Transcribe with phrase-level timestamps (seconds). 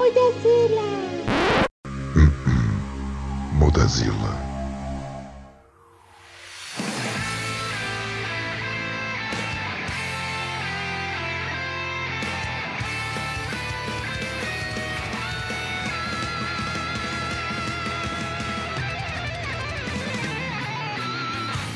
[0.00, 0.86] Mudazila!
[3.52, 4.32] Mudazila.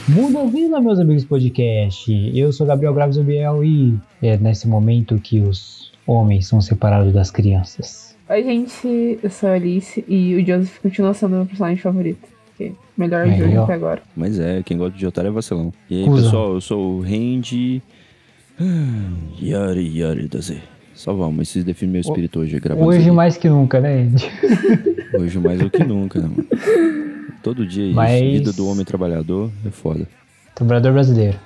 [0.08, 2.10] Muda Vila, meus amigos podcast.
[2.34, 7.30] Eu sou Gabriel Graves Obiel e é nesse momento que os homens são separados das
[7.30, 8.13] crianças.
[8.34, 12.26] Oi, gente, eu sou a Alice e o Joseph continua sendo meu personagem favorito.
[12.52, 12.74] Okay.
[12.96, 14.02] Melhor Aí, jogo até agora.
[14.16, 15.72] Mas é, quem gosta de otário é vacilão.
[15.88, 16.24] E aí, Cusão.
[16.24, 17.80] pessoal, eu sou o Randy.
[18.60, 18.64] Ah,
[19.40, 20.58] Yari Yari da Z.
[20.94, 23.16] Só vamos, esses definem meu espírito hoje, gravando Hoje isso aqui.
[23.16, 24.00] mais que nunca, né?
[24.02, 24.28] Ed?
[25.16, 26.46] Hoje mais do que nunca, né, mano?
[27.40, 27.94] Todo dia é isso.
[27.94, 30.08] Mas- Vida do homem trabalhador é foda.
[30.56, 31.38] Trabalhador brasileiro.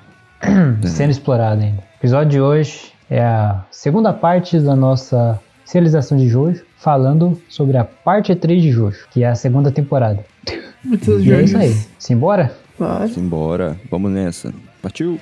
[0.87, 1.81] Sendo explorado ainda.
[1.81, 7.77] O episódio de hoje é a segunda parte da nossa serialização de Jojo, falando sobre
[7.77, 10.25] a parte 3 de Jojo, que é a segunda temporada.
[10.83, 11.75] Muitos E é isso aí.
[11.99, 12.57] Simbora?
[12.79, 13.07] Bora.
[13.07, 14.55] Simbora, vamos nessa.
[14.81, 15.21] Partiu!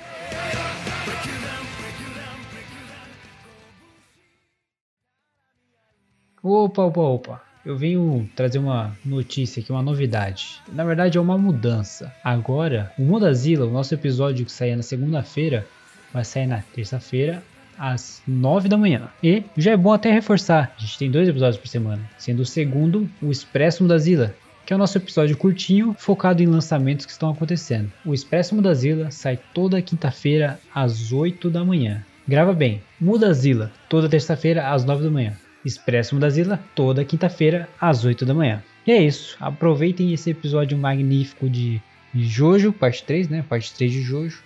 [6.41, 7.41] Opa, opa, opa.
[7.65, 10.61] Eu venho trazer uma notícia aqui, uma novidade.
[10.71, 12.13] Na verdade, é uma mudança.
[12.23, 15.67] Agora, o Mudazila, o nosso episódio que saía na segunda-feira,
[16.13, 17.43] vai sair na terça-feira,
[17.77, 19.09] às 9 da manhã.
[19.21, 22.45] E já é bom até reforçar: a gente tem dois episódios por semana, sendo o
[22.45, 24.33] segundo o Expresso Mudazila.
[24.65, 27.89] Que é o nosso episódio curtinho, focado em lançamentos que estão acontecendo.
[28.05, 32.03] O Expresso Mudazila sai toda quinta-feira às 8 da manhã.
[32.27, 35.33] Grava bem, Mudazila, toda terça-feira às 9 da manhã.
[35.63, 38.61] Expresso Mudazila, toda quinta-feira, às 8 da manhã.
[38.85, 39.37] E é isso.
[39.39, 41.81] Aproveitem esse episódio magnífico de
[42.13, 43.45] de Jojo, parte 3, né?
[43.47, 44.41] Parte 3 de Jojo.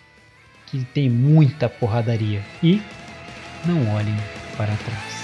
[0.68, 2.42] Que tem muita porradaria.
[2.64, 2.82] E
[3.66, 4.16] não olhem
[4.58, 5.22] para trás.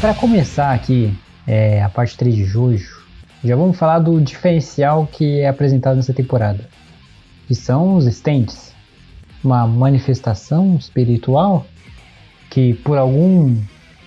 [0.00, 1.14] Para começar aqui
[1.46, 3.04] é, a parte 3 de Jojo,
[3.44, 6.66] já vamos falar do diferencial que é apresentado nessa temporada,
[7.50, 8.72] que são os stands.
[9.42, 11.66] Uma manifestação espiritual
[12.48, 13.56] que por algum...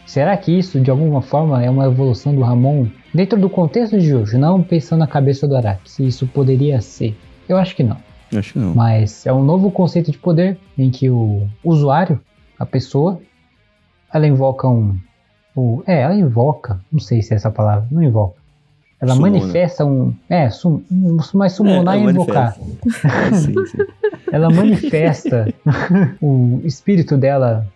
[0.05, 4.07] Será que isso de alguma forma é uma evolução do Ramon dentro do contexto de
[4.07, 7.17] Jojo, não pensando na cabeça do Araki, se isso poderia ser?
[7.49, 7.97] Eu acho que não.
[8.33, 8.73] Acho que não.
[8.73, 12.21] Mas é um novo conceito de poder em que o usuário,
[12.57, 13.19] a pessoa,
[14.13, 14.97] ela invoca um.
[15.53, 18.37] O, é, ela invoca, não sei se é essa palavra, não invoca.
[19.03, 19.37] Ela Sumona.
[19.39, 20.13] manifesta um.
[20.29, 22.55] É, sum, um- mas summonar é, ela invocar.
[22.57, 23.35] manifesta.
[23.35, 23.77] sim, sim.
[24.31, 25.53] Ela manifesta
[26.21, 27.67] o espírito dela.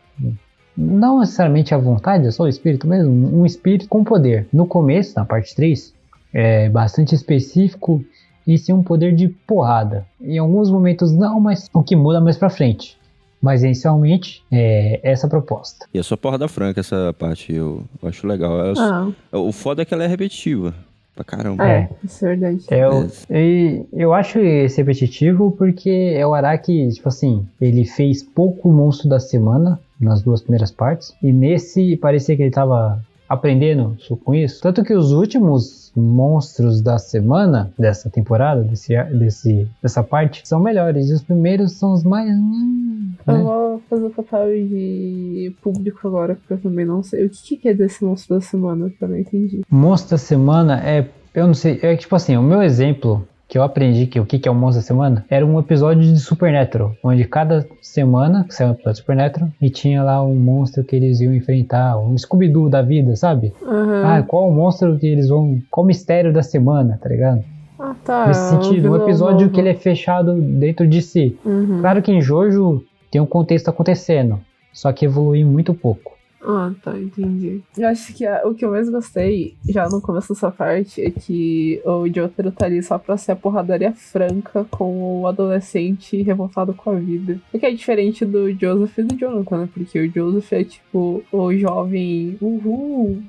[0.76, 3.12] Não necessariamente a vontade, é só o espírito mesmo.
[3.12, 4.48] Um espírito com poder.
[4.54, 5.94] No começo, na parte 3,
[6.34, 8.04] é bastante específico
[8.46, 10.06] e sim um poder de porrada.
[10.22, 12.96] Em alguns momentos não, mas o que muda mais pra frente.
[13.42, 15.86] Mas inicialmente é essa a proposta.
[15.94, 18.60] E é só porra da franca essa parte, eu, eu acho legal.
[18.60, 20.74] Ela- Ah, O foda é que ela é repetitiva.
[21.18, 21.68] Pra caramba.
[21.68, 22.64] é, isso é verdade.
[22.70, 28.72] Eu, e eu acho esse repetitivo porque é o Araki, tipo assim, ele fez pouco
[28.72, 31.16] monstro da semana nas duas primeiras partes.
[31.24, 34.62] E nesse parecia que ele tava aprendendo com isso.
[34.62, 40.60] Tanto que os últimos monstros da semana, dessa temporada, desse, ar- desse, dessa parte, são
[40.60, 41.10] melhores.
[41.10, 42.30] E os primeiros são os mais.
[42.30, 43.44] hum, Eu né?
[43.44, 47.26] vou fazer o papel de público agora, porque eu também não sei.
[47.26, 48.90] O que, que quer dizer esse monstro da semana?
[48.90, 49.62] Que eu não entendi.
[49.70, 51.08] Monstro da semana é.
[51.34, 51.80] Eu não sei.
[51.82, 54.82] É tipo assim, o meu exemplo que eu aprendi que o que é o monstro
[54.82, 59.50] da semana era um episódio de Supernatural, onde cada semana saiu um episódio de Supernatural
[59.62, 63.54] e tinha lá um monstro que eles iam enfrentar, um Scooby-Doo da vida, sabe?
[63.64, 64.04] Aham.
[64.06, 65.60] Ah, qual o monstro que eles vão.
[65.72, 67.44] Qual o mistério da semana, tá ligado?
[67.80, 68.28] Ah, tá.
[68.28, 69.52] Nesse sentido, um episódio novo.
[69.52, 71.38] que ele é fechado dentro de si.
[71.46, 71.80] Uhum.
[71.80, 74.40] Claro que em Jojo tem um contexto acontecendo,
[74.74, 76.17] só que evolui muito pouco.
[76.40, 77.62] Ah, tá, entendi.
[77.78, 81.10] Eu acho que a- o que eu mais gostei, já no começo dessa parte, é
[81.10, 86.74] que o Jotaro tá ali só pra ser a porradaria franca com o adolescente revoltado
[86.76, 87.40] com a vida.
[87.52, 89.70] O que é diferente do Joseph e do Jonathan, né?
[89.74, 93.22] Porque o Joseph é tipo o jovem, uhul,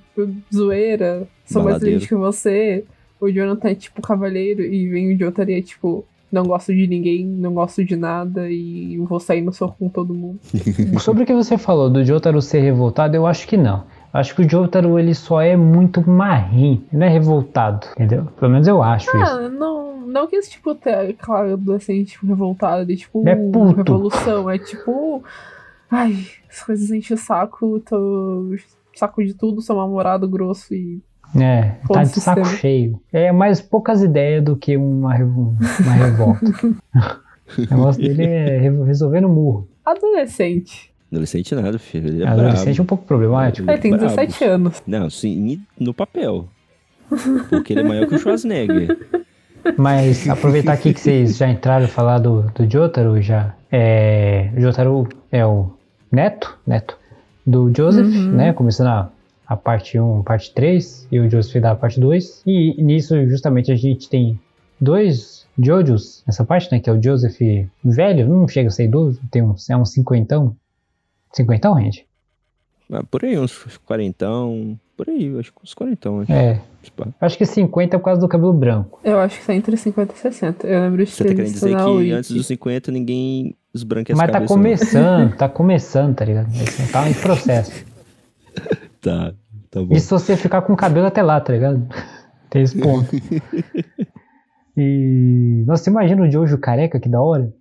[0.54, 1.96] zoeira, sou mais Baladeiro.
[1.96, 2.84] inteligente que você.
[3.20, 6.04] O Jonathan é tipo cavaleiro e vem o Jotaro e é tipo.
[6.30, 10.12] Não gosto de ninguém, não gosto de nada e vou sair no soco com todo
[10.12, 10.38] mundo.
[11.00, 13.84] Sobre o que você falou do Jotaro ser revoltado, eu acho que não.
[14.12, 18.26] Acho que o Jotaro ele só é muito marrim, não é revoltado, entendeu?
[18.38, 19.32] Pelo menos eu acho isso.
[19.32, 23.76] Ah, não, não que esse tipo, ter aquela adolescente tipo, revoltada de tipo, É puto.
[23.76, 25.22] revolução, é tipo.
[25.90, 28.54] Ai, as coisas enchem o saco, tô
[28.94, 31.00] saco de tudo, sou namorado grosso e.
[31.36, 33.00] É, tá de saco cheio.
[33.12, 36.40] É mais poucas ideias do que uma, uma revolta.
[37.58, 39.69] o negócio dele é re- resolver no murro.
[39.84, 40.90] Adolescente.
[41.10, 42.08] Adolescente nada, filho.
[42.08, 42.82] Ele é Adolescente é brabo.
[42.82, 43.70] um pouco problemático.
[43.70, 44.06] Ele tem Brabo.
[44.06, 44.82] 17 anos.
[44.86, 46.46] Não, sim, no papel.
[47.48, 48.96] Porque ele é maior que o Schwarzenegger.
[49.76, 53.54] Mas aproveitar aqui que vocês já entraram a falar do, do Jotaro já.
[53.70, 55.70] É, o Jotaro é o
[56.12, 56.96] neto, neto
[57.46, 58.30] do Joseph, Uhum.
[58.32, 58.52] né?
[58.52, 59.10] Começando a,
[59.49, 62.43] a parte 1, parte 3, e o Joseph da parte 2.
[62.47, 64.39] E nisso, justamente, a gente tem
[64.81, 66.79] dois Jojos nessa parte, né?
[66.79, 67.39] Que é o Joseph
[67.85, 70.55] velho, não chega a ser idoso, tem um, é um cinquentão.
[71.33, 72.06] Cinquentão, gente?
[72.93, 74.79] Ah, por aí, uns quarentão.
[74.97, 76.21] Por aí, acho que uns quarentão.
[76.21, 76.33] Acho.
[76.33, 79.00] É, Tipo, acho que 50 é por causa do cabelo branco.
[79.05, 80.67] Eu acho que tá entre 50 e 60.
[80.67, 82.12] Eu lembro de Você ter tá querendo dizer que Wiki.
[82.12, 84.56] antes dos 50 ninguém esbranca as Mas tá cabeças, não?
[84.62, 86.49] começando, tá começando, tá ligado?
[86.93, 87.85] Tá em processo.
[89.08, 89.34] Tá,
[89.70, 89.94] tá bom.
[89.94, 91.87] E se você ficar com o cabelo até lá, tá ligado?
[92.50, 93.08] Tem esse ponto.
[94.76, 95.64] E.
[95.66, 97.52] Nossa, você imagina o Jojo careca, que da hora?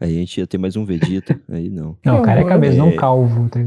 [0.00, 1.38] Aí a gente ia ter mais um Vegeta.
[1.50, 1.98] Aí não.
[2.04, 2.58] Não, careca horror.
[2.60, 2.86] mesmo, É.
[2.90, 3.48] não calvo.
[3.50, 3.60] Tá?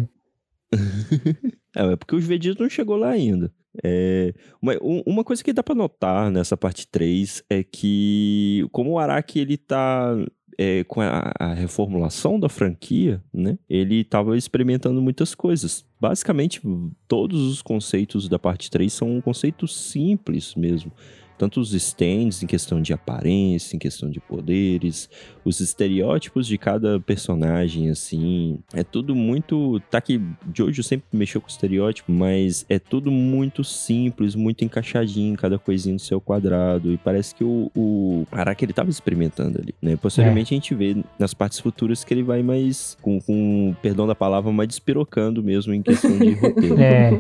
[1.76, 3.52] É, é porque os Vegeta não chegou lá ainda.
[3.84, 8.92] É, uma, um- uma coisa que dá pra notar nessa parte 3 é que, como
[8.94, 10.16] o Araki ele tá
[10.58, 13.58] é, com a, a reformulação da franquia, né?
[13.70, 15.86] Ele tava experimentando muitas coisas.
[16.00, 16.62] Basicamente,
[17.08, 20.92] todos os conceitos da parte 3 são conceitos simples mesmo.
[21.38, 25.10] Tanto os stands em questão de aparência, em questão de poderes,
[25.44, 28.60] os estereótipos de cada personagem, assim.
[28.74, 29.82] É tudo muito.
[29.90, 30.22] Tá que
[30.54, 36.00] Jojo sempre mexeu com estereótipo, mas é tudo muito simples, muito encaixadinho, cada coisinha no
[36.00, 36.92] seu quadrado.
[36.94, 39.96] E parece que o, o Araki ele tava experimentando ali, né?
[39.96, 44.16] Posteriormente a gente vê nas partes futuras que ele vai mais, com, com perdão da
[44.16, 46.80] palavra, mais despirocando mesmo em questão de roteiro.
[46.80, 47.12] É,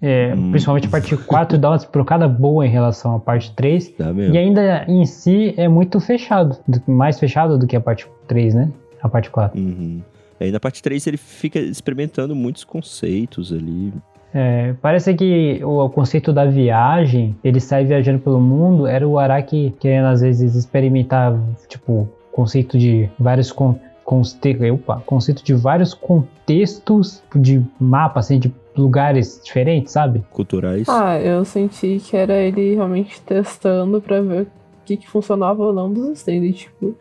[0.00, 0.50] é, Hum.
[0.50, 3.88] Principalmente a parte 4 dá uma despirocada boa em relação à parte 3.
[3.90, 4.34] Tá mesmo?
[4.34, 6.56] E ainda em si é muito fechado.
[6.66, 8.70] do- Mais fechado do que a parte 3, né?
[9.02, 9.60] A parte 4.
[9.60, 10.00] Uhum.
[10.40, 13.92] Aí na parte 3 ele fica experimentando muitos conceitos ali.
[14.32, 19.18] É, parece que o, o conceito da viagem, ele sai viajando pelo mundo, era o
[19.18, 21.36] Araki querendo às vezes experimentar,
[21.68, 23.74] tipo, conceito de vários con,
[24.04, 30.22] conste, opa, conceito de vários contextos de mapa, assim, de lugares diferentes, sabe?
[30.30, 30.88] Culturais.
[30.88, 34.46] Ah, eu senti que era ele realmente testando pra ver o
[34.84, 36.56] que, que funcionava ou não dos stands.
[36.56, 36.94] Tipo,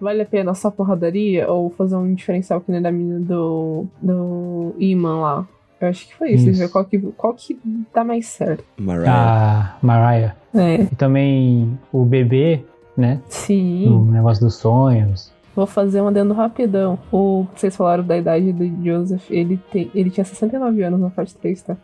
[0.00, 4.74] vale a pena só porradaria ou fazer um diferencial que nem da mina do, do
[4.78, 5.48] Iman lá?
[5.80, 6.60] Eu acho que foi isso, Isso.
[6.60, 7.58] ver qual que, qual que
[7.92, 8.64] dá mais certo.
[8.78, 9.10] Mariah.
[9.12, 10.36] A Mariah.
[10.54, 12.64] É, E também o bebê,
[12.96, 13.20] né?
[13.28, 13.86] sim.
[13.88, 15.33] No negócio dos sonhos.
[15.54, 16.98] Vou fazer um adendo rapidão.
[17.12, 21.34] O vocês falaram da idade do Joseph, ele, tem, ele tinha 69 anos na parte
[21.36, 21.76] 3, tá?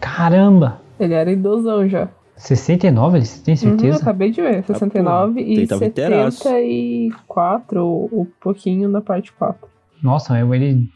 [0.00, 0.80] Caramba!
[0.98, 2.08] Ele era idosão já.
[2.36, 4.02] 69, você tem Uhum, eu certeza?
[4.02, 6.42] acabei de ver, 69 ele e tava inteiraço.
[6.42, 9.66] 74, ou um pouquinho na parte 4.
[10.02, 10.88] Nossa, ele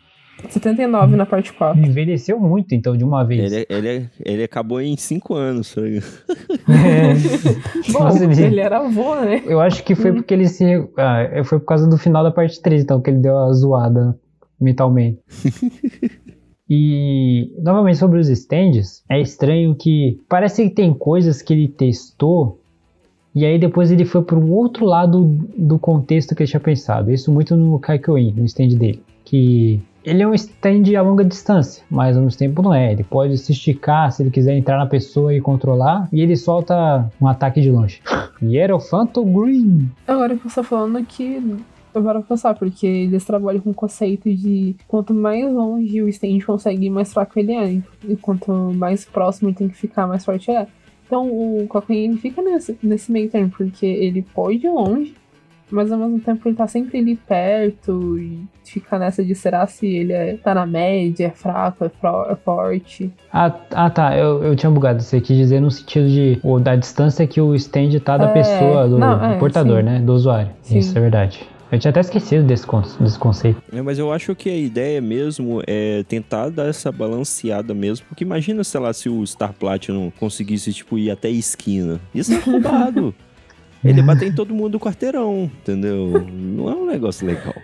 [0.48, 1.80] 79 na parte 4.
[1.80, 3.52] envelheceu muito, então, de uma vez.
[3.52, 5.68] Ele, ele, ele acabou em 5 anos.
[5.68, 6.02] sabe?
[6.68, 7.14] É.
[7.92, 9.42] Bom, Nossa, ele- ele era avô, né?
[9.46, 10.64] Eu acho que foi porque ele se.
[10.96, 14.16] Ah, foi por causa do final da parte 3, então, que ele deu a zoada
[14.60, 15.18] mentalmente.
[16.68, 20.20] e, novamente, sobre os stands, é estranho que.
[20.28, 22.58] Parece que tem coisas que ele testou.
[23.32, 25.24] E aí depois ele foi para um outro lado
[25.56, 27.12] do contexto que ele tinha pensado.
[27.12, 29.00] Isso muito no Kaikoin, no stand dele.
[29.24, 32.92] Que ele é um stand a longa distância, mas ao mesmo tempo não é.
[32.92, 36.08] Ele pode se esticar se ele quiser entrar na pessoa e controlar.
[36.12, 38.00] E ele solta um ataque de longe.
[38.42, 39.90] Hierofanto Green.
[40.06, 41.58] Agora que você tá falando que
[41.92, 46.08] eu paro pra pensar, porque eles trabalham com o conceito de quanto mais longe o
[46.08, 47.82] stand consegue ir, mais fraco ele é.
[48.08, 50.66] E quanto mais próximo ele tem que ficar, mais forte ele é.
[51.06, 55.12] Então o Cocaine ele fica nesse, nesse meio termo, porque ele pode ir longe,
[55.70, 59.86] mas ao mesmo tempo ele tá sempre ali perto e fica nessa de será se
[59.86, 63.10] ele é, tá na média, é fraco, é, fro- é forte.
[63.32, 64.16] Ah, ah, tá.
[64.16, 65.02] Eu, eu tinha bugado.
[65.02, 68.32] Você quis dizer no sentido de o, da distância que o stand tá da É,
[68.32, 69.84] pessoa, do, não, do é, portador, sim.
[69.84, 69.98] né?
[70.00, 70.50] Do usuário.
[70.62, 70.78] Sim.
[70.78, 71.40] Isso é verdade.
[71.72, 73.62] Eu tinha até esquecido desse, con- desse conceito.
[73.72, 78.06] É, mas eu acho que a ideia mesmo é tentar dar essa balanceada mesmo.
[78.08, 82.00] Porque imagina, sei lá, se o Star Platinum conseguisse, tipo, ir até a esquina.
[82.14, 83.14] Isso é roubado.
[83.84, 86.24] Ele bater em todo mundo do quarteirão, entendeu?
[86.32, 87.54] Não é um negócio legal.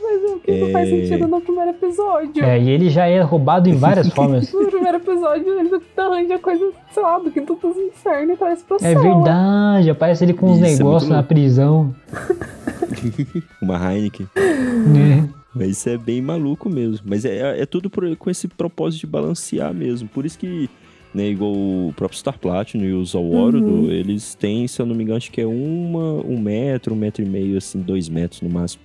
[0.00, 0.90] Mas o que não faz É.
[1.08, 2.44] sentido no primeiro episódio?
[2.44, 4.52] É, e ele já é roubado em várias formas.
[4.52, 8.76] No primeiro episódio, ele arranja coisa, sei lá, do quinto dos infernos e traz pra
[8.82, 9.90] É verdade.
[9.90, 11.94] Aparece ele com uns Isso é negócios na prisão.
[13.62, 14.28] Uma Heineken.
[14.36, 15.28] né?
[15.54, 17.06] Mas isso é bem maluco mesmo.
[17.08, 20.08] Mas é, é tudo por- com esse propósito de balancear mesmo.
[20.08, 20.68] Por isso que,
[21.14, 23.90] né, igual o próprio Star Platinum e o Zaworodo, Uhum.
[23.90, 27.22] eles têm, se eu não me engano, acho que é uma, um metro, um metro
[27.22, 28.82] e meio, assim, dois metros no máximo,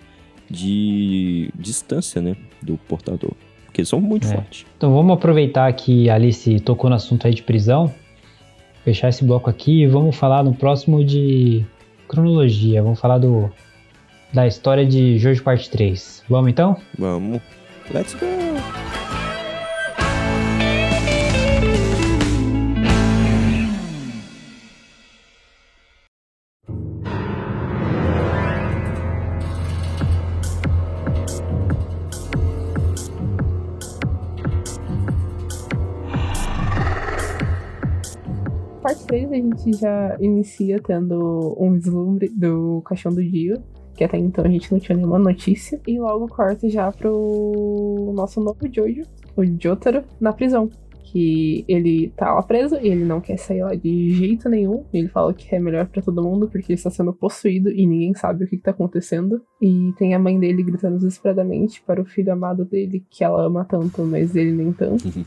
[0.50, 3.31] de distância, né, do portador.
[3.65, 4.31] Porque eles são muito É.
[4.31, 4.65] fortes.
[4.77, 7.93] Então vamos aproveitar que a Alice tocou no assunto aí de prisão,
[8.84, 11.65] fechar esse bloco aqui e vamos falar no próximo de
[12.07, 12.81] cronologia.
[12.81, 13.51] Vamos falar do
[14.34, 16.24] da história de Jojo Parte 3.
[16.29, 16.75] Vamos então?
[16.98, 17.41] Vamos.
[17.93, 19.07] Let's go!
[39.08, 43.64] 3 a gente já inicia tendo um vislumbre do caixão do Dio,
[43.96, 45.80] que até então a gente não tinha nenhuma notícia.
[45.88, 49.04] E logo corta já pro nosso novo Jojo,
[49.36, 50.70] o Jotaro, na prisão.
[51.10, 54.84] Que ele tá lá preso e ele não quer sair lá de jeito nenhum.
[54.94, 58.14] Ele fala que é melhor pra todo mundo porque ele está sendo possuído e ninguém
[58.14, 59.42] sabe o que, que tá acontecendo.
[59.62, 63.64] E tem a mãe dele gritando desesperadamente para o filho amado dele, que ela ama
[63.64, 65.06] tanto, mas ele nem tanto.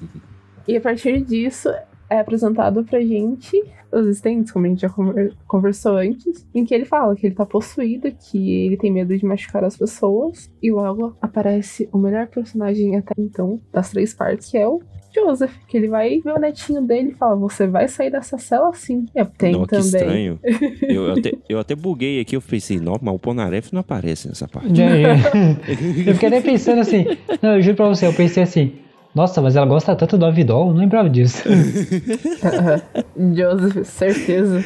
[0.68, 1.68] E a partir disso
[2.10, 3.62] é apresentado pra gente
[3.92, 7.34] os estentes, como a gente já conver- conversou antes, em que ele fala que ele
[7.34, 12.28] tá possuído, que ele tem medo de machucar as pessoas, e logo aparece o melhor
[12.28, 14.80] personagem até então das três partes, que é o
[15.12, 18.72] Joseph, que ele vai ver o netinho dele e fala: Você vai sair dessa cela
[18.74, 19.06] sim.
[19.12, 19.84] E tem Não, que também.
[19.84, 20.38] estranho.
[20.82, 24.28] eu, eu até, eu até buguei aqui, eu pensei, não, mas o Ponaref não aparece
[24.28, 24.72] nessa parte.
[24.72, 24.84] Já-
[26.06, 27.04] eu fiquei até pensando assim.
[27.42, 28.72] Não, eu juro pra você, eu pensei assim.
[29.14, 31.42] Nossa, mas ela gosta tanto do Avidol, não lembrava disso.
[33.34, 34.64] Joseph, certeza.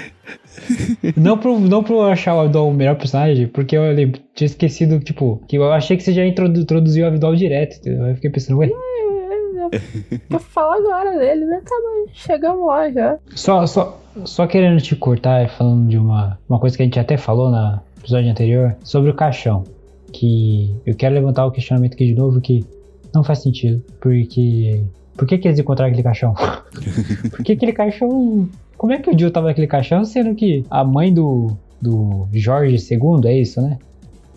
[1.16, 5.00] não, pro, não pro achar o Avidol o melhor personagem, porque eu lem- tinha esquecido,
[5.00, 7.76] tipo, que eu achei que você já introdu- introduziu o Avidol direto.
[7.78, 8.06] entendeu?
[8.06, 8.68] Eu fiquei pensando, ué.
[10.28, 11.60] Vou falar agora dele, né?
[11.64, 13.18] Tá bom, chegamos lá já.
[13.34, 17.16] Só, só, só querendo te cortar, falando de uma, uma coisa que a gente até
[17.16, 19.64] falou no episódio anterior, sobre o caixão.
[20.12, 22.64] Que eu quero levantar o questionamento aqui de novo, que
[23.14, 23.82] não faz sentido.
[24.00, 24.82] Porque.
[25.16, 26.34] Por que, que eles encontraram aquele caixão?
[27.30, 28.48] por que aquele caixão.
[28.76, 32.76] Como é que o Jill tava naquele caixão, sendo que a mãe do, do Jorge
[32.92, 33.78] II, é isso, né?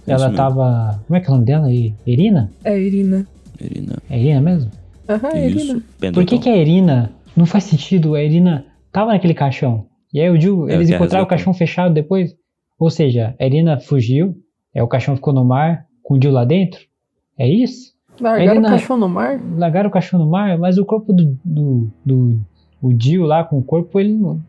[0.06, 0.38] É Ela isso mesmo.
[0.38, 1.02] tava.
[1.08, 1.72] Como é que é o nome dela?
[1.74, 2.52] I- Irina?
[2.64, 3.28] É Irina.
[3.60, 3.96] Não.
[4.10, 4.72] É Irina mesmo?
[5.10, 5.62] Aham, é Irina.
[5.64, 7.12] Isso, Por que, que a Irina.
[7.36, 9.86] Não faz sentido, a Irina tava naquele caixão.
[10.14, 12.36] E aí o Jill, É, eles encontraram o caixão fechado depois.
[12.80, 14.36] Ou seja, a Irina fugiu,
[14.74, 16.80] é, o caixão ficou no mar, com o Jill lá dentro.
[17.38, 17.94] É isso?
[18.20, 19.40] Largaram o cachorro no mar?
[19.58, 21.38] Largaram o caixão no mar, mas o corpo do.
[21.44, 22.40] do, do
[22.82, 24.40] o Jill lá com o corpo, ele não.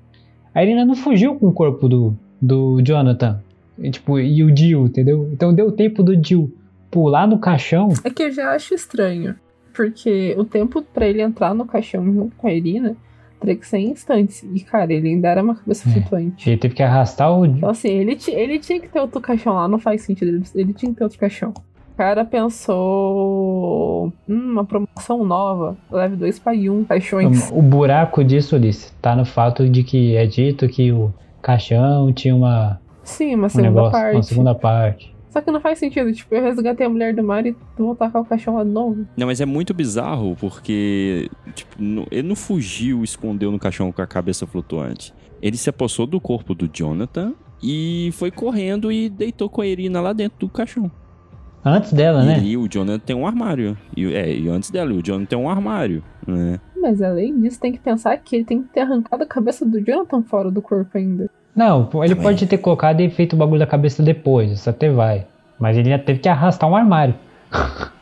[0.54, 3.40] A Irina não fugiu com o corpo do, do Jonathan.
[3.78, 5.28] E, tipo, e o Jill, entendeu?
[5.32, 6.52] Então deu tempo do Jill
[6.90, 7.88] pular no caixão.
[8.04, 9.34] É que eu já acho estranho.
[9.72, 12.96] Porque o tempo pra ele entrar no caixão junto com a Irina
[13.40, 14.42] teria que ser em instantes.
[14.52, 15.92] E, cara, ele ainda era uma cabeça É.
[15.92, 16.50] flutuante.
[16.50, 17.46] Ele teve que arrastar o.
[17.46, 20.28] Então, assim, ele, ele tinha que ter outro caixão lá, não faz sentido.
[20.28, 21.54] Ele, ele tinha que ter outro caixão.
[21.98, 24.12] O cara pensou.
[24.28, 25.76] Hum, uma promoção nova.
[25.90, 27.50] Leve dois para um caixões.
[27.50, 31.12] O buraco disso, Alice, tá no fato de que é dito que o
[31.42, 34.14] caixão tinha uma, Sim, uma um segunda negócio, parte.
[34.14, 35.12] uma segunda parte.
[35.30, 36.12] Só que não faz sentido.
[36.12, 39.04] Tipo, eu resgatei a mulher do mar e vou tacar o caixão lá de novo.
[39.16, 44.00] Não, mas é muito bizarro porque tipo, no- ele não fugiu, escondeu no caixão com
[44.00, 45.12] a cabeça flutuante.
[45.42, 50.00] Ele se apossou do corpo do Jonathan e foi correndo e deitou com a Irina
[50.00, 50.88] lá dentro do caixão.
[51.64, 52.34] Antes dela, E né?
[52.36, 53.76] ali o Jonathan tem um armário.
[53.96, 56.60] E, é, e antes dela, o Jonathan tem um armário, né?
[56.80, 59.80] Mas além disso, tem que pensar que ele tem que ter arrancado a cabeça do
[59.80, 61.28] Jonathan fora do corpo ainda.
[61.54, 62.22] Não, ele Também.
[62.22, 65.26] pode ter colocado e feito o bagulho da cabeça depois, isso até vai.
[65.58, 67.14] Mas ele já teve que arrastar um armário.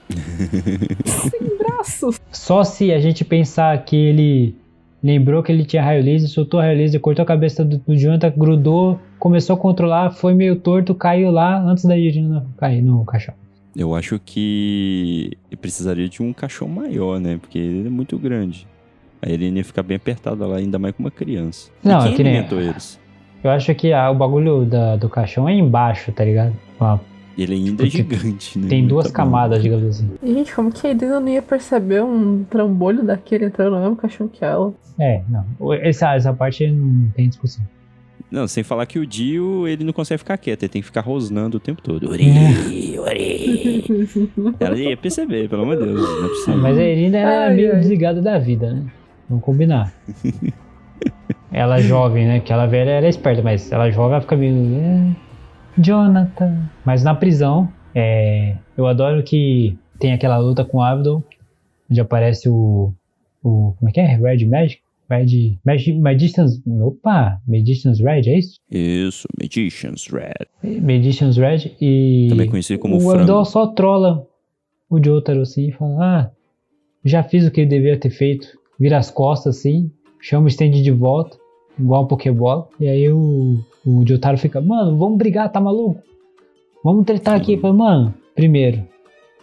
[1.04, 2.20] Sem braços.
[2.30, 4.56] Só se a gente pensar que ele
[5.02, 7.96] lembrou que ele tinha raio laser, soltou o raio laser, cortou a cabeça do, do
[7.96, 13.04] Jonathan, grudou, começou a controlar, foi meio torto, caiu lá antes da Irina cair no
[13.04, 13.34] caixão.
[13.76, 17.37] Eu acho que ele precisaria de um caixão maior, né?
[17.40, 18.66] Porque ele é muito grande.
[19.21, 21.71] A Irina ia ficar bem apertada lá, ainda mais com uma criança.
[21.85, 22.99] Não, e quem é que nem- eles?
[23.45, 26.54] Eu acho que ah, o bagulho da- do caixão é embaixo, tá ligado?
[26.80, 26.99] Ó,
[27.38, 28.66] Ele ainda é Porque gigante, né?
[28.66, 29.14] tem duas Tá bom.
[29.30, 30.11] camadas, digamos assim.
[30.23, 34.26] Gente, como que a Irina não ia perceber um trambolho daquele entrando no mesmo caixão
[34.26, 34.73] que ela?
[34.99, 35.45] É, não.
[35.75, 37.62] Essa, essa parte não tem discussão.
[38.30, 41.00] Não, sem falar que o Dio, ele não consegue ficar quieto, ele tem que ficar
[41.00, 42.06] rosnando o tempo todo.
[42.06, 42.09] É.
[42.09, 42.97] Uri.
[44.59, 46.56] Ela ia perceber, pelo amor de Deus, não é possível.
[46.61, 47.78] Mas a Irina era Ai, meio ai.
[47.80, 48.85] desligada da vida, né?
[49.28, 49.92] Vamos combinar.
[51.52, 52.40] ela jovem, né?
[52.40, 54.54] Que ela velha era esperta, mas ela jovem ela fica meio.
[54.76, 55.16] "É,
[55.78, 56.68] Jonathan.
[56.85, 61.25] Mas na prisão, É, eu adoro que tem aquela luta com o Abdul,
[61.90, 62.92] onde aparece o,
[63.42, 63.73] o.
[63.78, 64.16] Como é que é?
[64.16, 64.80] Red Magic?
[65.08, 65.58] Red.
[65.64, 66.60] Magic, Magician's.
[66.66, 67.40] Opa!
[67.46, 68.58] Magician's Red, é isso?
[68.70, 70.80] Isso, Magician's Red.
[70.80, 72.26] Magician's Red e.
[72.28, 73.20] Também conhecido como o frango.
[73.20, 74.26] Abdul só trola
[74.90, 76.30] o Jotaro assim e fala: Ah,
[77.04, 78.48] já fiz o que ele devia ter feito.
[78.78, 81.36] Vira as costas assim, chama o stand de volta,
[81.78, 82.68] igual um Pokébola.
[82.78, 86.02] E aí o, o Jotaro fica: Mano, vamos brigar, tá maluco?
[86.86, 87.56] Vamos tretar aqui.
[87.56, 88.86] Fala, mano, primeiro,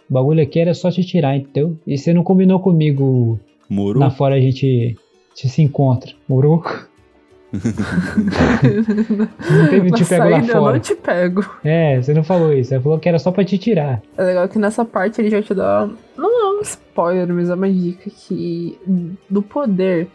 [0.08, 1.76] o bagulho aqui era só te tirar, entendeu?
[1.86, 4.00] E você não combinou comigo Moro?
[4.00, 4.96] na fora a gente,
[5.34, 6.12] gente se encontra.
[6.28, 6.62] Morou?
[7.54, 10.72] não teve Na te pego lá saída eu fora.
[10.72, 11.50] não te pego.
[11.64, 12.70] É, você não falou isso.
[12.70, 14.02] Você falou que era só pra te tirar.
[14.16, 15.88] É legal que nessa parte ele já te dá.
[16.16, 18.78] Não é um spoiler, mas é uma dica que.
[19.28, 20.08] Do poder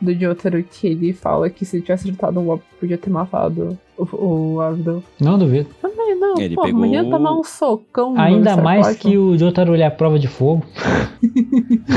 [0.00, 3.78] do Jotaro que ele fala que se ele tivesse acertado um golpe, podia ter matado
[3.96, 5.02] o, o.
[5.20, 5.68] Não duvido.
[5.80, 6.38] Também não.
[6.38, 8.14] Ele Pô, pegou imagina tomar um socão.
[8.14, 10.64] no Ainda mais que o Jotaro ele é a prova de fogo.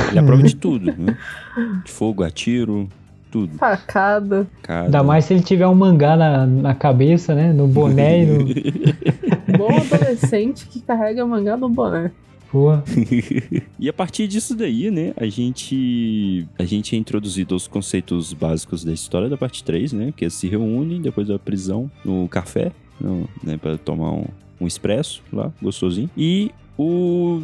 [0.10, 1.18] Ele é a prova de tudo, né?
[1.84, 2.88] De fogo, atiro,
[3.32, 3.58] tudo.
[3.58, 4.48] Facada.
[4.62, 4.86] Cada...
[4.86, 7.52] Ainda mais se ele tiver um mangá na, na cabeça, né?
[7.52, 8.46] No boné no.
[9.58, 12.12] Bom adolescente que carrega mangá no boné.
[12.58, 12.84] Porra.
[13.80, 18.84] e a partir disso daí, né, a gente a gente é introduzido aos conceitos básicos
[18.84, 22.72] da história da parte 3, né, que é se reúnem depois da prisão no café,
[23.00, 24.26] no, né, para tomar um,
[24.60, 26.10] um expresso lá, gostosinho.
[26.18, 27.44] E o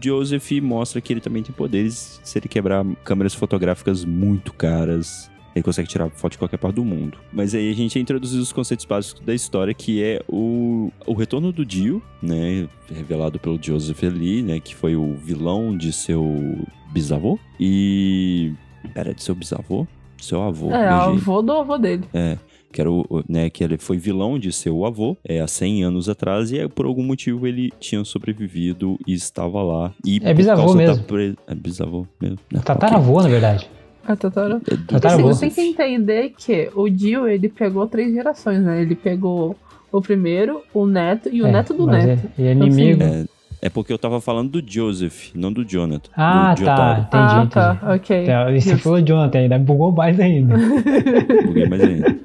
[0.00, 5.28] Joseph mostra que ele também tem poderes se ele quebrar câmeras fotográficas muito caras.
[5.54, 7.18] Ele consegue tirar foto de qualquer parte do mundo.
[7.32, 11.52] Mas aí a gente introduz os conceitos básicos da história, que é o, o retorno
[11.52, 12.66] do Dio, né?
[12.92, 14.58] Revelado pelo Joseph ali, né?
[14.60, 16.58] Que foi o vilão de seu
[16.92, 17.38] bisavô.
[17.60, 18.52] E.
[18.94, 19.86] Era de seu bisavô?
[20.20, 20.70] Seu avô.
[20.70, 22.04] É, avô do avô dele.
[22.12, 22.38] É,
[22.72, 25.84] que era o, o- né, que ele foi vilão de seu avô é, há 100
[25.84, 29.92] anos atrás e por algum motivo ele tinha sobrevivido e estava lá.
[30.04, 31.04] E É por bisavô causa da mesmo.
[31.04, 32.38] pre- É bisavô mesmo.
[32.52, 32.60] né?
[32.64, 33.68] Tataravô, na verdade.
[34.06, 34.56] A Totoro.
[34.56, 34.74] Ok.
[34.74, 35.28] É do- Tataravô.
[35.28, 38.82] Assim, você tem que entender que o Dio, ele pegou três gerações, né?
[38.82, 39.56] Ele pegou
[39.90, 42.26] o primeiro, o neto e o É, neto do neto.
[42.38, 43.02] É, ele é inimigo.
[43.02, 43.24] É,
[43.62, 46.10] é porque eu tava falando do Joseph, não do Jonathan.
[46.16, 46.70] Ah, do tá.
[46.72, 47.00] Jotaro.
[47.00, 47.50] Entendi, ah, entendi.
[47.54, 48.22] tá, ok.
[48.22, 50.54] Então, e você falou Jonathan ainda, bugou mais ainda.
[51.46, 52.16] Buguei mais ainda.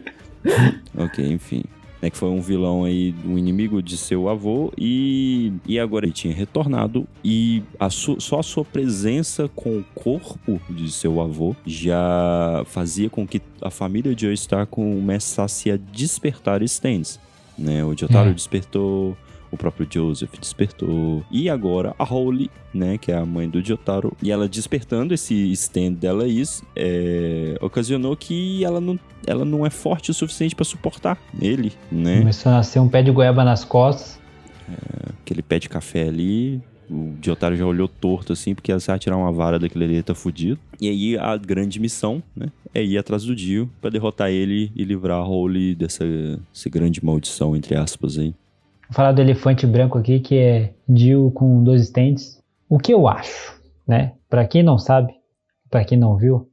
[0.98, 1.64] ok, enfim.
[2.02, 6.14] É que foi um vilão aí, um inimigo de seu avô e, e agora ele
[6.14, 11.54] tinha retornado e a su- só a sua presença com o corpo de seu avô
[11.66, 17.20] já fazia com que a família de Joestar começasse a despertar stands.
[17.58, 17.84] Né?
[17.84, 18.34] O Jotaro É.
[18.34, 19.18] despertou,
[19.52, 24.16] o próprio Joseph despertou e agora a Holly, né, que é a mãe do Jotaro,
[24.22, 29.70] e ela despertando esse stand dela isso, é, ocasionou que ela não, ela não é
[29.70, 32.20] forte o suficiente para suportar ele, né?
[32.20, 34.20] Começou a nascer um pé de goiaba nas costas.
[35.22, 36.62] Aquele pé de café ali.
[36.90, 40.16] O Jotaro já olhou torto assim, porque ela vai tirar uma vara daquele ali, tá
[40.16, 40.60] fudido.
[40.82, 42.48] E aí a grande missão, né?
[42.74, 47.04] É ir atrás do Dio pra derrotar ele e livrar a Holly dessa, dessa grande
[47.04, 48.34] maldição, entre aspas aí.
[48.90, 52.42] Vou falar do elefante branco aqui, que é Dio com dois stands.
[52.68, 54.14] O que eu acho, né?
[54.28, 55.14] Pra quem não sabe,
[55.70, 56.50] pra quem não viu,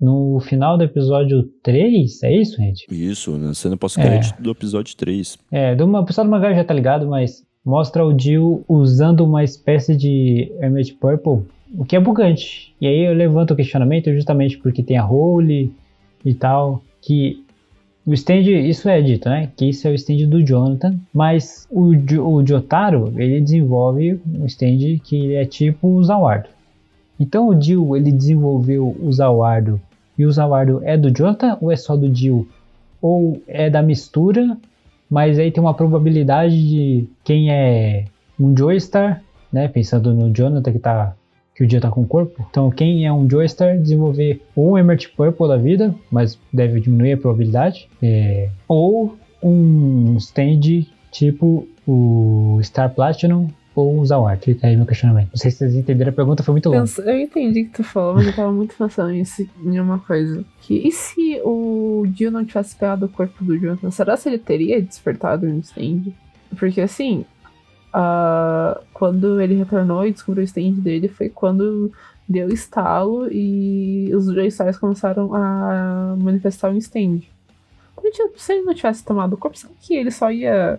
[0.00, 2.86] no final do episódio 3, é isso, gente?
[2.90, 5.38] Isso, na cena pós-crédito do episódio 3.
[5.50, 9.42] É, do, o pessoal do mangá já tá ligado, mas mostra o Dio usando uma
[9.42, 11.42] espécie de Hermit Purple,
[11.76, 12.74] o que é bugante.
[12.80, 15.72] E aí eu levanto o questionamento justamente porque tem a Holy
[16.24, 17.43] e tal, que
[18.06, 19.50] o stand, isso é dito, né?
[19.56, 24.98] Que isso é o stand do Jonathan, mas o, o Jotaro, ele desenvolve um stand
[25.02, 26.48] que é tipo o Zawardo.
[27.18, 29.80] Então o Dio, ele desenvolveu o Zawardo,
[30.18, 32.46] e o Zawardo é do Jonathan ou é só do Dio?
[33.00, 34.56] Ou é da mistura
[35.14, 38.06] mas aí tem uma probabilidade de quem é
[38.38, 39.68] um Joystar, né?
[39.68, 41.14] Pensando no Jonathan que tá
[41.54, 42.44] que o dia tá com o corpo.
[42.50, 47.12] Então, quem é um Joystar desenvolver ou um Emerald Purple da vida, mas deve diminuir
[47.12, 54.44] a probabilidade, é, ou um stand tipo o Star Platinum ou o Zaward.
[54.44, 55.30] Fica aí meu questionamento.
[55.30, 56.84] Não sei se vocês entenderam a pergunta, foi muito longa.
[57.04, 60.44] Eu entendi o que tu falou, mas eu tava muito pensando em uma coisa.
[60.62, 64.38] Que, e se o Dio não tivesse pegado o corpo do Jonathan, será que ele
[64.38, 66.12] teria despertado no stand?
[66.56, 67.24] Porque assim,
[67.94, 71.92] ah, quando ele retornou e descobriu o stand dele, foi quando
[72.28, 77.20] deu estalo e os Joystars começaram a manifestar um stand.
[78.36, 80.78] Se ele não tivesse tomado o corpo, será que ele só ia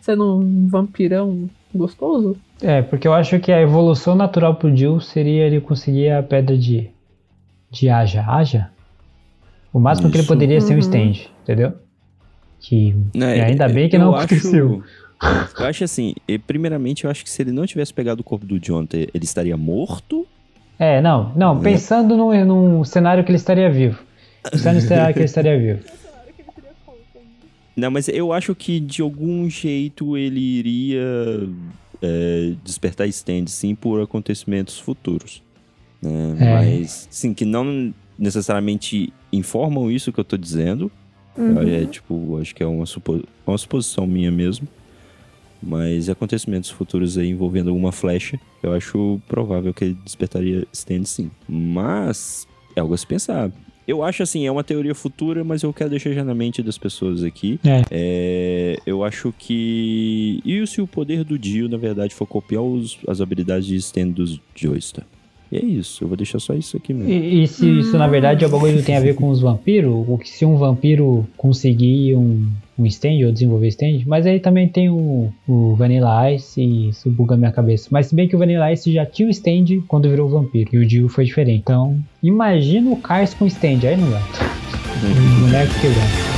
[0.00, 2.36] sendo um vampirão gostoso?
[2.60, 6.58] É, porque eu acho que a evolução natural pro Jill seria ele conseguir a pedra
[6.58, 6.90] de,
[7.70, 8.22] de Aja.
[8.26, 8.70] Aja?
[9.72, 10.32] O máximo que ele Isso.
[10.32, 10.80] poderia ser um Uhum.
[10.80, 11.72] stand, entendeu?
[12.60, 14.82] Que e ainda bem que não acho- aconteceu.
[15.58, 18.46] Eu acho assim, e, primeiramente eu acho que se ele não tivesse pegado o corpo
[18.46, 20.26] do Jonathan, ele estaria morto.
[20.78, 21.62] É, não, não, Né?
[21.62, 23.98] pensando num, num cenário que ele estaria vivo.
[24.50, 25.80] Pensando no cenário que ele estaria vivo.
[27.76, 31.48] Não, mas eu acho que de algum jeito ele iria
[32.02, 35.44] é, despertar stand, sim, por acontecimentos futuros.
[36.02, 36.36] né?
[36.40, 36.54] É.
[36.54, 40.90] Mas, sim, que não necessariamente informam isso que eu tô dizendo.
[41.36, 41.60] Uhum.
[41.68, 44.66] É tipo, acho que é uma, supo- uma suposição minha mesmo.
[45.62, 51.30] Mas acontecimentos futuros aí envolvendo alguma flecha, eu acho provável que ele despertaria stand sim.
[51.48, 53.50] Mas é algo a se pensar.
[53.86, 56.76] Eu acho assim, é uma teoria futura, mas eu quero deixar já na mente das
[56.76, 57.58] pessoas aqui.
[57.64, 57.82] É.
[57.90, 60.40] É, eu acho que.
[60.44, 64.08] E se o poder do Dio, na verdade, for copiar os- as habilidades de stand
[64.10, 65.06] dos Joestar?
[65.50, 67.10] E é isso, eu vou deixar só isso aqui mesmo.
[67.10, 69.40] E, e se isso na verdade é o bagulho que tem a ver com os
[69.40, 72.46] vampiros, o que se um vampiro conseguir um,
[72.78, 77.10] um stand ou desenvolver stand, mas aí também tem o, o Vanilla Ice e isso
[77.10, 77.88] buga minha cabeça.
[77.90, 80.78] Mas se bem que o Vanilla Ice já tinha o stand quando virou vampiro, e
[80.78, 81.60] o Dio foi diferente.
[81.60, 84.20] Então, imagina o Cars com stand, aí não dá.
[85.00, 86.37] O moleque quebrado.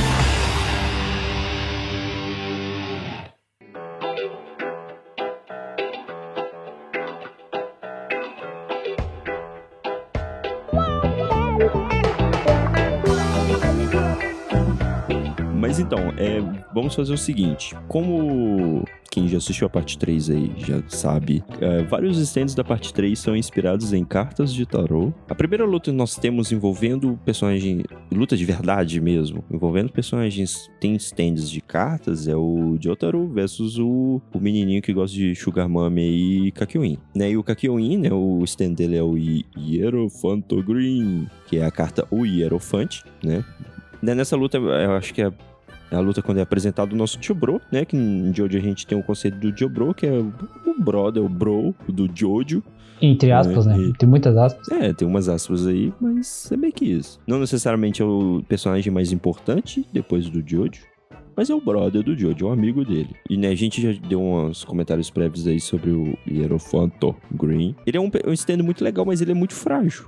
[15.91, 16.39] Então, é,
[16.73, 17.75] vamos fazer o seguinte.
[17.89, 22.93] Como quem já assistiu a parte 3 aí já sabe, é, vários stands da parte
[22.93, 25.11] 3 são inspirados em cartas de tarô.
[25.27, 27.83] A primeira luta nós temos envolvendo personagem.
[28.09, 29.43] Luta de verdade mesmo.
[29.51, 30.71] Envolvendo personagens.
[30.79, 35.67] Tem stands de cartas, é o Jotaro versus o, o menininho que gosta de Sugar
[35.67, 36.97] Mami e Kakyoin.
[37.13, 37.31] Né?
[37.31, 38.13] E o Kakyoin, né?
[38.13, 43.43] O stand dele é o Hierofanto Green, que é a carta O Hierofante, né?
[44.01, 45.31] Né, Nessa luta, eu acho que é
[45.99, 47.83] luta quando é apresentado o nosso tio Bro, né?
[47.85, 50.33] Que em Jojo a gente tem o conceito do tio Bro, que é o
[50.79, 52.63] brother, o bro do Jojo.
[53.01, 53.77] Entre aspas, né?
[53.79, 54.69] E- Tem muitas aspas.
[54.69, 57.19] É, tem umas aspas aí, mas é meio que isso.
[57.25, 60.83] Não necessariamente é o personagem mais importante depois do Jojo,
[61.35, 63.15] mas é o brother do Jojo, é o amigo dele.
[63.27, 67.75] E né, a gente já deu uns comentários prévios aí sobre o Hierofanto Green.
[67.87, 70.05] Ele é um, um stand muito legal, mas ele é muito frágil.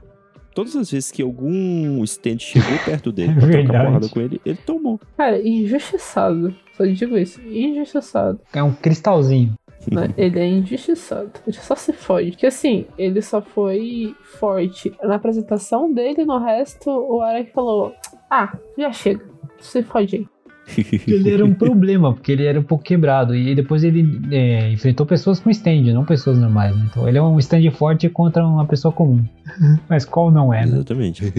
[0.53, 3.85] Todas as vezes que algum stand chegou perto dele É pra trocar verdade.
[3.85, 4.99] porrada com ele, ele tomou.
[5.17, 6.55] Cara, injustiçado.
[6.77, 7.41] Só digo isso.
[7.41, 8.39] Injustiçado.
[8.53, 9.53] É um cristalzinho.
[9.91, 10.09] né?
[10.17, 11.31] Ele é injustiçado.
[11.45, 12.31] Ele só se fode.
[12.31, 17.93] Porque assim, ele só foi forte na apresentação dele, no resto, o Araki falou:
[18.29, 19.23] Ah, já chega.
[19.59, 20.27] Se fode aí.
[21.07, 23.35] Ele era um problema, porque ele era um pouco quebrado.
[23.35, 26.75] E depois ele é, enfrentou pessoas com stand, não pessoas normais.
[26.75, 26.85] Né?
[26.89, 29.23] Então ele é um stand forte contra uma pessoa comum.
[29.89, 30.73] Mas qual não é, né?
[30.75, 31.33] Exatamente.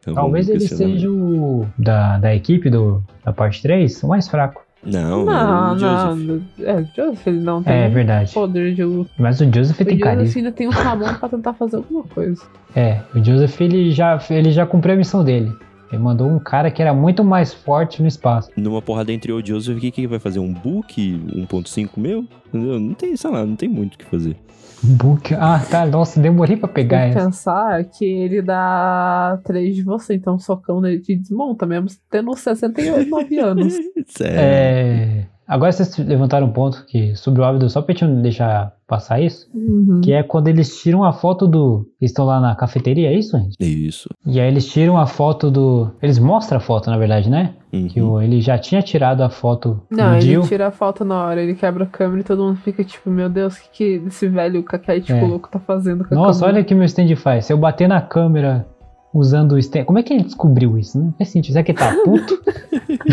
[0.00, 4.62] Então, Talvez ele seja o da, da equipe do, da parte 3 o mais fraco.
[4.84, 5.78] Não, Não, o não.
[6.16, 6.42] Joseph.
[6.60, 8.32] É, o Joseph ele não tem É verdade.
[8.34, 9.10] poder de luta.
[9.16, 10.38] Mas o Joseph O tem Joseph carisma.
[10.40, 12.42] ainda tem um Ramon pra tentar fazer alguma coisa.
[12.74, 15.52] É, o Joseph ele já, ele já cumpriu a missão dele.
[15.92, 18.50] Ele mandou um cara que era muito mais forte no espaço.
[18.56, 20.38] Numa porrada entre o Joseph, o que, que vai fazer?
[20.38, 22.24] Um book 1.5 meu?
[22.48, 22.80] Entendeu?
[22.80, 24.36] Não tem, sei lá, não tem muito o que fazer.
[24.82, 25.32] Book.
[25.34, 25.86] Ah, tá.
[25.86, 27.26] Nossa, demorei pra pegar Tem que essa.
[27.26, 32.34] pensar que ele dá 3 de você, então um socão nele te desmonta, mesmo tendo
[32.34, 33.74] 69 anos.
[34.08, 34.38] Sério.
[34.40, 38.72] É, agora vocês levantaram um ponto que sobre o Abdul, só pra gente não deixar
[38.86, 40.00] passar isso, Uhum.
[40.02, 41.86] que é quando eles tiram a foto do.
[42.00, 43.56] Estão lá na cafeteria, é isso, gente?
[43.58, 44.08] Isso.
[44.26, 45.90] E aí eles tiram a foto do.
[46.02, 47.54] Eles mostram a foto, na verdade, né?
[47.72, 47.88] Uhum.
[47.88, 50.42] Que o- ele já tinha tirado a foto Não, ele Jill.
[50.42, 53.30] tira a foto na hora, ele quebra a câmera e todo mundo fica tipo, meu
[53.30, 55.22] Deus, o que, que esse velho caquético É.
[55.26, 56.58] louco tá fazendo com a Nossa, câmera?
[56.58, 57.46] olha o que meu stand faz.
[57.46, 58.66] Se eu bater na câmera
[59.12, 59.84] usando o.
[59.84, 60.98] Como é que ele descobriu isso?
[60.98, 61.52] Não faz sentido.
[61.52, 62.42] Será que ele tá puto?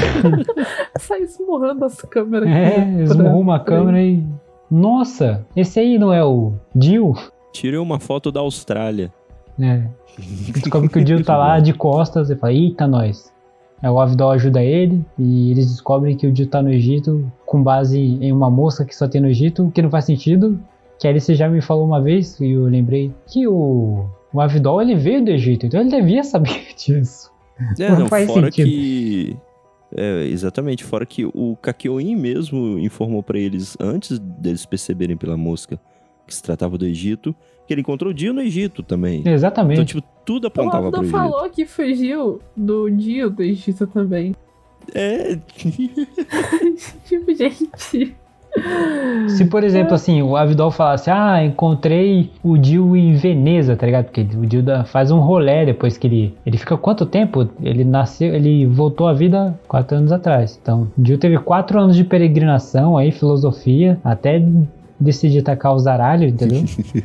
[0.99, 2.47] Sai esmurrando as câmeras.
[2.49, 4.23] é, esmurrou uma câmera e.
[4.69, 7.15] Nossa, esse aí não é o Jill?
[7.51, 9.12] Tirei uma foto da Austrália.
[9.59, 9.83] É.
[10.53, 13.33] Descobre que o Jill tá lá de costas e fala, eita, nós.
[13.81, 17.63] Aí o Avidol ajuda ele e eles descobrem que o Jill tá no Egito com
[17.63, 20.59] base em uma moça que só tem no Egito, o que não faz sentido.
[20.99, 24.81] Que a Alice já me falou uma vez e eu lembrei que o, o Avidol
[24.81, 27.31] ele veio do Egito, então ele devia saber disso.
[27.77, 28.65] É, Não não, faz fora sentido.
[28.67, 29.37] que.
[29.95, 35.79] É, exatamente, fora que o Kakyoin mesmo informou pra eles, antes deles perceberem pela mosca
[36.27, 39.21] que se tratava do Egito, que ele encontrou o Dio no Egito também.
[39.21, 39.83] Então, Exatamente.
[39.85, 41.11] tipo, tudo O apontava pro Abdo Egito.
[41.17, 44.35] falou que fugiu do Dio do Egito também.
[44.93, 45.35] É,
[47.05, 48.15] tipo, gente.
[49.27, 54.05] Se, por exemplo, assim, o Avidol falasse, ah, encontrei o Dio em Veneza, tá ligado?
[54.05, 56.35] Porque o Dio dá- faz um rolé depois que ele.
[56.45, 57.47] Ele fica quanto tempo?
[57.62, 60.59] Ele nasceu, ele voltou à vida quatro anos atrás.
[60.62, 64.43] Então, o Dio teve quatro anos de peregrinação aí, filosofia, até
[64.99, 66.63] decidir atacar o Zaralho, entendeu?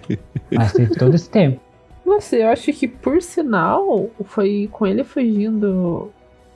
[0.50, 1.60] Mas teve todo esse tempo.
[2.04, 6.10] Nossa, eu acho que por sinal, foi com ele fugindo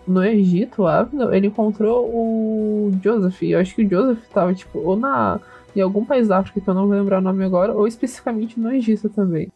[0.09, 3.43] no Egito, Abner, ele encontrou o Joseph.
[3.43, 5.41] E eu acho que o Joseph tava, tipo, ou na,
[5.77, 8.59] em algum país da África que eu não vou lembrar o nome agora, ou especificamente
[8.59, 9.51] no Egito também.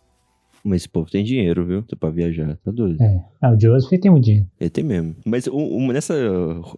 [0.64, 1.84] Mas esse povo tem dinheiro, viu?
[1.98, 3.02] Pra viajar, tá doido.
[3.02, 3.20] É.
[3.40, 4.46] Ah, o Joseph tem um dinheiro.
[4.60, 5.16] Ele tem mesmo.
[5.26, 6.14] Mas um- nessa,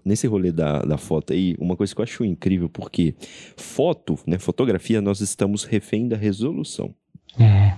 [0.02, 3.14] nesse rolê da, da foto aí, uma coisa que eu acho incrível, porque
[3.58, 6.94] foto, né, fotografia, nós estamos refém da resolução.
[7.38, 7.74] É.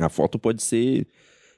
[0.00, 1.06] A foto pode ser,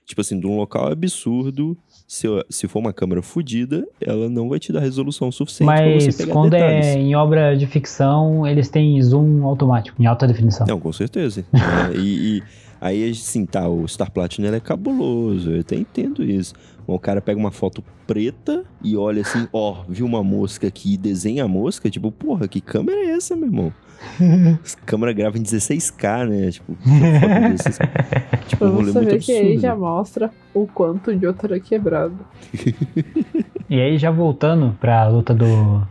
[0.05, 1.77] tipo assim, de um local absurdo.
[2.13, 6.05] Se, se for uma câmera fodida, ela não vai te dar resolução suficiente pra você
[6.05, 6.87] Mas pegar quando detalhes.
[6.89, 10.67] é em obra de ficção, eles têm zoom automático, em alta definição.
[10.67, 11.43] Não, com certeza.
[11.55, 12.43] É, e, e
[12.79, 16.53] aí, assim, tá, o Star Platinum é cabuloso, eu até entendo isso.
[16.87, 20.93] Mas o cara pega uma foto preta e olha assim, ó, viu uma mosca aqui
[20.93, 23.73] e desenha a mosca, tipo, porra, que câmera é essa, meu irmão?
[24.63, 26.51] Essa câmera grava em 16K, né?
[26.51, 26.87] Tipo, que
[27.21, 28.47] foto em 16K.
[28.47, 32.19] Tipo, um rolê muito que aí já mostra o quanto o Jotaro é quebrado.
[33.71, 35.47] E aí, já voltando pra luta do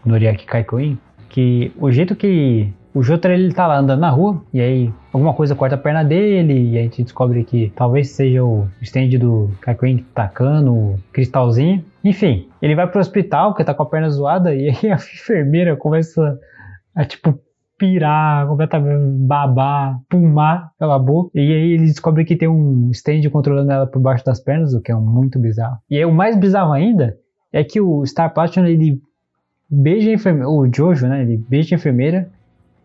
[0.06, 4.62] Noriaki Kaikuin, que o jeito que o Jotaro ele tá lá andando na rua, e
[4.62, 8.68] aí alguma coisa corta a perna dele, e a gente descobre que talvez seja o
[8.84, 11.84] stand do Kaikuin tacando o cristalzinho.
[12.04, 15.76] Enfim, ele vai pro hospital, porque tá com a perna zoada, e aí a enfermeira
[15.76, 16.40] começa
[16.94, 17.40] a tipo
[17.82, 21.32] pirar, completamente babar, pulmar pela boca.
[21.34, 24.82] E aí ele descobre que tem um stand controlando ela por baixo das pernas, o
[24.82, 25.78] que é muito bizarro.
[25.90, 27.18] E aí o mais bizarro ainda
[27.52, 29.02] é que o Star Platinum ele
[29.68, 31.24] beija a enfermeira, o Jojo, né?
[31.24, 32.30] Ele beija a enfermeira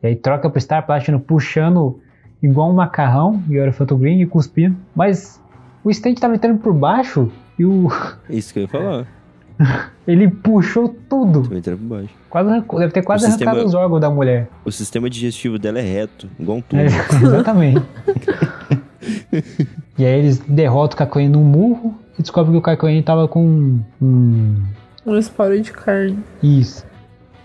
[0.03, 2.01] e aí troca pro Star Platinum puxando
[2.43, 4.79] igual um macarrão e era Green e cuspindo.
[4.95, 5.39] Mas
[5.85, 7.89] o stand tava entrando por baixo e o
[8.31, 9.07] Isso que eu ia falar.
[10.07, 11.43] ele puxou tudo.
[11.49, 12.09] Por baixo.
[12.29, 14.49] Quase deve ter quase O arrancado sistema- os órgãos da mulher.
[14.65, 16.81] O sistema digestivo dela é reto, igual um tubo.
[16.83, 16.87] É,
[17.23, 17.83] exatamente.
[19.99, 23.81] e aí eles derrotam o Kakoin num murro e descobrem que o Kakoin tava com
[24.01, 24.63] um.
[25.05, 26.19] Um esporo de carne.
[26.43, 26.85] Isso.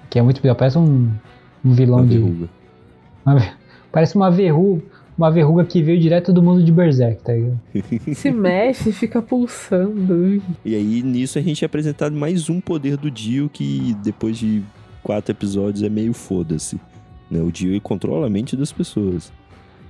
[0.09, 0.57] Que é muito bizarro.
[0.57, 1.11] Parece um,
[1.63, 2.17] um vilão Uma de.
[2.17, 2.49] verruga.
[3.25, 3.41] uma
[3.91, 4.81] parece uma verruga.
[5.21, 7.59] Uma verruga que veio direto do mundo de Berserk, tá ligado?
[8.15, 10.41] Se mexe, fica pulsando.
[10.65, 14.63] E aí, nisso, a gente é apresentado mais um poder do Dio que, depois de
[15.03, 16.81] quatro episódios, é meio foda-se.
[17.29, 17.39] Né?
[17.39, 19.31] O Dio controla a mente das pessoas.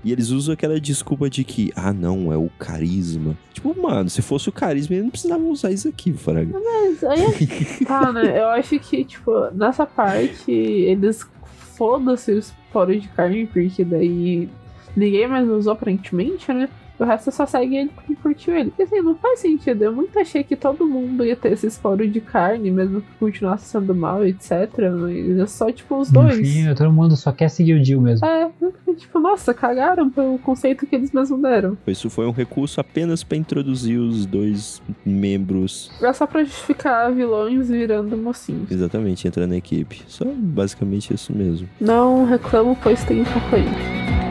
[0.04, 3.38] E eles usam aquela desculpa de que, ah, não, é o carisma.
[3.54, 6.60] Tipo, mano, se fosse o carisma, ele não precisava usar isso aqui, Fraga.
[6.60, 7.48] Mas aí
[7.88, 8.38] tá, né?
[8.38, 11.26] Eu acho que, tipo, nessa parte, eles
[11.78, 14.50] foda-se os poros de carne, porque daí
[14.95, 16.69] ninguém mais usou aparentemente, né?
[16.99, 18.69] O resto só segue ele porque curtiu ele.
[18.69, 19.82] Porque assim, não faz sentido.
[19.84, 23.65] Eu muito achei que todo mundo ia ter esse esporo de carne, mesmo que continuasse
[23.65, 24.69] sendo mal, etc.
[24.99, 26.38] Mas é só, tipo, os dois.
[26.38, 28.23] Enfim, todo mundo só quer seguir o Dio mesmo.
[28.27, 28.51] É,
[28.95, 31.75] tipo, nossa, cagaram pelo conceito que eles mesmos deram.
[31.88, 37.67] Isso foi um recurso apenas pra introduzir os dois membros, É só pra justificar vilões
[37.67, 38.69] virando mocinhos.
[38.69, 40.04] exatamente, entrando na equipe.
[40.06, 41.67] Só basicamente isso mesmo.
[41.80, 44.31] Não reclamo, pois tem foco aí.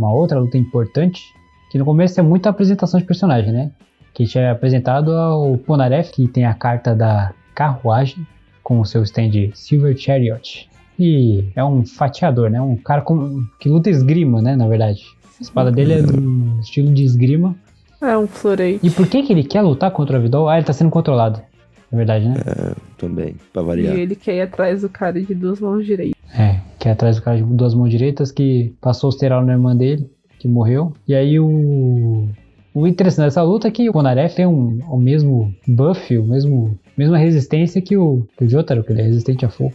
[0.00, 1.34] Uma outra luta importante,
[1.70, 3.70] que no começo é muita apresentação de personagem, né?
[4.14, 8.26] Que tinha é apresentado ao Ponaref, que tem a carta da carruagem,
[8.62, 10.68] com o seu stand Silver Chariot.
[10.98, 12.60] E é um fatiador, né?
[12.60, 14.56] Um cara com, que luta esgrima, né?
[14.56, 15.02] Na verdade.
[15.38, 17.54] A espada dele é do estilo de esgrima.
[18.00, 18.86] É um florete.
[18.86, 20.48] E por que, que ele quer lutar contra o Avidol?
[20.48, 21.42] Ah, ele tá sendo controlado.
[21.90, 22.34] Na verdade, né?
[22.96, 23.96] Também, pra E variar.
[23.96, 26.14] ele quer ir atrás do cara de duas mãos direitas.
[26.38, 29.52] É, que é atrás do cara de duas mãos direitas que passou o steral na
[29.52, 30.92] irmã dele, que morreu.
[31.08, 32.28] E aí o.
[32.72, 36.78] O interessante dessa luta é que o Konaref tem um, o mesmo buff, o mesmo
[36.96, 39.74] mesma resistência que o, que o Jotaro, que ele é resistente a fogo.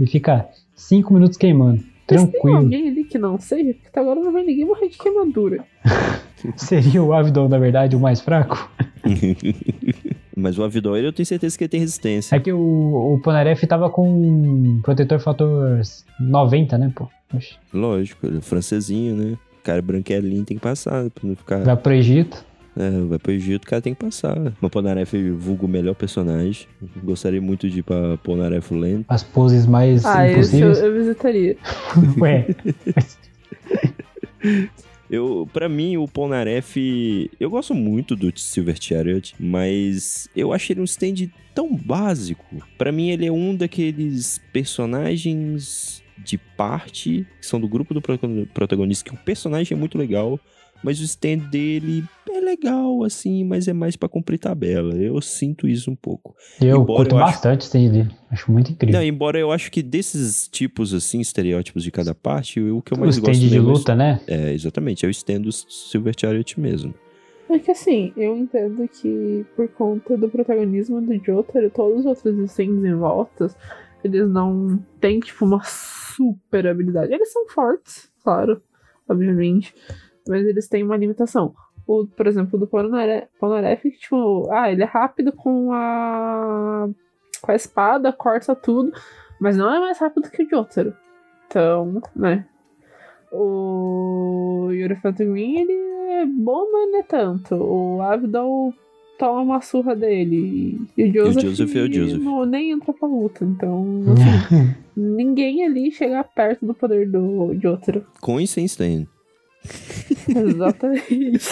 [0.00, 1.82] E fica 5 minutos queimando.
[2.10, 2.56] Mas tem Tranquilo.
[2.56, 5.62] alguém ali que não seja, porque até agora não vai ninguém morrer de queimadura.
[6.56, 8.70] Seria o Avidon, na verdade, o mais fraco?
[10.36, 12.34] Mas o Avidor, eu tenho certeza que ele tem resistência.
[12.36, 12.58] É que o,
[13.14, 15.80] o Ponaref tava com um protetor fator
[16.20, 17.08] 90, né, pô?
[17.34, 17.54] Oxi.
[17.72, 19.38] Lógico, ele é francesinho, né?
[19.60, 21.58] O cara branquelinho tem que passar pra não ficar.
[21.62, 22.44] Vai pro Egito.
[22.76, 24.36] É, vai pro Egito, o cara tem que passar.
[24.60, 26.66] Mas Polnareff vulgo o melhor personagem.
[27.04, 29.04] Gostaria muito de ir pra Polnareff Land.
[29.08, 30.78] As poses mais Ah, esse eu, impossíveis.
[30.80, 31.56] eu visitaria.
[32.18, 32.46] Ué,
[35.12, 40.80] Eu, pra mim, o Polnareff, eu gosto muito do Silver Chariot, mas eu achei ele
[40.80, 42.66] um stand tão básico.
[42.78, 48.46] Pra mim, ele é um daqueles personagens de parte, que são do grupo do protagon-
[48.54, 50.40] protagonista, que o personagem é muito legal,
[50.82, 54.94] mas o stand dele é legal, assim, mas é mais pra cumprir tabela.
[54.94, 56.34] Eu sinto isso um pouco.
[56.60, 58.10] eu Embora curto eu acho- bastante o stand dele.
[58.30, 58.98] Acho muito incrível.
[58.98, 62.96] Não, embora eu acho que desses tipos, assim, estereótipos de cada parte, o que eu
[62.96, 64.20] o mais stand gosto de mesmo é o luta, né?
[64.26, 65.04] é, exatamente.
[65.04, 66.94] É o stand do Silver Chariot mesmo.
[67.50, 72.50] É que assim, eu entendo que por conta do protagonismo do Jotaro, todos os outros
[72.50, 73.54] stands em voltas,
[74.02, 77.12] eles não têm, tipo, uma super habilidade.
[77.12, 78.62] Eles são fortes, claro,
[79.06, 79.74] obviamente,
[80.28, 81.54] mas eles têm uma limitação.
[81.86, 86.88] O, por exemplo, do Polnare- Polnareff, que, tipo, ah, ele é rápido com a
[87.40, 88.92] com a espada, corta tudo,
[89.40, 90.94] mas não é mais rápido que o Jotaro.
[91.48, 92.46] Então, né?
[93.32, 97.54] O Yuri Phantom Green, ele é bom, mas não é tanto.
[97.56, 98.72] O Avidal
[99.18, 100.78] toma uma surra dele.
[100.96, 102.22] E o Joseph, Joseph é o Joseph.
[102.22, 103.44] Não, nem entra pra luta.
[103.44, 108.06] Então, assim, ninguém ali chega perto do poder do Jotaro.
[108.20, 109.06] Com e sem stand.
[110.28, 111.48] Exatamente.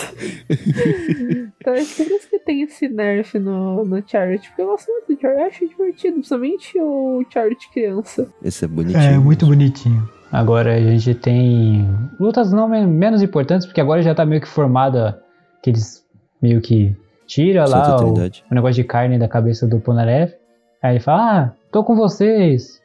[1.61, 4.47] então é por isso que tem esse nerf no, no Chariot.
[4.49, 8.29] Porque eu gosto muito do Chariot, eu acho divertido, principalmente o Chariot criança.
[8.43, 9.03] Esse é bonitinho.
[9.03, 10.09] É, muito bonitinho.
[10.33, 14.49] Agora a gente tem lutas não men- menos importantes, porque agora já tá meio que
[14.49, 15.21] formada
[15.63, 16.05] que eles
[16.41, 16.95] meio que
[17.27, 18.15] tira lá o,
[18.51, 20.35] o negócio de carne da cabeça do Polnareff.
[20.83, 22.80] Aí ele fala: Ah, tô com vocês.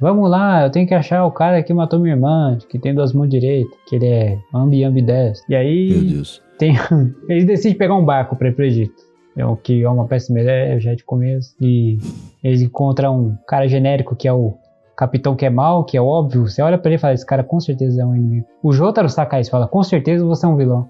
[0.00, 3.12] Vamos lá, eu tenho que achar o cara que matou minha irmã, que tem duas
[3.12, 5.44] mãos direitas, que ele é ambi ambidestro.
[5.48, 6.42] E Meu aí Deus.
[6.58, 6.74] tem,
[7.28, 9.02] eles decidem pegar um barco pra ir pro Egito.
[9.36, 11.54] É o que é uma péssima ideia já de começo.
[11.60, 11.98] E
[12.42, 14.54] eles encontram um cara genérico que é o
[14.96, 16.46] capitão que é mal, que é óbvio.
[16.46, 18.46] Você olha pra ele e fala: Esse cara com certeza é um inimigo.
[18.62, 20.88] O Jotaro saca isso, fala: Com certeza você é um vilão.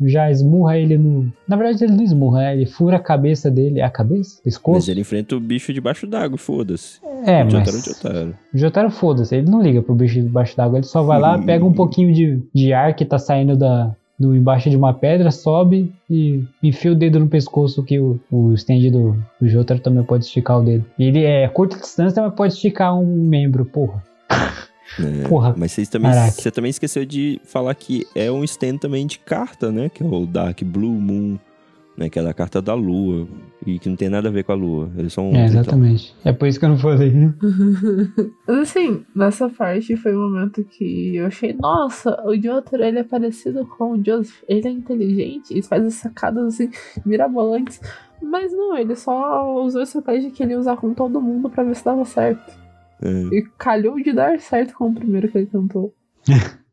[0.00, 1.32] Já esmurra ele no.
[1.48, 2.54] Na verdade, ele não esmurra, né?
[2.54, 3.80] Ele fura a cabeça dele.
[3.80, 4.40] É a cabeça?
[4.44, 4.90] Mas Pescoço?
[4.90, 7.00] ele enfrenta o bicho debaixo d'água, foda-se.
[7.24, 7.84] É, o Jotaro é mas.
[7.84, 8.34] Jotaro.
[8.52, 11.64] O Jotaro, foda-se, ele não liga pro bicho debaixo d'água, ele só vai lá, pega
[11.64, 15.92] um pouquinho de, de ar que tá saindo da, do embaixo de uma pedra, sobe
[16.08, 20.24] e enfia o dedo no pescoço, que o, o stand do, do Jotaro também pode
[20.24, 20.84] esticar o dedo.
[20.98, 24.02] Ele é curta distância, mas pode esticar um membro, porra.
[24.98, 26.32] É, Porra, Mas vocês também, caraca.
[26.32, 29.88] você também esqueceu de falar que é um stand também de carta, né?
[29.88, 31.38] Que é o Dark Blue Moon,
[31.96, 32.08] né?
[32.08, 33.26] Que é da carta da lua.
[33.66, 34.90] E que não tem nada a ver com a lua.
[34.96, 35.34] Eles são.
[35.34, 36.14] É, exatamente.
[36.24, 37.12] É por isso que eu não falei.
[38.46, 43.04] Mas assim, nessa parte foi um momento que eu achei, nossa, o Jotaro ele é
[43.04, 46.70] parecido com o Joseph, ele é inteligente, ele faz as sacadas assim,
[47.06, 47.80] mirabolantes.
[48.22, 51.64] Mas não, ele só usou a estratégia que ele ia usar com todo mundo pra
[51.64, 52.63] ver se dava certo.
[53.02, 53.36] É.
[53.36, 55.92] E calhou de dar certo com o primeiro que ele tentou.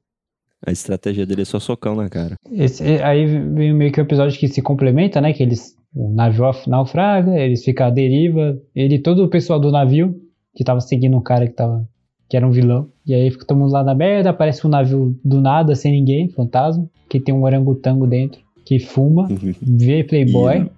[0.65, 2.35] A estratégia dele é só socão na cara.
[2.51, 5.33] Esse, aí vem meio que um episódio que se complementa, né?
[5.33, 5.75] Que eles.
[5.93, 8.57] O navio naufraga, eles ficam à deriva.
[8.75, 10.15] Ele e todo o pessoal do navio,
[10.55, 11.83] que tava seguindo um cara que tava.
[12.29, 12.89] que era um vilão.
[13.05, 16.29] E aí fica todo mundo lá na merda, aparece um navio do nada, sem ninguém,
[16.29, 19.27] fantasma, que tem um orangotango dentro, que fuma,
[19.61, 20.69] vê Playboy.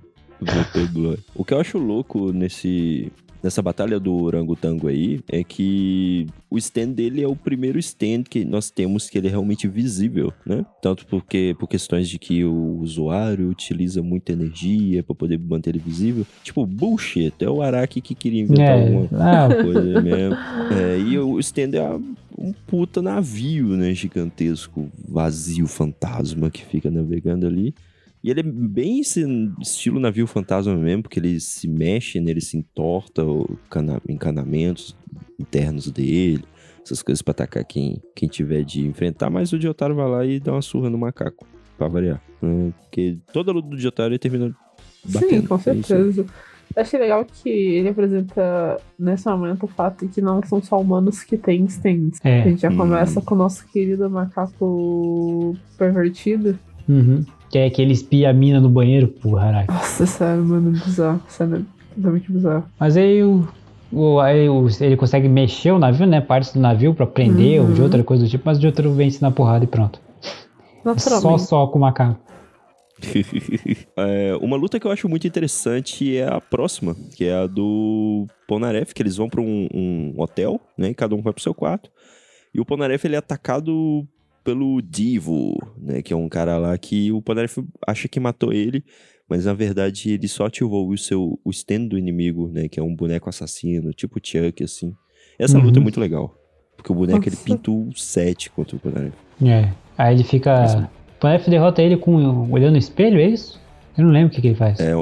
[0.71, 1.17] Playboy.
[1.35, 3.11] O que eu acho louco nesse.
[3.41, 8.45] Nessa batalha do orangotango aí é que o stand dele é o primeiro stand que
[8.45, 10.65] nós temos que ele é realmente visível, né?
[10.81, 15.79] Tanto porque por questões de que o usuário utiliza muita energia pra poder manter ele
[15.79, 16.25] visível.
[16.41, 17.33] Tipo, bullshit.
[17.41, 20.37] É o Araki que queria inventar alguma É, ah, coisa mesmo.
[20.71, 21.99] É, e o stand é
[22.37, 23.93] um puta navio, né?
[23.93, 27.73] Gigantesco, vazio, fantasma que fica navegando ali.
[28.23, 29.25] E ele é bem esse
[29.61, 32.31] estilo navio fantasma mesmo, porque ele se mexe, né?
[32.31, 34.95] ele se entorta, o cana- encanamentos
[35.39, 36.43] internos dele,
[36.83, 39.29] essas coisas pra atacar quem, quem tiver de enfrentar.
[39.29, 41.45] Mas o Jotaro vai lá e dá uma surra no macaco,
[41.77, 42.21] pra variar.
[42.41, 42.71] né?
[42.83, 44.55] Porque toda luta do Jotaro ele termina
[45.05, 45.29] batendo.
[45.41, 46.25] Sim, com É certeza.
[46.75, 50.79] Eu achei legal que ele apresenta nesse momento o fato de que não são só
[50.79, 52.19] humanos que têm stands.
[52.23, 52.41] É.
[52.41, 52.77] A gente já Hum.
[52.77, 56.57] começa com o nosso querido macaco pervertido.
[56.87, 57.23] uhum.
[57.53, 59.71] Que é que ele espia a mina no banheiro, porra, Araki.
[59.71, 61.21] Nossa, sério, mano, bizarro.
[61.27, 61.63] Sério,
[61.95, 62.65] totalmente bizarro.
[62.79, 63.47] Mas aí, o,
[63.91, 66.19] o- aí o- ele consegue mexer o navio, né?
[66.19, 67.67] Partes do navio pra prender Uhum.
[67.67, 70.01] ou de outra coisa do tipo, mas de outro vence na porrada e pronto.
[70.97, 72.19] Só só com o macaco.
[73.95, 78.25] É, uma luta que eu acho muito interessante é a próxima, que é a do
[78.47, 80.89] Polnareff, que eles vão para um, um hotel, né?
[80.89, 81.91] E cada um vai pro seu quarto.
[82.53, 84.07] E o Polnareff ele é atacado
[84.43, 86.01] pelo Divo, né?
[86.01, 88.83] Que é um cara lá que o Polnareff acha que matou ele,
[89.29, 92.67] mas na verdade ele só ativou o seu o stand do inimigo, né?
[92.67, 94.93] Que é um boneco assassino, tipo Chuck, assim.
[95.39, 95.65] Essa Uhum.
[95.65, 96.35] luta é muito legal.
[96.75, 97.43] Porque o boneco ele Nossa.
[97.45, 99.15] pinta o 7 contra o Polnareff.
[99.43, 99.69] É.
[99.97, 100.89] Aí ele fica.
[101.15, 103.59] O Polnareff derrota ele com olhando no espelho, é isso?
[103.97, 104.79] Eu não lembro o que, que ele faz.
[104.79, 104.93] É,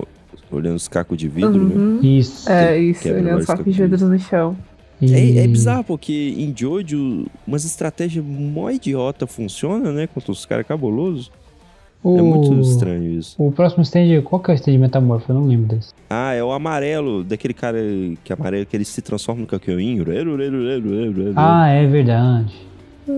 [0.52, 1.76] olhando os cacos de vidro, né?
[1.76, 2.00] Uhum.
[2.04, 2.50] Isso.
[2.52, 4.56] É isso, Quebra olhando os sacos de vidros no chão.
[5.02, 10.08] E- É, é bizarro, porque em Jojo, umas estratégias mó idiota funcionam, né?
[10.08, 11.32] Contra os caras cabulosos.
[12.04, 12.18] O...
[12.18, 13.36] É muito estranho isso.
[13.38, 15.32] O próximo stand, qual que é o stand metamorfo?
[15.32, 15.94] Eu não lembro desse.
[16.10, 17.78] Ah, é o amarelo, daquele cara
[18.24, 20.04] que é amarelo, que ele se transforma no caquinho.
[21.36, 22.54] Ah, é verdade.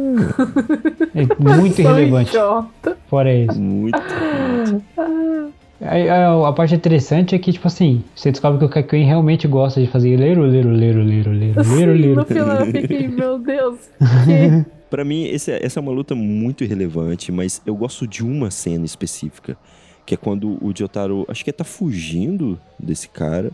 [1.13, 1.25] É
[1.57, 2.29] muito irrelevante.
[2.31, 2.97] idiota.
[3.09, 3.59] Fora isso.
[3.59, 3.97] Muito.
[4.97, 5.53] Aí,
[5.84, 9.81] a, a parte interessante é que, tipo assim, você descobre que o Kakyoin realmente gosta
[9.81, 12.15] de fazer lero, lero, lero, lero, lero, Assim, lero, lero.
[12.15, 13.77] no final eu fiquei, meu Deus.
[15.05, 18.86] Mim, esse é- essa é uma luta muito irrelevante, mas eu gosto de uma cena
[18.86, 19.57] específica.
[20.05, 23.51] Que é quando o Jotaro, acho que ele tá fugindo desse cara,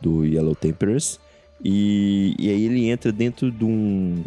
[0.00, 1.18] do Yellow Temperance.
[1.64, 4.22] E, e aí ele entra dentro de um.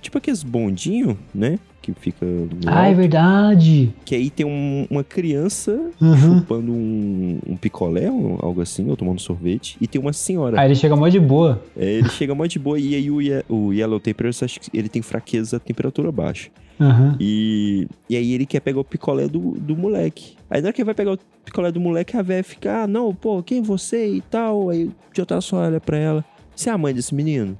[0.00, 1.58] Tipo aqueles bondinho, né?
[1.86, 2.26] Que fica.
[2.66, 3.94] Ah, é alto, verdade.
[4.04, 6.16] Que aí tem um- uma criança Uhum.
[6.16, 9.76] chupando um, um picolé, algo assim, ou tomando sorvete.
[9.80, 10.60] E tem uma senhora.
[10.60, 11.62] Aí ele chega mó de boa.
[11.76, 13.18] É, ele chega mó de boa e aí o,
[13.48, 16.50] o Yellow que ele tem fraqueza a temperatura baixa.
[16.80, 17.16] Aham.
[17.20, 20.34] E, e aí ele quer pegar o picolé do, do moleque.
[20.50, 22.86] Aí na hora que ele vai pegar o picolé do moleque, a véia fica, ah,
[22.88, 24.70] não, pô, quem é você e tal?
[24.70, 26.24] Aí o Jotaro só olha pra ela.
[26.54, 27.56] Você é a mãe desse menino?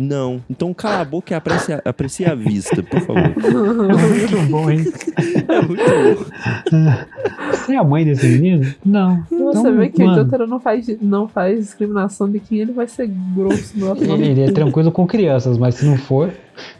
[0.00, 0.40] Não.
[0.48, 3.34] Então cala a boca e aprecia, aprecia a vista, por favor.
[3.34, 4.84] Muito bom, hein?
[5.48, 7.50] É muito bom.
[7.50, 8.72] Você é a mãe desse menino?
[8.84, 9.22] Não.
[9.28, 12.72] Você Então, vê que o mano, Jotaro não faz, não faz discriminação de quem ele
[12.72, 16.32] vai ser grosso no outro Ele, ele é tranquilo com crianças, mas se não for,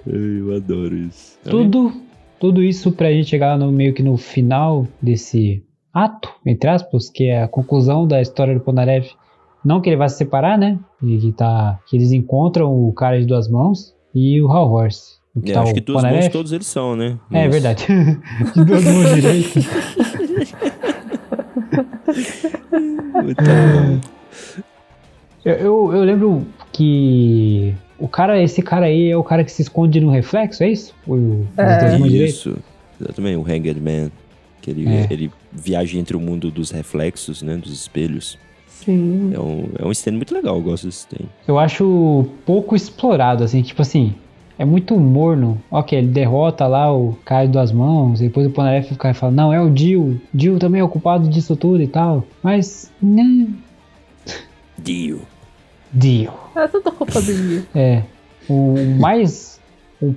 [0.07, 1.37] Eu adoro isso.
[1.45, 1.93] tudo,
[2.39, 5.63] tudo isso pra gente chegar no meio que no final desse
[5.93, 9.11] ato, entre aspas, que é a conclusão da história do Polnareff.
[9.65, 10.79] Não que ele vai se separar, né?
[11.03, 15.19] E que, tá, que eles encontram o cara de duas mãos e o Hall Horse.
[15.35, 17.19] O É, tá acho o que duas mãos todos eles são, né?
[17.31, 17.87] É, verdade.
[18.55, 19.67] de duas mãos direitas.
[23.23, 24.01] Muito bom.
[25.45, 29.63] Eu, eu, eu lembro que o cara, esse cara aí é o cara que se
[29.63, 30.95] esconde no reflexo, é isso?
[31.07, 31.97] O, É.
[32.07, 32.57] Isso.
[33.01, 34.11] Exatamente, o Hanged Man.
[34.61, 35.07] Que ele, É.
[35.11, 37.57] ele viaja entre o mundo dos reflexos, né?
[37.57, 38.37] Dos espelhos.
[38.85, 39.33] Sim.
[39.35, 41.27] É um, é um stand muito legal, eu gosto desse stand.
[41.47, 44.15] Eu acho pouco explorado, assim, tipo assim,
[44.59, 45.61] é muito morno.
[45.71, 49.33] Ok, ele derrota lá o cara de duas mãos, depois o Polnareff fica e fala,
[49.33, 52.25] não, é o Jill, Jill também é o culpado disso tudo e tal.
[52.43, 53.49] Mas, né,
[54.79, 55.23] Dio.
[55.99, 56.33] Jill.
[56.55, 57.67] É tudo culpa do Dio.
[57.75, 58.03] É,
[58.49, 59.61] o mais,
[60.01, 60.15] o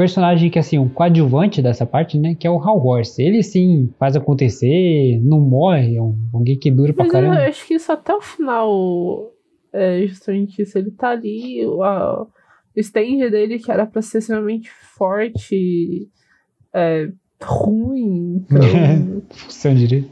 [0.00, 3.22] personagem que, assim, um coadjuvante dessa parte, né, que é o Hal Horse.
[3.22, 7.42] Ele, sim, faz acontecer, não morre, é um, alguém que dura pra Mas eu caramba.
[7.46, 9.30] acho que isso até o final
[9.72, 10.78] é justamente isso.
[10.78, 16.08] Ele tá ali, o, a- o stand dele, que era pra ser extremamente forte,
[16.74, 17.10] é,
[17.42, 18.42] ruim.
[18.50, 20.08] Então, Funciona direito.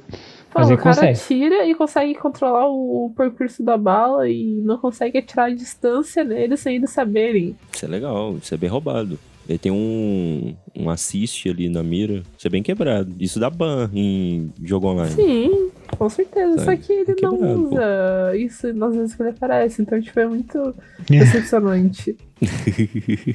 [0.50, 1.18] pô, Mas o cara consegue.
[1.26, 6.22] tira e consegue controlar o, o percurso da bala e não consegue atirar a distância
[6.24, 7.56] nele sem eles saberem.
[7.72, 9.18] Isso é legal, isso é bem roubado.
[9.48, 13.10] Ele tem um, um assist ali na mira, isso é bem quebrado.
[13.18, 15.12] Isso dá ban em jogo online.
[15.14, 16.58] Sim, com certeza.
[16.58, 16.78] Só Sabe?
[16.78, 17.68] que ele É não quebrado, pô.
[17.70, 19.80] usa isso nas vezes que ele aparece.
[19.80, 20.74] Então, tipo, é muito
[21.08, 22.14] decepcionante.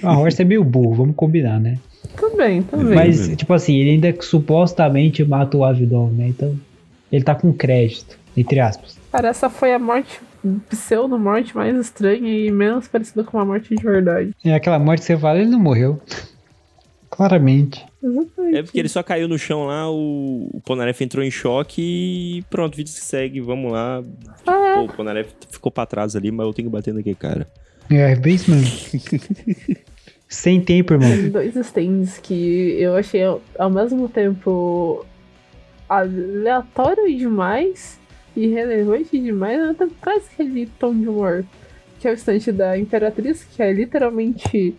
[0.04, 1.80] A Horse é meio burro, vamos combinar, né?
[2.16, 2.94] Também, também.
[2.96, 6.28] Mas, tipo assim, ele ainda supostamente mata o Avidon, né?
[6.28, 6.56] Então,
[7.12, 8.98] ele tá com crédito, entre aspas.
[9.12, 10.22] Cara, essa foi a morte,
[10.70, 14.32] pseudo-morte mais estranha e menos parecida com uma morte de verdade.
[14.44, 16.02] É aquela morte que você fala, ele não morreu.
[17.10, 17.86] Claramente.
[18.02, 18.58] Exatamente.
[18.58, 22.42] É porque ele só caiu no chão lá, o, o Ponareff entrou em choque e
[22.50, 24.04] pronto, vídeo que segue, vamos lá.
[24.46, 27.48] Ah, Pô, o Ponareff ficou pra trás ali, mas eu tenho que bater naquele cara.
[27.90, 28.68] É, bem isso mesmo.
[30.28, 31.10] Sem tempo, irmão.
[31.10, 35.06] Tem dois stands que eu achei ao, ao mesmo tempo
[35.88, 38.00] aleatório demais
[38.36, 41.46] e relevante demais, mas tem quase aquele tom de humor.
[42.00, 44.76] Que é o stand da Imperatriz, que é literalmente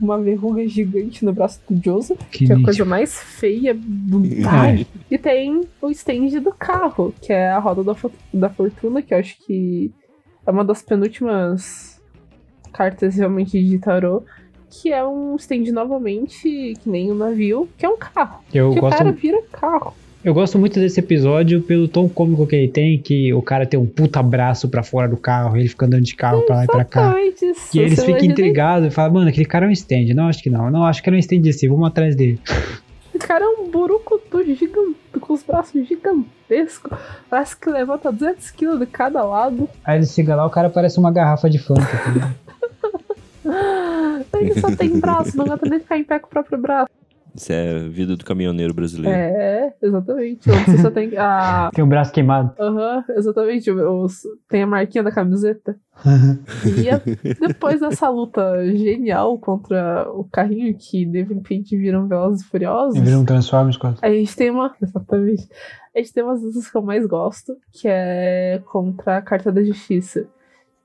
[0.00, 4.20] uma verruga gigante no braço do Joseph, Que que é a coisa mais feia do
[4.20, 4.86] mundo.
[5.10, 7.94] E tem o stand do carro, que é a roda da,
[8.32, 9.92] da fortuna, que eu acho que
[10.46, 12.00] é uma das penúltimas
[12.72, 14.22] cartas realmente de tarô.
[14.70, 18.40] Que é um stand novamente, que nem um navio, que é um carro.
[18.54, 19.92] Eu que o gosto, cara vira carro.
[20.22, 23.80] Eu gosto muito desse episódio pelo tom cômico que ele tem, que o cara tem
[23.80, 26.66] um puta braço pra fora do carro, ele fica andando de carro pra lá e
[26.66, 27.00] pra cá.
[27.00, 27.76] Exatamente isso.
[27.76, 30.12] E eles ficam intrigados e falam, mano, aquele cara é um stand.
[30.14, 30.70] Não, acho que não.
[30.70, 32.38] Não, acho que era um stand assim, vamos atrás dele.
[33.14, 36.98] O cara é um burucutu gigante, com os braços gigantescos.
[37.30, 39.70] Parece que levanta 200 kg de cada lado.
[39.82, 41.80] Aí ele chega lá, o cara parece uma garrafa de Fanta.
[44.38, 46.90] Ele só tem braço, não aguenta nem ficar em pé com o próprio braço.
[47.34, 49.16] Isso é a vida do caminhoneiro brasileiro.
[49.16, 50.48] É, exatamente.
[50.48, 51.70] Você só tem a.
[51.74, 52.52] tem o braço queimado.
[52.58, 53.70] Aham, exatamente.
[53.70, 55.76] Os, tem a marquinha da camiseta.
[56.82, 57.00] E a-
[57.46, 62.96] depois dessa luta genial contra o carrinho que de repente viram Velozes e Furiosos.
[62.96, 63.98] E vira um Transformers quase.
[64.02, 64.74] A gente tem uma.
[64.82, 65.48] Exatamente.
[65.94, 69.62] A gente tem umas lutas que eu mais gosto, que é contra a Carta da
[69.62, 70.26] Justiça.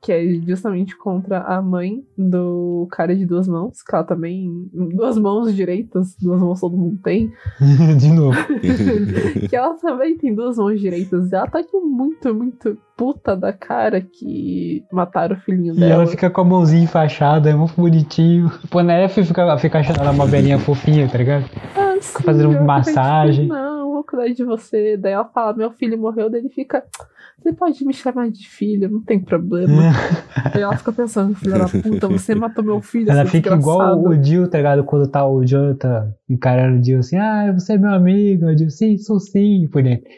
[0.06, 4.70] Que é justamente contra a mãe do cara de duas mãos, que ela também.
[4.72, 7.32] Duas mãos direitas, duas mãos todo mundo tem.
[7.98, 8.38] de novo.
[9.50, 11.34] que ela também tem duas mãos direitas.
[11.34, 15.94] Ela tá tipo, muito, muito puta da cara que mataram o filhinho E dela.
[15.94, 18.52] ela fica com a mãozinha enfaixada, é muito bonitinho.
[18.70, 21.46] Pô, na F fica, fica achando ela uma velhinha fofinha, tá ligado?
[21.76, 23.42] Ah, sim, fazendo fica, massagem.
[23.46, 24.96] tipo, Não, vou cuidar de você.
[24.98, 26.30] Daí ela fala: Meu filho morreu.
[26.30, 26.84] Daí ele fica.
[27.42, 29.92] Você pode me chamar de filho, não tem problema.
[30.54, 33.12] Aí ela fica pensando, filha da puta, você matou meu filho.
[33.12, 34.84] Ela fica igual desgraçado." o Jill, tá ligado?
[34.84, 38.46] Quando tá o Jonathan encarando o Jill assim, ah, você é meu amigo.
[38.46, 39.68] O Jill, sim, sou sim.
[39.72, 40.10] Por dentro.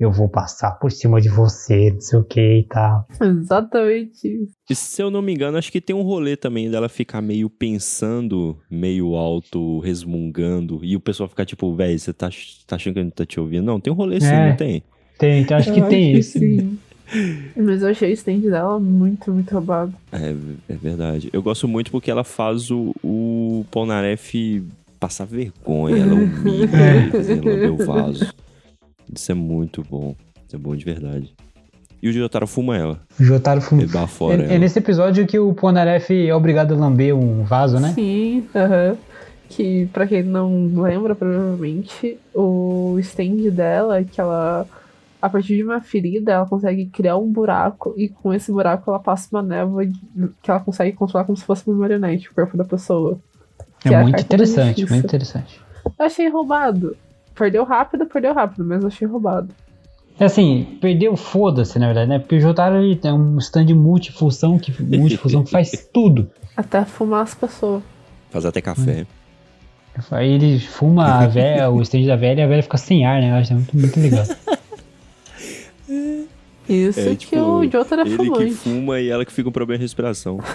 [0.00, 3.06] Eu vou passar por cima de você, não sei o que e tal.
[3.20, 4.52] Exatamente isso.
[4.68, 7.48] E se eu não me engano, acho que tem um rolê também dela ficar meio
[7.48, 12.28] pensando, meio alto, resmungando, e o pessoal ficar tipo, velho, você tá,
[12.66, 13.64] tá achando que a gente tá te ouvindo?
[13.64, 14.48] Não, tem um rolê sim, É.
[14.48, 14.82] não tem?
[15.22, 16.38] Tem, então acho Eu que tem isso.
[16.38, 16.78] sim.
[17.56, 19.92] Mas eu achei o stand dela muito, muito roubado.
[20.10, 20.34] É,
[20.68, 21.28] é verdade.
[21.32, 24.62] Eu gosto muito porque ela faz o, o Polnareff
[24.98, 28.32] passar vergonha, ela humilha ele, fazendo lamber o vaso.
[29.14, 30.14] Isso é muito bom.
[30.46, 31.34] Isso é bom de verdade.
[32.02, 32.98] E o Jotaro fuma ela.
[33.20, 33.82] O Jotaro fuma.
[33.82, 34.54] Ele dá fora É, ela.
[34.54, 37.92] é nesse episódio que o Ponaref é obrigado a lamber um vaso, né?
[37.94, 38.96] Sim, aham.
[39.50, 44.66] Que, pra quem não lembra, provavelmente, o stand dela é que ela,
[45.22, 48.98] a partir de uma ferida, ela consegue criar um buraco e com esse buraco ela
[48.98, 52.64] passa uma névoa que ela consegue controlar como se fosse uma marionete, o corpo da
[52.64, 53.20] pessoa.
[53.84, 55.60] É a muito interessante, muito interessante.
[55.96, 56.96] Eu achei roubado.
[57.36, 59.54] Perdeu rápido, perdeu rápido, mas eu achei roubado.
[60.18, 62.18] É assim, perdeu foda-se, na verdade, né?
[62.18, 66.28] Porque o Jotaro ele tem um stand multifunção que, multifunção que faz tudo.
[66.56, 67.82] Até fumar as pessoas.
[68.30, 69.06] Faz até café.
[70.10, 73.20] Aí ele fuma a velha, o stand da velha e a velha fica sem ar,
[73.20, 73.30] né?
[73.30, 74.24] Eu acho muito, muito legal.
[76.68, 78.54] Isso É, que tipo, o Jotaro é Ele que fumante.
[78.54, 80.38] fuma e ela que fica com problema de respiração.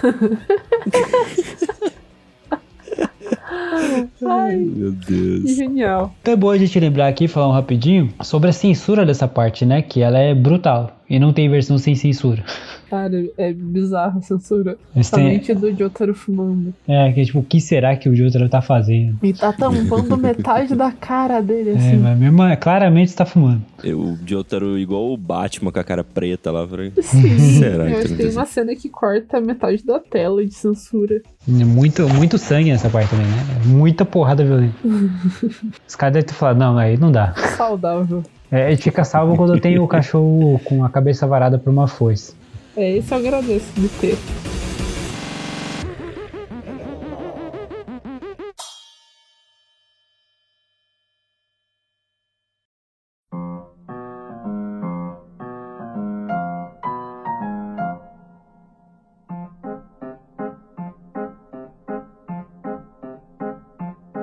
[4.26, 5.56] Ai, Meu que Deus.
[5.56, 6.14] genial.
[6.20, 9.64] Então é bom a gente lembrar aqui, falar um rapidinho, sobre a censura dessa parte,
[9.64, 9.82] né?
[9.82, 10.97] Que ela é brutal.
[11.10, 12.44] E não tem versão sem censura.
[12.90, 14.76] Cara, é bizarro a censura.
[14.94, 16.74] Têm- Somente do Jotaro fumando.
[16.86, 19.16] É, que tipo, o que será que o Jotaro tá fazendo?
[19.22, 21.96] E tá tampando metade da cara dele, É, assim.
[21.96, 23.62] mas mesmo, claramente está fumando.
[23.82, 26.66] Eu, o Jotaro igual o Batman com a cara preta lá.
[26.66, 27.38] Falei, Sim.
[27.58, 30.44] Será Eu que acho não que tem tem- uma cena que corta metade da tela
[30.44, 31.22] de censura.
[31.46, 33.34] Muito, muito sangue nessa parte também, né?
[33.66, 34.74] Muita porrada violenta.
[35.88, 37.32] Os caras devem ter falado, não, aí não dá.
[37.56, 38.22] Saudável.
[38.50, 42.34] É, ele fica salvo quando tem o cachorro com a cabeça varada por uma foice.
[42.76, 44.16] É, isso eu agradeço de ter.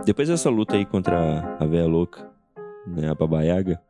[0.03, 2.29] Depois dessa luta aí contra a véia louca,
[2.85, 3.81] né, a Baba Yaga,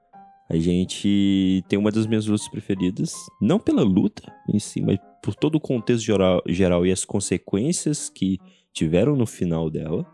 [0.49, 3.13] a gente tem uma das minhas lutas preferidas.
[3.41, 8.09] Não pela luta em si, mas por todo o contexto geral, geral e as consequências
[8.09, 8.37] que
[8.71, 10.05] tiveram no final dela.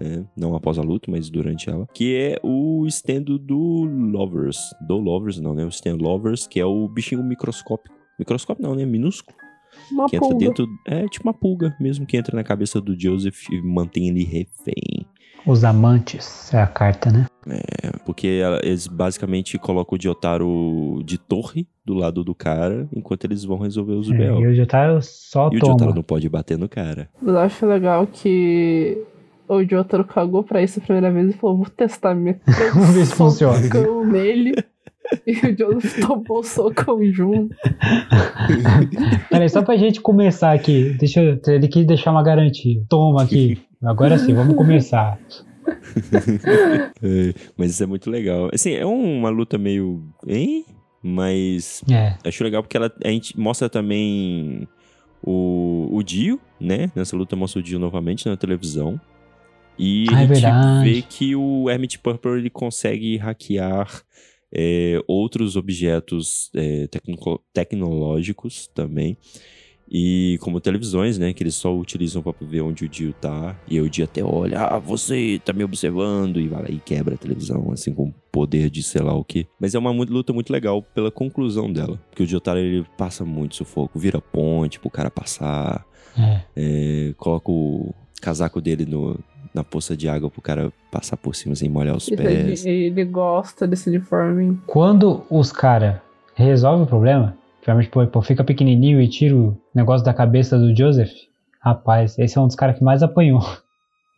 [0.00, 0.24] Né?
[0.36, 1.86] Não após a luta, mas durante ela.
[1.92, 4.58] Que é o stand do Lovers.
[4.86, 5.64] Do Lovers, não, né?
[5.64, 7.94] O stand Lovers, que é o bichinho microscópico.
[8.18, 8.86] Microscópio não, né?
[8.86, 9.36] Minúsculo.
[9.90, 10.44] Uma que entra pulga.
[10.46, 10.68] dentro.
[10.86, 15.06] É tipo uma pulga mesmo, que entra na cabeça do Joseph e mantém ele refém.
[15.44, 17.26] Os amantes, é a carta, né?
[18.06, 23.42] Porque ela- eles basicamente colocam o Jotaro de torre do lado do cara, enquanto eles
[23.44, 24.40] vão resolver os É, B.O.
[24.40, 25.72] e o Jotaro só E o toma.
[25.72, 27.08] Jotaro não pode bater no cara.
[27.20, 28.96] Mas eu acho legal que
[29.48, 32.40] o Jotaro cagou pra isso a primeira vez e falou: vou testar minha
[32.74, 33.58] Vamos ver se funciona.
[34.06, 34.54] nele.
[35.26, 37.54] E o Joseph tomou o socão junto.
[39.30, 42.82] Peraí, só pra gente começar aqui, deixa eu, ele quis deixar uma garantia.
[42.88, 43.58] Toma aqui.
[43.82, 45.18] Agora sim, vamos começar.
[47.02, 48.50] É, mas isso é muito legal.
[48.52, 50.02] Assim, é uma luta meio.
[50.26, 50.64] Hein?
[51.02, 52.14] Mas É.
[52.26, 54.66] acho legal porque ela, a gente mostra também
[55.22, 56.90] o, o Dio, né?
[56.96, 59.00] Nessa luta mostra o Dio novamente na televisão.
[59.78, 60.90] E Ah, é a gente verdade.
[60.90, 63.88] vê que o Hermit Purple ele consegue hackear
[64.54, 69.16] é, outros objetos é, tecno- tecnológicos também.
[69.94, 71.34] E como televisões, né?
[71.34, 73.54] Que eles só utilizam pra ver onde o Dio tá.
[73.68, 76.40] E aí o Dio até olha, ah, você tá me observando.
[76.40, 79.46] E vai lá e quebra a televisão, assim, com poder de sei lá o quê.
[79.60, 82.00] Mas é uma luta muito legal pela conclusão dela.
[82.08, 83.98] Porque o Jotaro, ele passa muito sufoco.
[83.98, 85.84] Vira ponte pro cara passar.
[86.18, 86.40] É.
[86.56, 89.18] é, coloca o casaco dele no,
[89.54, 92.64] na poça de água pro cara passar por cima sem molhar os Ele, pés.
[92.64, 94.58] ele gosta desse uniforme.
[94.66, 95.96] Quando os caras
[96.34, 100.74] resolvem o problema, geralmente pô, pô, fica pequenininho e tira o negócio da cabeça do
[100.74, 101.12] Joseph,
[101.60, 103.42] rapaz, esse é um dos caras que mais apanhou.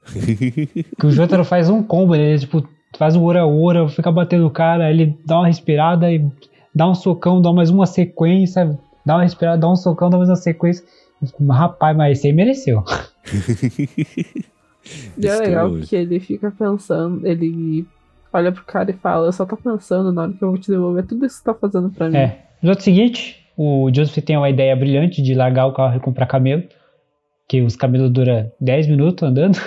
[0.07, 2.67] que o Jotaro faz um combo, ele tipo,
[2.97, 6.25] faz um ora-ora, fica batendo o cara, ele dá uma respirada e
[6.75, 10.29] dá um socão, dá mais uma sequência, dá uma respirada, dá um socão, dá mais
[10.29, 10.85] uma sequência.
[11.49, 12.85] Rapaz, mas esse aí mereceu.
[15.17, 17.87] E é que legal porque ele fica pensando, ele
[18.33, 20.71] olha pro cara e fala, eu só tô pensando na hora que eu vou te
[20.71, 22.17] devolver tudo isso que você tá fazendo pra mim.
[22.17, 22.45] É.
[22.61, 26.27] No outro seguinte, o Joseph tem uma ideia brilhante de largar o carro e comprar
[26.27, 26.65] camelo.
[27.47, 29.59] Que os camelos duram 10 minutos andando.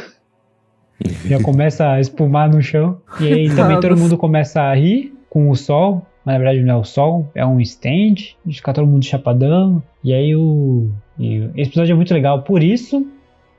[1.25, 2.99] Já começa a espumar no chão.
[3.19, 4.03] E aí também todo Nossa.
[4.03, 6.05] mundo começa a rir com o sol.
[6.25, 8.15] Mas na verdade não é o sol, é um stand.
[8.51, 9.81] Fica todo mundo chapadão.
[10.03, 10.89] E aí o.
[11.17, 13.07] e esse episódio é muito legal por isso.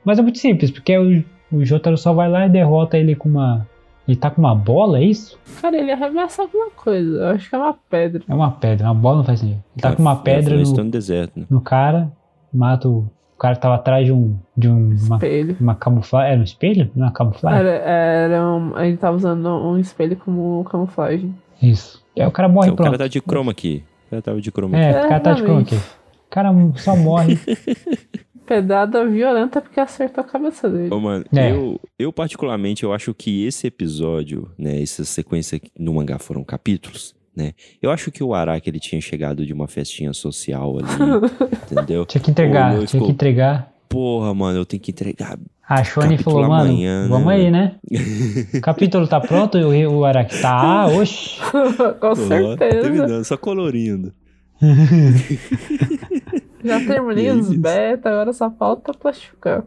[0.03, 3.29] Mas é muito simples, porque o, o Jotaro só vai lá e derrota ele com
[3.29, 3.65] uma.
[4.07, 5.37] Ele tá com uma bola, é isso?
[5.61, 8.23] Cara, ele arremessa alguma coisa, eu acho que é uma pedra.
[8.27, 9.63] É uma pedra, uma bola não faz sentido.
[9.75, 11.45] Ele tá com uma pedra É, no, no deserto, né?
[11.49, 12.11] no cara,
[12.51, 15.57] mata o, o cara tava atrás de um de um- uma, Espelho.
[15.61, 16.89] uma camuflagem, era um espelho?
[16.95, 17.59] Não, é camuflagem.
[17.59, 21.35] Era, era um, ele tava usando um espelho como camuflagem.
[21.61, 22.03] Isso.
[22.15, 22.87] E aí o cara morre Então, o pronto.
[22.87, 23.83] cara tá de croma aqui.
[24.07, 25.05] O cara tava de croma É, aqui.
[25.05, 25.75] o cara tá de chroma aqui.
[25.75, 27.37] O cara só morre.
[28.49, 30.91] Pedrada violenta porque acertou a cabeça dele.
[30.91, 31.51] Ô, mano, É.
[31.51, 37.13] eu, eu particularmente, eu acho que esse episódio, né, essa sequência no mangá foram capítulos,
[37.37, 40.87] né, eu acho que o Araki, ele tinha chegado de uma festinha social ali,
[41.71, 42.07] entendeu?
[42.07, 43.71] Tinha que entregar, tinha ficou, que entregar.
[43.87, 45.37] Porra, mano, eu tenho que entregar.
[45.67, 47.75] A Shone Capítulo falou, mano, amanhã, né, vamos mano?" aí, né?
[48.55, 51.39] O capítulo tá pronto e o, Araki tá, ah, oxi.
[52.01, 52.81] Com certeza.
[52.81, 54.11] terminando, só colorindo.
[56.69, 57.59] Já terminei os isso?
[57.59, 59.63] beta, agora só falta plastificar.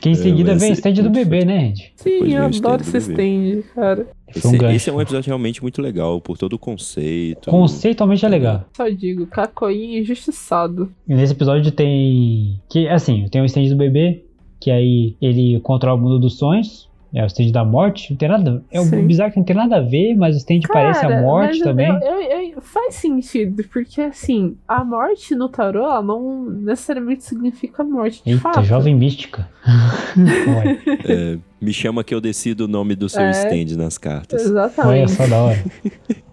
[0.00, 1.92] Que em É, seguida mas vem o esse- stand do bebê, né, gente?
[1.96, 4.06] Sim, eu é, adoro esse stand, cara.
[4.32, 4.76] Foi um Esse, gancho.
[4.76, 7.50] esse é um episódio realmente muito legal, por todo o conceito.
[7.50, 8.64] Conceitualmente é legal.
[8.76, 10.90] Só digo, cacoinha injustiçado.
[11.08, 12.60] E nesse episódio tem.
[12.68, 14.24] Que assim, tem o stand do bebê,
[14.58, 16.88] que aí ele controla o mundo dos sonhos.
[17.14, 18.10] É o stand da morte.
[18.10, 18.64] Não tem nada.
[18.70, 19.06] É Sim.
[19.06, 21.58] bizarro que não tem nada a ver, mas o stand parece a Cara, morte mas
[21.58, 21.88] eu- também.
[21.88, 27.84] eu- eu- eu- faz sentido, porque assim, a morte no tarô, ela não necessariamente significa
[27.84, 28.62] morte de Eita, fato.
[28.64, 29.46] jovem mística.
[29.66, 33.30] Olha, É, me chama que eu decido o nome do seu É.
[33.30, 34.40] stand nas cartas.
[34.42, 35.10] olha Exatamente.
[35.12, 35.64] só da hora.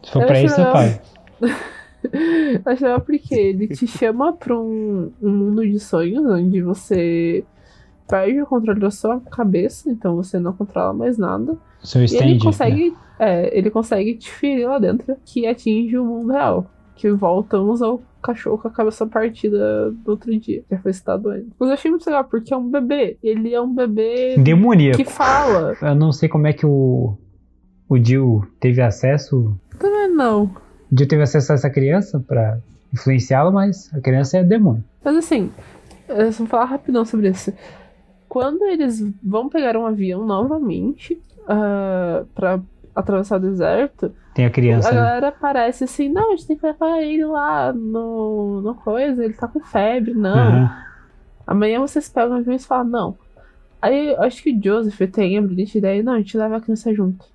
[0.01, 1.01] Se for Eu pra isso, faz.
[2.65, 7.43] Acho legal porque ele te chama pra um, um mundo de sonhos onde você
[8.09, 11.55] perde o controle da sua cabeça, então você não controla mais nada.
[11.83, 12.23] Seu E stand.
[12.25, 12.39] ele né?
[12.43, 16.65] consegue, é, ele consegue te ferir lá dentro, que atinge o mundo real.
[16.95, 21.47] Que voltamos ao cachorro com a cabeça partida do outro dia, que foi citado antes.
[21.57, 23.17] Mas eu achei muito legal, porque é um bebê.
[23.23, 24.97] Ele é um bebê Demoníaco.
[24.97, 25.77] que fala.
[25.81, 27.15] Eu não sei como é que o.
[27.87, 29.55] O Jill teve acesso.
[29.79, 30.43] Também não.
[30.91, 32.59] O Jill teve acesso a essa criança pra
[32.93, 34.83] influenciá-la, mas a criança é demônio.
[35.03, 35.49] Mas assim,
[36.09, 37.53] eu só vou falar rapidão sobre isso.
[38.29, 42.61] Quando eles vão pegar um avião novamente ah, pra
[42.95, 44.89] atravessar o deserto, Tem a criança.
[44.89, 44.97] a né?
[44.97, 49.33] galera parece assim, não, a gente tem que levar ele lá no, no coisa, ele
[49.33, 50.37] tá com febre, não.
[50.37, 50.83] Aham.
[51.47, 53.17] Amanhã vocês pegam o avião e falam, não.
[53.81, 56.61] Aí eu acho que o Joseph tem a brilhante ideia, não, a gente leva a
[56.61, 57.25] criança junto.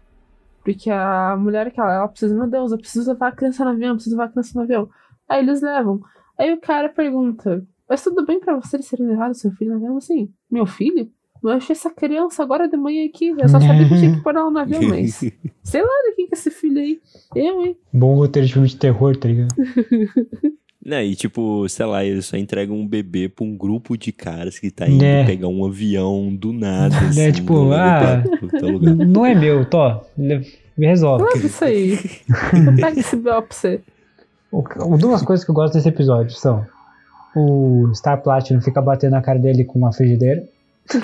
[0.62, 3.70] Porque a mulher que ela, ela precisa, meu Deus, eu preciso levar a criança no
[3.70, 4.88] avião, eu preciso levar a criança no avião.
[5.28, 6.01] Aí eles levam.
[6.38, 9.97] Aí o cara pergunta, mas tudo bem pra vocês terem levado seu filho no avião?
[9.97, 11.09] Assim, meu filho?
[11.43, 13.28] Eu achei essa criança agora de manhã aqui.
[13.28, 15.20] Eu só sabia que tinha que pôr ela no avião, mas.
[15.62, 16.99] Sei lá de quem que é esse filho aí.
[17.35, 17.76] Eu, hein?
[17.93, 19.55] Bom roteiro de filme de terror, tá ligado?
[20.87, 24.59] Né, e tipo, sei lá, eles só entregam um bebê pra um grupo de caras
[24.59, 25.24] que tá indo Né.
[25.24, 26.95] pegar um avião do nada.
[27.01, 28.16] Né, assim, tipo, do- ah,
[28.61, 28.95] do lugar.
[28.95, 30.05] Não é meu, Tó.
[30.18, 30.45] Me
[30.87, 31.24] resolve.
[31.24, 31.97] Leva isso aí.
[32.78, 33.41] Pega esse B.O.
[33.41, 33.80] pra você.
[35.01, 36.66] Duas coisas que eu gosto desse episódio são
[37.37, 40.45] o Star Platinum fica batendo na cara dele com uma frigideira.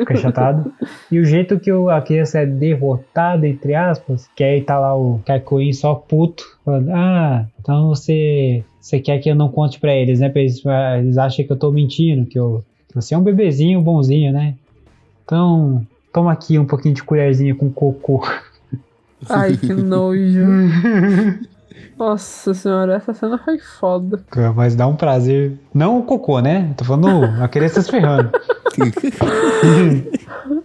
[0.00, 0.72] Fica chatado.
[1.12, 4.96] E o jeito que o- a criança é derrotada, entre aspas, que aí tá lá
[4.96, 9.94] o Kaikuin só puto, falando, ah, então você, você quer que eu não conte pra
[9.94, 10.28] eles, né?
[10.28, 10.60] Pra eles,
[10.98, 14.54] eles acham que eu tô mentindo, que eu, que você é um bebezinho bonzinho, né?
[15.24, 18.26] Então, toma aqui um pouquinho de colherzinha com cocô.
[19.28, 20.40] Ai, que nojo.
[22.00, 24.24] Nossa senhora, essa cena foi foda.
[24.56, 25.58] Mas dá um prazer.
[25.74, 26.72] Não o cocô, né?
[26.74, 28.30] Tô falando a criança se ferrando.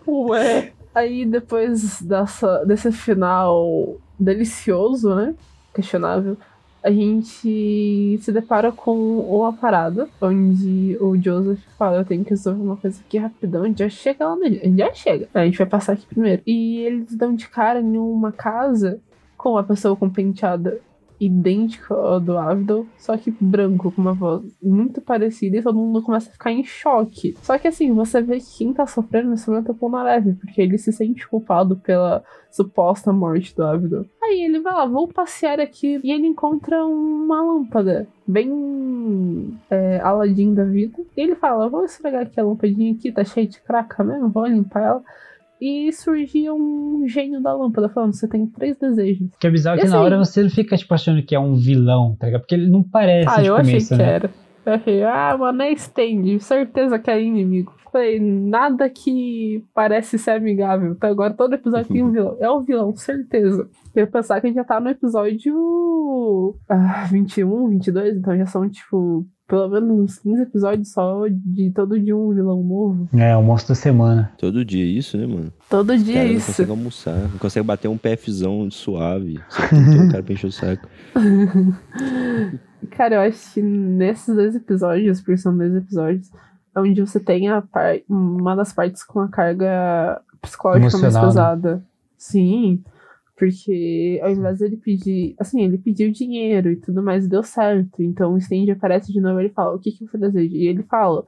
[0.07, 0.71] Ué.
[0.95, 5.36] Aí depois dessa, desse final delicioso, né?
[5.73, 6.38] Questionável.
[6.81, 12.63] A gente se depara com uma parada onde o Joseph fala: Eu tenho que resolver
[12.63, 13.63] uma coisa aqui rapidão.
[13.63, 14.45] A gente já chega lá no.
[14.45, 15.27] A gente já chega.
[15.33, 16.41] A gente vai passar aqui primeiro.
[16.47, 19.01] E eles dão de cara em uma casa
[19.36, 20.79] com uma pessoa com penteada
[21.20, 26.01] idêntico ao do Avdol, só que branco, com uma voz muito parecida, e todo mundo
[26.01, 27.36] começa a ficar em choque.
[27.41, 30.61] Só que assim, você vê que quem tá sofrendo nesse momento é o Polnareff, porque
[30.61, 34.05] ele se sente culpado pela suposta morte do Avdol.
[34.24, 40.53] Aí ele vai lá, vou passear aqui, e ele encontra uma lâmpada, bem é, Aladdin
[40.53, 40.97] da vida.
[41.16, 44.45] E ele fala, vou esfregar aqui a lampadinha aqui, tá cheia de craca mesmo, vou
[44.45, 45.03] limpar ela.
[45.62, 49.30] E surgia um gênio da lâmpada falando: você tem três desejos.
[49.39, 51.39] Que é bizarro E que na assim- hora você não fica tipo achando que é
[51.39, 52.41] um vilão, tá ligado?
[52.41, 54.10] Porque ele não parece ah, eu achei começo, que né?
[54.12, 54.30] era.
[54.66, 57.72] Eu achei, ah, mano, é stand, certeza que é inimigo.
[57.91, 60.91] Falei, nada que parece ser amigável.
[60.91, 62.36] Então agora todo episódio tem um vilão.
[62.41, 63.70] É um vilão, certeza.
[63.95, 68.45] Eu ia pensar que a gente já tá no episódio ah, 21, 22, então já
[68.47, 73.10] são, tipo, pelo menos uns 15 episódios só de todo dia um vilão novo.
[73.14, 74.32] É, o monstro da semana.
[74.38, 75.54] Todo dia isso, né, mano?
[75.70, 76.48] Todo dia cara é não isso.
[76.48, 79.39] consegue almoçar, não consegue bater um PFzão suave.
[79.50, 80.88] Você tem um cara pra encher o saco.
[82.91, 86.30] Cara, eu acho que nesses dois episódios, porque são dois episódios,
[86.76, 91.22] é onde você tem a par- uma das partes com a carga psicológica mais né?
[91.22, 91.84] pesada.
[92.18, 92.84] Sim,
[93.36, 95.36] porque ao invés dele pedir.
[95.39, 98.01] Assim, ele pediu dinheiro e tudo mais, deu certo.
[98.01, 100.55] Então o aparece de novo e ele fala: O que, que você deseja?
[100.55, 101.25] E ele fala: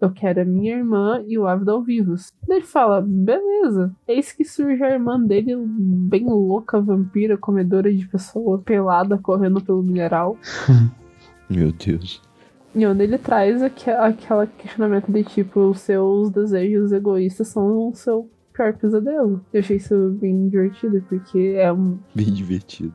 [0.00, 2.32] Eu quero a minha irmã e o Avdol vivos.
[2.46, 3.94] Daí ele fala: Beleza.
[4.08, 9.82] Eis que surge a irmã dele, bem louca, vampira, comedora de pessoa, pelada, correndo pelo
[9.82, 10.36] mineral.
[11.48, 12.20] Meu Deus.
[12.74, 17.94] E onde ele traz aque- aquela questionamento de tipo, os seus desejos egoístas são o
[17.94, 19.44] seu pior pesadelo.
[19.52, 21.98] Eu achei isso bem divertido, porque é um.
[22.14, 22.92] Bem divertido.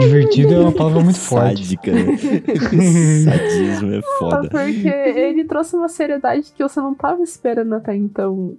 [0.00, 1.62] Divertido é uma palavra muito forte.
[1.64, 2.16] Sádica, né?
[3.24, 4.48] Sadismo é foda.
[4.48, 8.56] Porque ele trouxe uma seriedade que você não tava esperando até então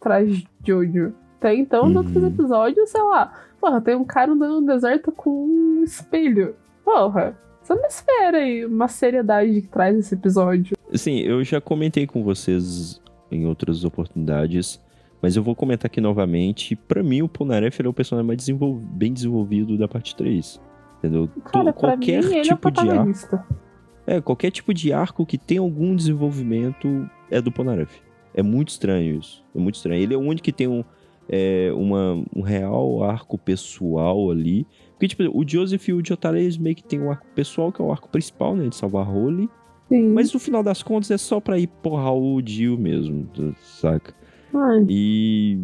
[0.00, 1.12] traz Jojo.
[1.38, 2.28] Até então, nos outros Uhum.
[2.28, 6.54] episódios, sei lá, porra, tem um cara andando no deserto com um espelho.
[6.84, 10.76] Porra, você não espera aí uma seriedade que traz esse episódio.
[10.92, 14.80] Assim, eu já comentei com vocês em outras oportunidades,
[15.26, 16.76] mas eu vou comentar aqui novamente.
[16.76, 20.60] Pra mim, o Polnareff é o personagem mais desenvol- bem desenvolvido da parte 3.
[20.98, 21.28] Entendeu?
[21.46, 23.44] Cara, qualquer mim, é tipo de arco.
[24.06, 28.00] É, qualquer tipo de arco que tem algum desenvolvimento é do Polnareff.
[28.32, 29.44] É muito estranho isso.
[29.52, 30.00] É muito estranho.
[30.00, 30.84] Ele é o único que tem um,
[31.28, 34.64] é, uma, um real arco pessoal ali.
[34.92, 37.82] Porque, tipo, o Joseph e o Jotaro, eles meio que tem um arco pessoal, que
[37.82, 38.68] é o arco principal, né?
[38.68, 39.50] De salvar Holly.
[40.14, 43.28] Mas no final das contas é só pra ir porrar o Jill mesmo,
[43.60, 44.14] saca?
[44.56, 45.60] Ai, E.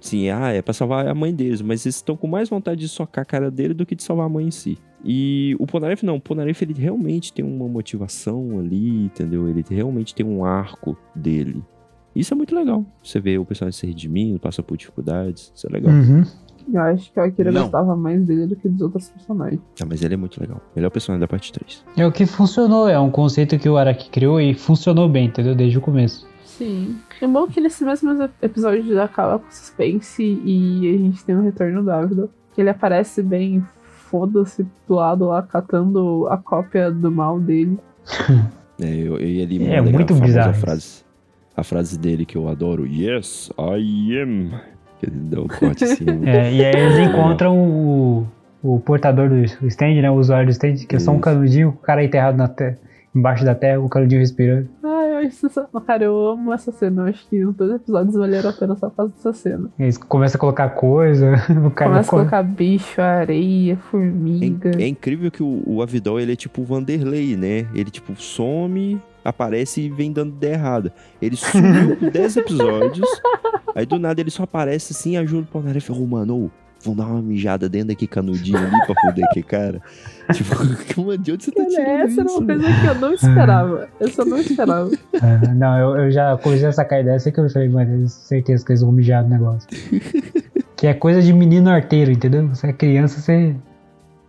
[0.00, 2.88] Sim, ah, é pra salvar a mãe deles, mas eles estão com mais vontade de
[2.88, 4.76] socar a cara dele do que de salvar a mãe em si.
[5.04, 9.48] E o Polnareff não, o Polnareff ele realmente tem uma motivação ali, entendeu?
[9.48, 11.62] Ele realmente tem um arco dele.
[12.14, 12.84] Isso é muito legal.
[13.02, 15.92] Você vê o personagem se redimindo, passa por dificuldades, isso é legal.
[15.92, 16.24] Uhum.
[16.72, 17.62] eu acho que o Akira Não.
[17.62, 19.60] gostava mais dele do que dos outros personagens.
[19.80, 20.60] Ah, mas ele é muito legal.
[20.74, 21.84] Melhor personagem da parte 3.
[21.96, 25.54] É o que funcionou, é um conceito que o Araki criou e funcionou bem, entendeu?
[25.54, 26.26] Desde o começo.
[26.64, 26.96] Sim.
[27.20, 31.82] É bom que nesse mesmo episódio acaba com suspense e a gente tem o retorno
[31.82, 32.30] do Ávido.
[32.54, 33.64] Que ele aparece bem
[34.10, 37.78] foda-se do lado lá, catando a cópia do mal dele.
[38.80, 40.60] É, eu, eu, ele É manda muito a bizarro isso.
[40.60, 41.04] frase.
[41.56, 42.84] A frase dele que eu adoro.
[42.84, 44.50] Yes, I am.
[44.98, 46.04] Que ele dá um corte assim.
[46.26, 48.26] É, e aí eles encontram o,
[48.60, 49.36] o portador do
[49.68, 50.10] stand, né?
[50.10, 52.74] O usuário do stand, que é só um canudinho, o cara enterrado na te-
[53.14, 54.68] embaixo da terra, o canudinho respirando.
[54.82, 55.48] Ah, acho.
[55.86, 57.02] Cara, eu amo essa cena.
[57.02, 59.68] Eu acho que os dois episódios valeram a pena só por causa dessa cena.
[59.78, 61.34] E eles começam a colocar coisa,
[61.66, 64.70] o cara Começa a colocar bicho, areia, É, formiga.
[64.76, 67.66] in- é incrível que o, o Avidol, ele é tipo o Vanderlei, né?
[67.74, 70.92] Ele, tipo, some, aparece e vem dando ideia errada.
[71.20, 73.08] Ele sumiu por 10 episódios,
[73.74, 75.90] aí do nada ele só aparece assim, ajuda o Polnareff.
[75.92, 76.50] Ô, mano, ô,
[76.82, 79.82] vão dar uma mijada dentro daquele canudinho ali pra foder aquele cara.
[80.32, 82.38] Tipo, mano, de onde você tá tirando essa era isso?
[82.38, 83.88] uma coisa que eu não esperava.
[84.00, 84.90] Essa eu não esperava.
[85.22, 88.64] Ah, não, eu, eu já comecei a sacar ideia, sei que eu falei, tenho certeza
[88.64, 89.68] que eles vão mijar no negócio.
[90.76, 92.48] que é coisa de menino arteiro, entendeu?
[92.48, 93.54] Você é criança, você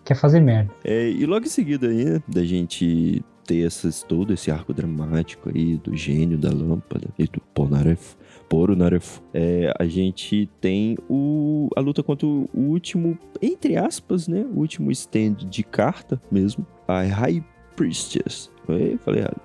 [0.04, 0.72] quer fazer merda.
[0.84, 5.50] É, e logo em seguida aí, né, da gente ter essas, todo esse arco dramático
[5.54, 8.16] aí do gênio da lâmpada e do Polnareff,
[8.50, 14.60] Porunareff, é, a gente tem o, a luta contra o último, entre aspas, né, o
[14.60, 17.44] último stand de carta mesmo, a High
[17.76, 18.50] Priestess.
[18.68, 19.42] Eu falei errado.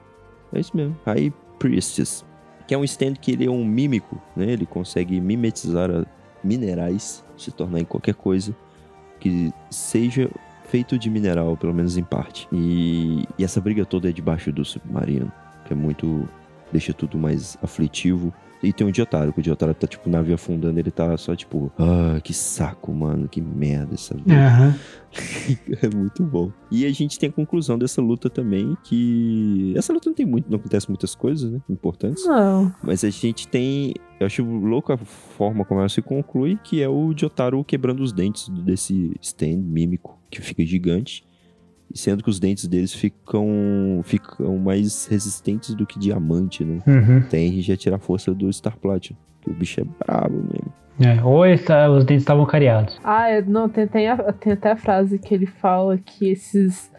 [0.53, 2.25] É isso mesmo, High Priestess.
[2.67, 6.07] Que é um stand que ele é um mímico, né, ele consegue mimetizar
[6.43, 8.55] minerais, se tornar em qualquer coisa
[9.19, 10.31] que seja
[10.69, 12.47] feito de mineral, pelo menos em parte.
[12.53, 15.33] E, e essa briga toda é debaixo do submarino,
[15.65, 16.29] que é muito.
[16.71, 18.33] deixa tudo mais aflitivo.
[18.63, 21.35] E tem o Diotaro, que o Diotaro tá, tipo, o navio afundando, ele tá só,
[21.37, 24.35] tipo, ah, que saco, mano, que merda essa vida.
[24.35, 24.75] Aham.
[25.83, 26.53] é muito bom.
[26.71, 29.73] E a gente tem a conclusão dessa luta também, que.
[29.77, 31.61] Essa luta não tem muito, não acontece muitas coisas, né?
[31.69, 32.25] Importantes.
[32.27, 32.73] Não.
[32.83, 33.95] Mas a gente tem.
[34.21, 38.13] Eu acho louco a forma como ela se conclui, que é o Jotaro quebrando os
[38.13, 41.28] dentes desse stand mímico, que fica gigante.
[41.93, 46.81] E Sendo que os dentes deles ficam, ficam mais resistentes do que diamante, né?
[46.87, 47.23] Uhum.
[47.29, 49.17] Tem já tira a força do Star Platinum.
[49.41, 50.73] Que o bicho é brabo mesmo.
[51.01, 52.99] É, ou ele tá- os dentes estavam cariados.
[53.05, 56.91] Ah, não, tem, tem, a- tem até a frase que ele fala que esses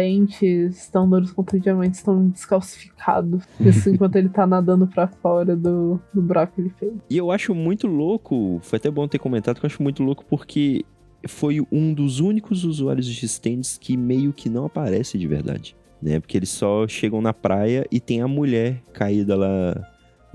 [0.00, 3.44] dentes tão duros quanto diamantes estão descalcificados.
[3.60, 6.92] Isso enquanto ele tá nadando pra fora do, do buraco que ele fez.
[7.08, 10.24] E eu acho muito louco, foi até bom ter comentado, que eu acho muito louco
[10.28, 10.84] porque
[11.26, 16.20] foi um dos únicos usuários de stands que meio que não aparece de verdade, né?
[16.20, 19.74] Porque eles só chegam na praia e tem a mulher caída lá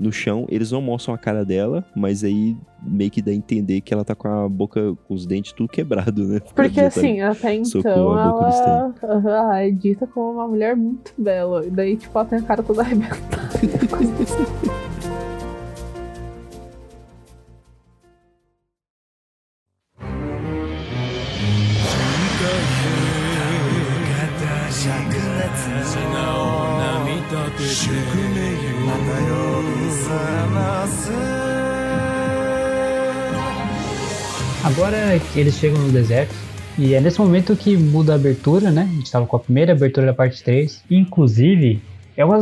[0.02, 3.80] no chão, eles não mostram a cara dela, mas aí meio que dá a entender
[3.80, 6.40] que ela tá com a boca, com os dentes tudo quebrado, né?
[6.54, 11.64] Porque assim, até então ela, ela é dita como uma mulher muito bela.
[11.64, 13.22] E daí, tipo, ela tem a cara toda arrebentada.
[34.64, 34.96] Agora
[35.34, 36.34] eles chegam no deserto.
[36.78, 38.88] E é nesse momento que muda a abertura, né?
[38.90, 40.84] A gente tava com a primeira abertura da parte 3.
[40.90, 41.82] Inclusive,
[42.16, 42.38] é uma.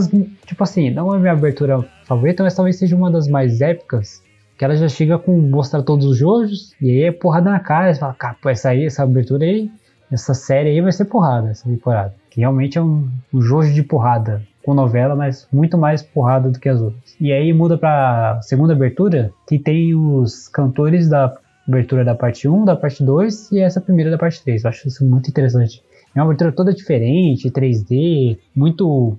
[0.47, 4.23] Tipo assim, não é a minha abertura favorita, mas talvez seja uma das mais épicas.
[4.57, 6.75] Que ela já chega com mostrar todos os jojos.
[6.81, 7.93] E aí é porrada na cara.
[7.93, 9.71] Você fala, cara, essa aí, essa abertura aí,
[10.13, 12.15] essa série aí vai ser porrada, essa temporada.
[12.31, 14.43] Que realmente é um, um jojo de porrada.
[14.63, 17.17] Com novela, mas muito mais porrada do que as outras.
[17.19, 21.35] E aí muda pra segunda abertura, que tem os cantores da
[21.67, 24.65] abertura da parte 1, da parte 2 e essa primeira da parte 3.
[24.65, 25.83] Eu acho isso muito interessante.
[26.15, 29.17] É uma abertura toda diferente, 3D, muito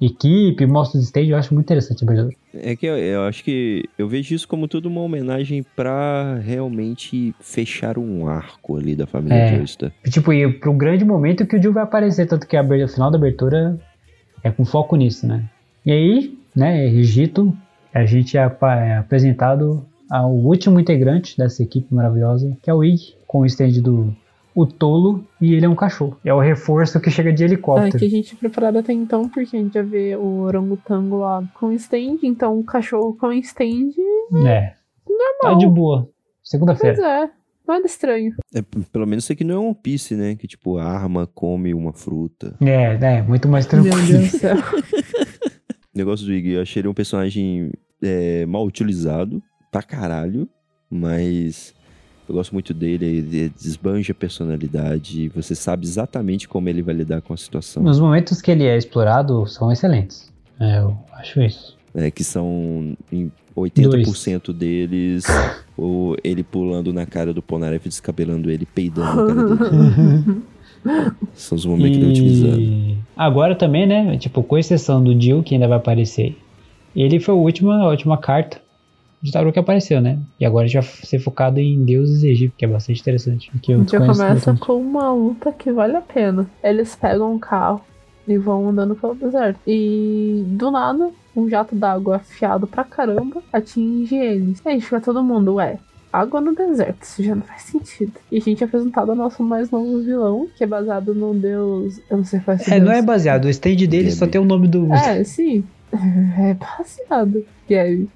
[0.00, 2.34] equipe, mostra os stage, eu acho muito interessante a abertura.
[2.54, 7.34] É que eu, eu acho que eu vejo isso como tudo uma homenagem pra realmente
[7.40, 9.56] fechar um arco ali da família É.
[9.56, 9.92] Joestar.
[10.04, 12.88] E, Tipo, e pro grande momento que o Jill vai aparecer, tanto que a o
[12.88, 13.78] final da abertura
[14.42, 15.44] é com foco nisso, né?
[15.84, 17.56] E aí, né, Egito,
[17.92, 23.14] a gente é é apresentado ao último integrante dessa equipe maravilhosa, que é o Ig,
[23.26, 24.14] com o stand do
[24.60, 26.16] o Tolo, e ele é um cachorro.
[26.24, 27.96] É o reforço que chega de É, helicóptero.
[27.98, 31.70] que a gente preparado até então, porque a gente já vê o orangotango lá com
[31.72, 33.90] stand, então o cachorro com stand,
[34.46, 34.74] É.
[35.40, 36.08] Tá de boa.
[36.42, 36.96] Segunda-feira.
[36.96, 37.30] pois é,
[37.66, 38.34] nada estranho.
[38.54, 40.34] É, pelo menos isso aqui não é One Piece, né?
[40.34, 42.56] Que tipo, arma come uma fruta.
[42.60, 44.06] É, é, muito mais Meu tranquilo.
[44.08, 44.56] Deus do céu.
[44.56, 44.58] O
[45.94, 47.70] negócio do Iggy, eu achei ele um personagem
[48.02, 50.48] é, mal utilizado pra caralho,
[50.90, 51.74] mas
[52.28, 57.22] eu gosto muito dele, ele desbanja a personalidade, você sabe exatamente como ele vai lidar
[57.22, 57.82] com a situação.
[57.82, 60.30] Nos momentos que ele é explorado, são excelentes.
[60.60, 61.76] É, eu acho isso.
[61.94, 65.24] É, que são em 80% deles,
[65.76, 70.42] ou ele pulando na cara do Polnareff, descabelando ele, peidando na cara dele.
[71.34, 72.60] São os momentos que ele é utilizado.
[72.60, 74.16] E agora também, né?
[74.16, 76.36] Tipo, com exceção do Jill, que ainda vai aparecer.
[76.94, 78.60] Ele foi a última, a última carta
[79.20, 80.18] de tarô que apareceu, né?
[80.38, 83.50] E agora a gente vai ser focado em deuses egípcios, que é bastante interessante.
[83.60, 86.46] Que A eu gente já começa com uma luta que vale a pena.
[86.62, 87.80] Eles pegam um carro
[88.26, 89.58] e vão andando pelo deserto.
[89.66, 94.62] E do nada, um jato d'água afiado pra caramba atinge eles.
[94.64, 95.78] E aí fica todo mundo, ué,
[96.12, 98.12] água no deserto, isso já não faz sentido.
[98.30, 102.00] E a gente é apresentado ao nosso mais novo vilão, que é baseado num deus.
[102.10, 103.46] Eu não sei qual é É, não é baseado.
[103.46, 104.32] O stage dele só Gabi.
[104.32, 104.92] tem o nome do.
[104.92, 105.64] É, sim.
[106.38, 107.44] É baseado.
[107.68, 108.08] Gary.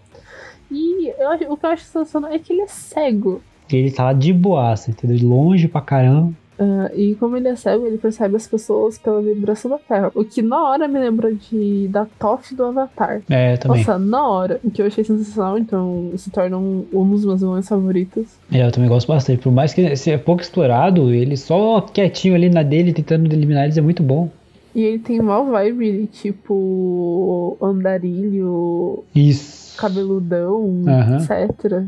[0.72, 3.42] E eu o que eu acho sensacional é que ele é cego.
[3.70, 5.18] Ele tá lá de boaça, entendeu?
[5.26, 6.32] Longe pra caramba.
[6.58, 10.12] Ah, e como ele é cego, ele percebe as pessoas pela vibração da Terra.
[10.14, 13.22] O que na hora me lembra de da Toph do Avatar.
[13.28, 13.78] É, também.
[13.78, 17.40] Nossa, na hora, o que eu achei sensacional, então se torna um, um dos meus
[17.40, 18.26] vilões favoritos.
[18.50, 19.42] É, eu também gosto bastante.
[19.42, 23.76] Por mais que seja pouco explorado, ele só quietinho ali na dele, tentando eliminar eles,
[23.76, 24.30] é muito bom.
[24.74, 29.61] E ele tem uma vibe, tipo, andarilho, Isso.
[29.76, 30.82] Cabeludão,
[31.16, 31.82] etc.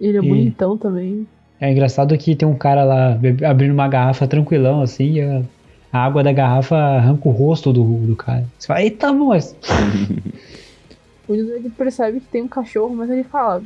[0.00, 1.26] Ele é E- bonitão também.
[1.60, 3.18] É engraçado que tem um cara lá
[3.48, 5.42] abrindo uma garrafa tranquilão, assim, e a,
[5.92, 8.44] a água da garrafa arranca o rosto do, do cara.
[8.58, 9.56] Você fala, eita, moço!
[11.26, 13.62] O Jotaro, ele percebe que tem um cachorro, mas ele fala: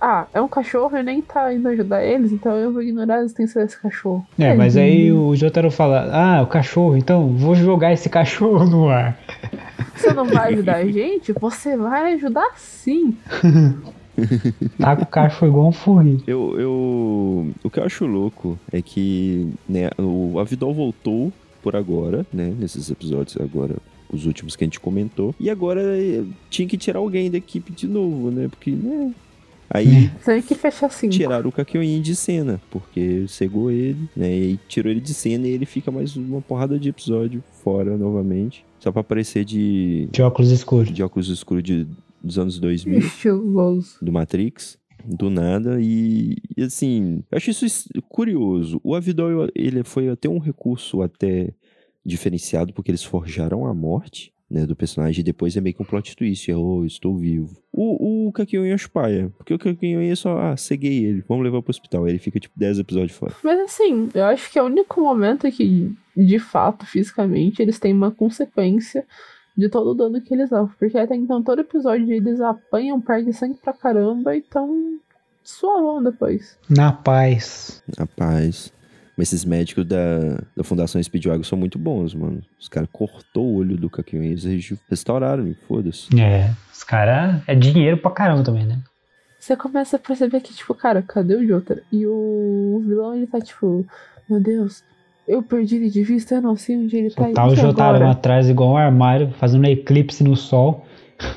[0.00, 3.20] Ah, é um cachorro e nem tá indo ajudar eles, então eu vou ignorar a
[3.20, 4.26] existência desse cachorro.
[4.38, 8.64] É, mas Ele- aí o Jotaro fala, ah, o cachorro, então vou jogar esse cachorro
[8.64, 9.18] no ar.
[9.94, 11.32] Você não vai ajudar a gente?
[11.32, 13.16] Você vai ajudar sim.
[14.78, 16.22] Tá com o cachorro igual um furri.
[16.26, 17.50] Eu, eu.
[17.62, 22.54] O que eu acho louco é que né, o Avidol voltou por agora, né?
[22.58, 23.76] Nesses episódios agora.
[24.12, 25.34] Os últimos que a gente comentou.
[25.40, 28.46] E agora eh, tinha que tirar alguém da equipe de novo, né?
[28.48, 29.10] Porque, né?
[29.74, 31.08] Aí Tem que fechar assim.
[31.08, 34.28] tiraram o Kakyoin de cena, porque cegou ele, né?
[34.28, 37.96] E aí tirou ele de cena e ele fica mais uma porrada de episódio fora
[37.96, 38.64] novamente.
[38.78, 40.92] Só pra aparecer de, De óculos escuros.
[40.92, 41.86] de óculos escuros de,
[42.22, 43.96] dos anos 2000 Estiloso.
[44.02, 48.80] do Matrix, do nada, e, e, assim, eu acho isso curioso.
[48.84, 51.50] O Avidol, ele foi até um recurso até
[52.04, 55.86] diferenciado, porque eles forjaram a morte, né, do personagem, e depois é meio que um
[55.86, 57.56] plot twist, é, oh, estou vivo.
[57.72, 61.62] O, o Kakyoin é chupaia, porque o Kakyoin é só, ah, ceguei ele, vamos levar
[61.62, 63.34] pro hospital, aí ele fica, tipo, 10 episódios fora.
[63.42, 67.94] Mas assim, eu acho que é o único momento que, de fato, fisicamente, eles têm
[67.94, 69.06] uma consequência
[69.56, 70.68] de todo o dano que eles dão.
[70.78, 74.98] Porque até então, todo episódio eles apanham, perdem sangue pra caramba e tão
[75.42, 76.58] suavão depois.
[76.68, 77.82] Na paz.
[77.98, 78.72] Rapaz...
[79.16, 82.40] Mas esses médicos da, da Fundação Speedwagon são muito bons, mano.
[82.58, 86.08] Os caras cortou o olho do Kakyoin, eles regi- restauraram, e foda-se.
[86.18, 88.78] É, os caras é dinheiro pra caramba também, né?
[89.38, 91.82] Você começa a perceber que, tipo, cara, cadê o Jotaro?
[91.92, 93.84] E o vilão, ele tá tipo,
[94.30, 94.82] meu Deus,
[95.28, 97.28] eu perdi ele de vista, eu não sei onde ele tá.
[97.32, 98.10] Tá o e Jotaro agora?
[98.12, 100.86] atrás igual um armário, fazendo eclipse no sol.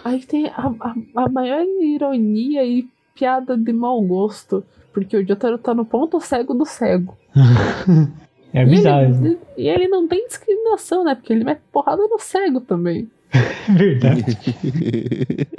[0.03, 4.63] Aí tem a, a, a maior ironia e piada de mau gosto.
[4.93, 7.17] Porque o Jotaro tá no ponto cego do cego.
[8.53, 9.09] É e, bizarro.
[9.09, 9.27] né?
[9.27, 11.13] ele, e ele não tem discriminação, né?
[11.13, 13.09] Porque ele mete porrada no cego também.
[13.33, 13.39] É
[13.77, 14.23] verdade.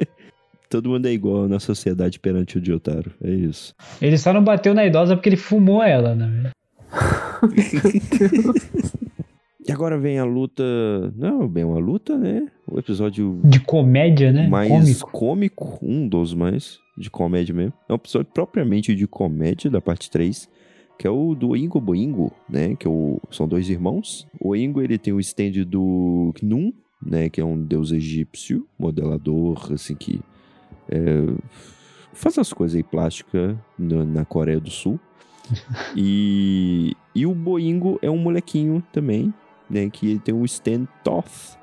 [0.71, 3.13] Todo mundo é igual na sociedade perante o Jotaro.
[3.23, 3.75] É isso.
[4.01, 6.51] Ele só não bateu na idosa porque ele fumou ela, né?
[9.69, 10.65] E agora vem a luta.
[11.15, 12.47] Não, bem, uma luta, né?
[12.69, 14.49] O episódio De comédia, né?
[14.49, 14.69] mais
[15.03, 15.11] Cômico.
[15.13, 15.79] cômico.
[15.83, 17.73] um dos mais de comédia mesmo.
[17.89, 20.49] É um episódio propriamente de comédia da parte 3,
[20.99, 22.75] que é o do Oingo Boingo, né?
[22.75, 24.27] Que é o- são dois irmãos.
[24.41, 26.73] O Oingo, ele tem o stand do Knum,
[27.05, 27.29] né?
[27.29, 30.21] Que é um deus egípcio, modelador, assim, que
[30.89, 30.99] é,
[32.13, 34.99] faz as coisas aí plástica na, na Coreia do Sul.
[35.97, 39.33] e, e o Boingo é um molequinho também,
[39.71, 39.89] né?
[39.91, 41.57] Que ele tem o stand Thoth,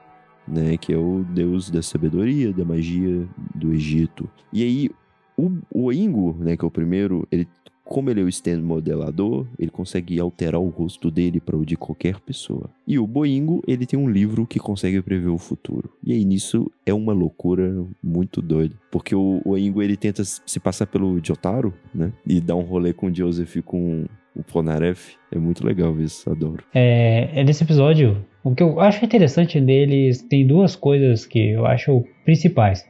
[0.48, 4.30] né, que é o deus da sabedoria, da magia do Egito.
[4.52, 4.90] E aí,
[5.38, 7.48] o, o Oingo, né, que é o primeiro, ele,
[7.84, 11.76] como ele é o stand modelador, ele consegue alterar o rosto dele para o de
[11.76, 12.70] qualquer pessoa.
[12.88, 15.90] E o Boingo, ele tem um livro que consegue prever o futuro.
[16.04, 18.76] E aí, nisso, é uma loucura muito doida.
[18.92, 22.94] Porque o, o Oingo, ele tenta se passar pelo Jotaro, né, e dar um rolê
[22.94, 24.06] com o Joseph com
[24.36, 25.16] o Polnareff.
[25.32, 26.64] É muito legal isso, adoro.
[26.74, 31.66] É, é nesse episódio, o que eu acho interessante deles tem duas coisas que eu
[31.66, 32.86] acho principais.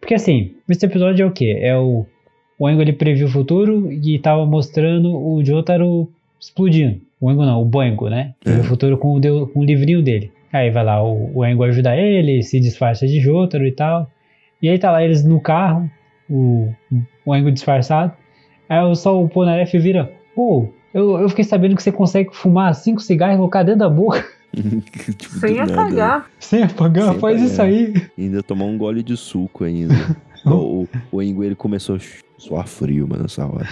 [0.00, 1.50] Porque assim, esse episódio é o que?
[1.52, 2.06] É o.
[2.58, 7.02] O Engo ele previu o futuro e tava mostrando o Jotaro explodindo.
[7.20, 8.34] O Engo não, o Boengo, né?
[8.42, 10.32] Previu o futuro com o, com o livrinho dele.
[10.50, 14.10] Aí vai lá o, o Engo ajudar ele, se disfarça de Jotaro e tal.
[14.62, 15.90] E aí tá lá eles no carro,
[16.30, 16.72] o,
[17.26, 18.12] o Engo disfarçado.
[18.68, 23.00] Aí só o Polnareff vira, pô, eu, eu fiquei sabendo que você consegue fumar cinco
[23.00, 24.24] cigarros e colocar dentro da boca
[25.18, 26.26] Tipo, Sem apagar.
[26.40, 27.46] sem apagar, Sem faz apagar.
[27.52, 28.08] isso aí.
[28.16, 29.94] E ainda tomar um gole de suco ainda.
[30.46, 31.98] o, o, o ele começou a
[32.38, 33.66] suar frio, mano, nessa hora.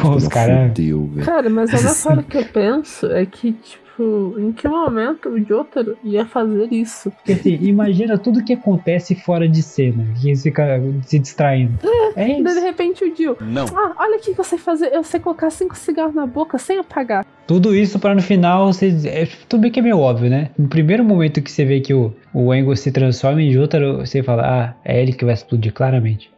[0.00, 0.68] Pô, os Não caras.
[0.68, 1.26] Fudeu, velho.
[1.26, 5.96] Cara, mas a nessa que eu penso é que, tipo, em que momento o Jotaro
[6.04, 7.10] ia fazer isso?
[7.10, 11.74] Porque assim, imagina tudo que acontece fora de cena, que eles ficam se distraindo.
[12.14, 12.60] É de isso.
[12.60, 13.66] repente o Dio, Não.
[13.74, 16.78] ah, olha o que eu sei fazer, eu sei colocar cinco cigarros na boca sem
[16.78, 17.24] apagar.
[17.46, 18.88] Tudo isso pra no final você.
[19.06, 20.50] É, tudo bem que é meio óbvio, né?
[20.58, 24.22] No primeiro momento que você vê que o, o Engo se transforma em Jotaro, você
[24.22, 26.30] fala, ah, é ele que vai explodir, claramente.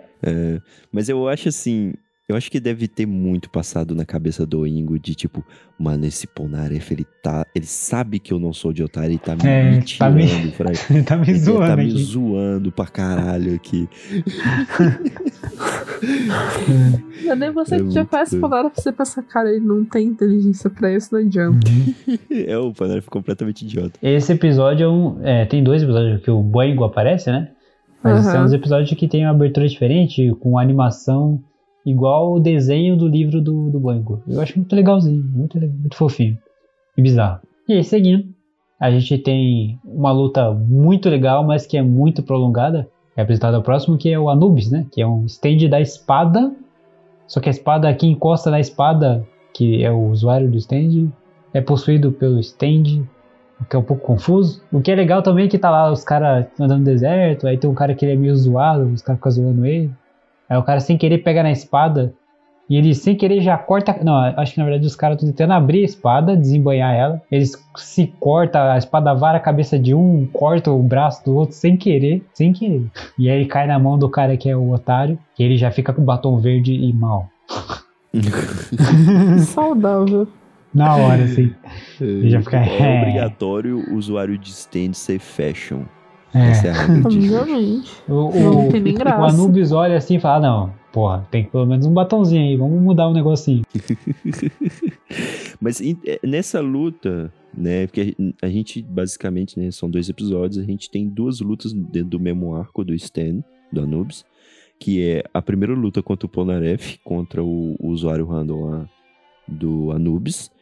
[0.93, 1.95] Mas eu acho assim.
[2.29, 5.43] Eu acho que deve ter muito passado na cabeça do Ingo de tipo,
[5.79, 7.47] mano, esse Polnareff, ele tá.
[7.55, 10.27] Ele sabe que eu não sou de otário e tá me, É, me tá me-
[10.27, 10.73] tirando, Fran.
[10.91, 12.03] Ele tá me Ele zoando tá me aqui.
[12.03, 13.89] zoando pra caralho aqui.
[17.25, 20.07] Não é nem você É que já faz pra você pensar, cara, ele não tem
[20.07, 21.59] inteligência pra isso, não adianta.
[22.31, 23.99] É o Polnareff completamente idiota.
[24.03, 25.19] Esse episódio é um.
[25.27, 27.51] é, tem dois episódios que o Boingo aparece, né?
[28.03, 28.33] Mas Aham.
[28.33, 31.43] são uns episódios que tem uma abertura diferente, com animação
[31.85, 34.23] igual o desenho do livro do, do Boingo.
[34.27, 36.39] Eu acho muito legalzinho, muito, muito fofinho
[36.97, 37.41] e bizarro.
[37.69, 38.25] E aí, seguindo,
[38.79, 42.89] a gente tem uma luta muito legal, mas que é muito prolongada.
[43.17, 44.87] É apresentado ao próximo, que é o Anubis, né?
[44.93, 46.55] Que é um stand da espada.
[47.27, 51.11] Só que a espada que encosta na espada, que é o usuário do stand,
[51.53, 53.03] é possuído pelo stand,
[53.61, 54.63] o que é um pouco confuso.
[54.73, 57.59] O que é legal também é que tá lá os caras andando no deserto, aí
[57.59, 59.91] tem um cara que ele é meio zoado, os caras ficam zoando ele.
[60.49, 62.13] Aí o cara sem querer pega na espada
[62.71, 63.99] e ele sem querer já corta.
[64.03, 67.23] Não, acho que na verdade os caras estão tentando abrir a espada, desembanhar ela.
[67.31, 71.55] Eles se cortam, a espada vara a cabeça de um, corta o braço do outro
[71.55, 72.85] sem querer, sem querer.
[73.19, 75.93] E aí cai na mão do cara que é o otário, que ele já fica
[75.93, 77.29] com o batom verde e mal.
[79.41, 80.27] Saudável.
[80.75, 81.53] Na hora, assim.
[82.29, 85.83] já fica- É obrigatório o usuário de stand ser fashion.
[86.35, 86.51] É.
[86.51, 86.73] Essa é
[87.05, 87.93] Obviamente.
[88.09, 89.25] O, o, o.
[89.25, 93.09] Anubis olha assim e fala: Não, porra, tem pelo menos um batonzinho aí, vamos mudar
[93.09, 93.63] um negocinho.
[95.61, 97.87] Mas é, nessa luta, né?
[97.87, 99.71] Porque a a gente, basicamente, né?
[99.71, 103.83] São dois episódios, a gente tem duas lutas dentro do mesmo arco do Stan, do
[103.83, 104.25] Anubis.
[104.81, 108.89] Que é a primeira luta contra o Polnareff, contra o, o usuário random lá
[109.47, 110.53] do Anubis.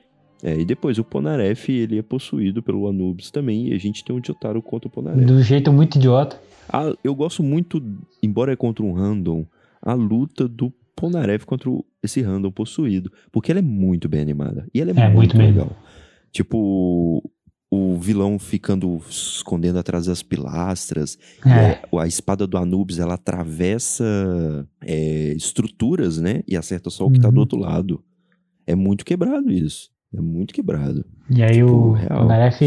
[0.43, 4.14] É, e depois o Polnareff, ele é possuído pelo Anubis também, e a gente tem
[4.14, 5.24] um Jotaro contra o Polnareff.
[5.24, 6.41] Do jeito muito idiota.
[6.68, 7.82] Ah, eu gosto muito,
[8.22, 9.47] embora é contra um random,
[9.80, 11.70] a luta do Polnareff contra
[12.03, 13.11] esse random possuído.
[13.32, 14.66] Porque ela é muito bem animada.
[14.74, 15.70] E ela é, É, muito, muito legal.
[16.32, 17.22] Tipo,
[17.70, 21.18] o vilão ficando escondendo atrás das pilastras.
[21.47, 21.80] É.
[21.97, 24.05] a, a espada do Anubis, ela atravessa
[24.82, 26.43] é, estruturas, né?
[26.47, 27.34] E acerta só o que tá Uhum.
[27.34, 28.03] do outro lado.
[28.66, 29.91] É muito quebrado isso.
[30.14, 31.04] É muito quebrado.
[31.30, 32.24] E aí Tipo, o, real.
[32.26, 32.62] Naref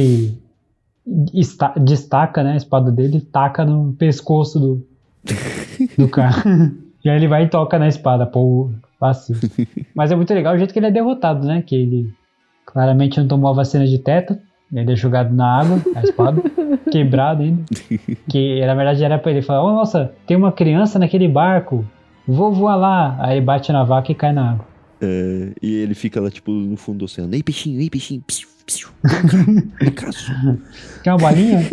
[1.33, 4.85] esta- destaca né, a espada dele e taca no pescoço do,
[5.97, 6.35] do cara.
[7.03, 8.69] e aí ele vai e toca na espada, pô,
[8.99, 9.35] fácil.
[9.95, 11.61] Mas é muito legal o jeito que ele é derrotado, né?
[11.65, 12.13] Que ele
[12.65, 14.39] claramente não tomou a vacina de teta.
[14.71, 16.43] Ele é jogado na água, a espada,
[16.91, 17.63] quebrado ainda.
[18.29, 21.83] Que na verdade era pra ele falar: Oh, nossa, tem uma criança naquele barco,
[22.27, 23.15] vou voar lá.
[23.19, 24.68] Aí bate na vaca e cai na água.
[25.01, 27.33] É, e ele fica lá, tipo, no fundo do oceano.
[27.33, 28.21] Ei, peixinho, ei, peixinho.
[28.27, 28.89] Psiu, psiu.
[29.79, 30.33] Vem cá, só.
[31.03, 31.59] Quer uma balinha?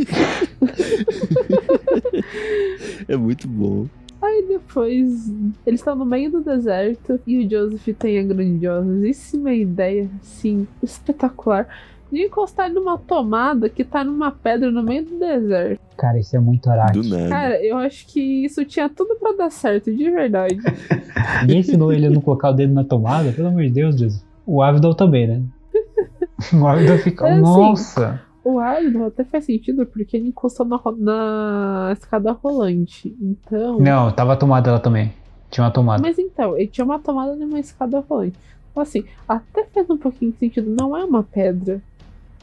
[3.08, 3.86] É muito bom.
[4.20, 5.30] Aí depois,
[5.66, 11.68] eles estão no meio do deserto e o Joseph tem a grandiosíssima ideia, assim, espetacular,
[12.10, 15.80] de encostar numa tomada que tá numa pedra no meio do deserto.
[15.96, 16.92] Cara, isso é muito nada.
[17.28, 20.58] Cara, eu acho que isso tinha tudo pra dar certo, de verdade.
[21.42, 23.32] Ninguém ensinou ele a não colocar o dedo na tomada?
[23.32, 24.24] Pelo amor de Deus, Jesus.
[24.46, 25.42] O Avidol também, né?
[26.52, 27.26] O Avidol fica.
[27.26, 27.40] É assim.
[27.40, 28.26] Nossa!
[28.44, 33.12] O árbitro até faz sentido porque ele encostou na, na escada rolante.
[33.20, 33.80] Então.
[33.80, 35.12] Não, tava a tomada lá também.
[35.50, 36.00] Tinha uma tomada.
[36.00, 38.38] Mas então, ele tinha uma tomada numa escada rolante.
[38.70, 40.70] Então, assim, até faz um pouquinho de sentido.
[40.78, 41.82] Não é uma pedra.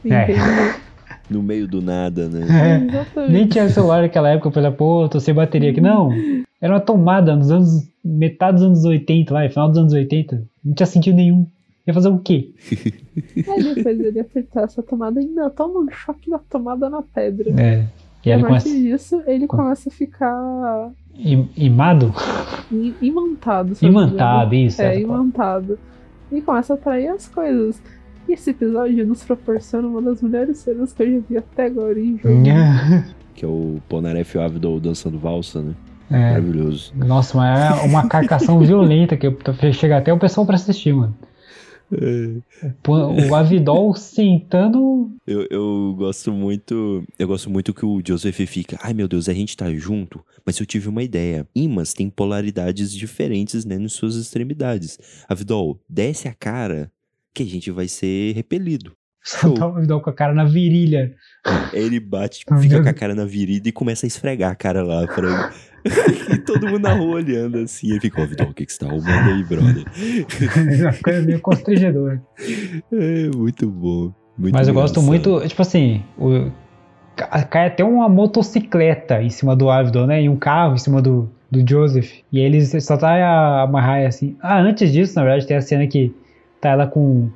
[0.04, 0.22] É.
[0.24, 0.84] Entendeu?
[1.30, 2.40] No meio do nada, né?
[2.42, 3.32] É, Exatamente.
[3.32, 4.48] nem tinha celular naquela época.
[4.48, 5.80] Eu falei, pô, tô sem bateria aqui.
[5.80, 6.10] Não,
[6.60, 7.88] era uma tomada nos anos.
[8.04, 10.44] metade dos anos 80 lá, final dos anos 80.
[10.62, 11.46] Não tinha sentido nenhum.
[11.86, 12.50] Ia fazer o quê?
[13.48, 17.50] Aí depois ele apertar essa tomada e ainda toma um choque da tomada na pedra.
[17.58, 17.86] É.
[18.26, 18.68] E aí a partir começa.
[18.82, 22.12] disso, ele começa a ficar im- Imado?
[22.70, 23.74] i- imantado.
[23.80, 24.82] Imantado, isso.
[24.82, 25.78] É, imantado.
[26.30, 27.80] E começa a atrair as coisas.
[28.28, 31.98] E esse episódio nos proporciona uma das melhores cenas que eu já vi até agora
[32.00, 32.42] em jogo.
[33.34, 35.74] Que é o Polnareff e o Avidol dançando valsa, né?
[36.10, 36.30] É.
[36.32, 36.92] Maravilhoso.
[36.94, 39.36] Nossa, mas é uma carcação violenta que eu-
[39.72, 41.16] chega até o pessoal pra assistir, mano.
[42.82, 45.10] Pô, O Avidol sentando.
[45.26, 47.04] Eu, eu gosto muito.
[47.18, 48.78] Eu gosto muito que o Joseph fica.
[48.82, 50.20] Ai meu Deus, a gente tá junto.
[50.44, 51.46] Mas eu tive uma ideia.
[51.54, 53.78] Imãs têm polaridades diferentes, né?
[53.78, 54.98] Nas suas extremidades.
[55.28, 56.90] Avidol, desce a cara
[57.34, 58.92] que a gente vai ser repelido.
[59.26, 59.54] Show.
[59.54, 59.70] Tá
[60.00, 61.14] com a cara na virilha.
[61.72, 64.82] Ele bate, tipo, fica com a cara na virida e começa a esfregar a cara
[64.82, 65.50] lá pra
[66.32, 67.90] E todo mundo na rua olhando assim.
[67.90, 69.84] Ele fica, ó, Vitor, o que, que você tá arrumando aí, brother?
[70.82, 72.22] Uma coisa meio constrangedora.
[72.92, 74.12] É muito bom.
[74.36, 75.06] Muito Mas eu gosto engraçado.
[75.32, 76.50] muito, tipo assim, o,
[77.16, 80.22] ca- cai até uma motocicleta em cima do Avidol, né?
[80.22, 82.10] E um carro em cima do, do Joseph.
[82.32, 84.36] E eles só tá a Mahai assim.
[84.42, 86.14] Ah, antes disso, na verdade, tem a cena que
[86.64, 87.28] tá ela com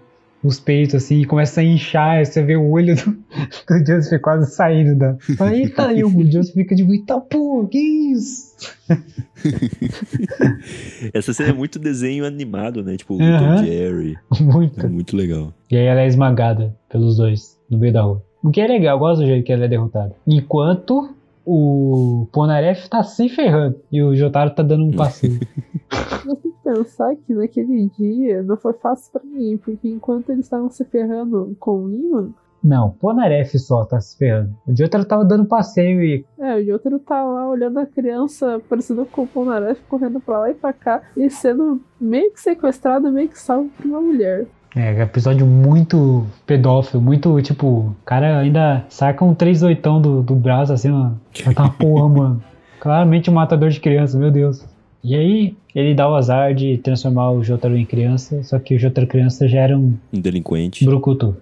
[0.43, 2.25] os peitos assim e começa a inchar.
[2.25, 3.13] Você vê o olho do,
[3.69, 5.17] do Joseph quase saindo da.
[5.37, 8.57] Fala, Eita, e o Joseph fica de eita, pô, que isso?
[11.13, 12.97] Essa cena é muito desenho animado, né?
[12.97, 13.19] Tipo.
[13.19, 14.17] Tom Jerry.
[14.41, 14.85] Muito.
[14.85, 15.53] É muito legal.
[15.71, 18.23] E aí ela é esmagada pelos dois no meio da rua.
[18.43, 20.15] O que é legal, eu gosto do jeito que ela é derrotada.
[20.27, 21.15] Enquanto
[21.51, 25.41] o Ponaref tá se ferrando e o Jotaro tá dando um passeio.
[25.41, 30.85] Que pensar que naquele dia não foi fácil pra ninguém, porque enquanto eles estavam se
[30.85, 34.55] ferrando com o Iman, Não, Ponaref só tá se ferrando.
[34.66, 36.27] O Jotaro tava dando passeio e.
[36.39, 40.51] é, o Jotaro tá lá olhando a criança parecendo com o Polnareff correndo pra lá
[40.51, 44.47] e pra cá e sendo meio que sequestrado, meio que salvo por uma mulher.
[44.77, 47.66] É, episódio muito pedófilo, muito tipo.
[47.66, 51.11] O cara ainda saca um 3 oitão do, do braço assim, ó.
[51.32, 52.45] Já tá uma porra, mano.
[52.78, 54.65] Claramente um matador de criança, meu Deus.
[55.03, 58.78] E aí, ele dá o azar de transformar o Jotaro em criança, só que o
[58.78, 60.85] Jotaro criança já era um Um delinquente.
[60.85, 61.36] Brucutu.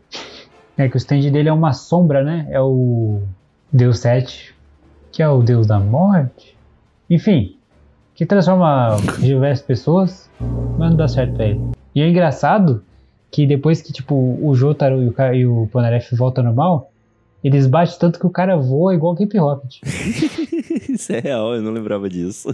[0.76, 2.46] É que o stand dele é uma sombra, né?
[2.50, 3.22] É o
[3.72, 4.54] Deus 7,
[5.10, 6.54] que é o Deus da morte.
[7.08, 7.56] Enfim,
[8.14, 10.30] que transforma diversas pessoas,
[10.78, 11.60] mas não dá certo pra ele.
[11.94, 12.82] E é engraçado
[13.36, 15.68] que depois que, tipo, o Jotaro e o, e o
[16.16, 16.90] voltam ao normal,
[17.44, 19.76] eles batem tanto que o cara voa igual o Cape Rocket.
[20.88, 22.48] Isso é real, eu não lembrava disso.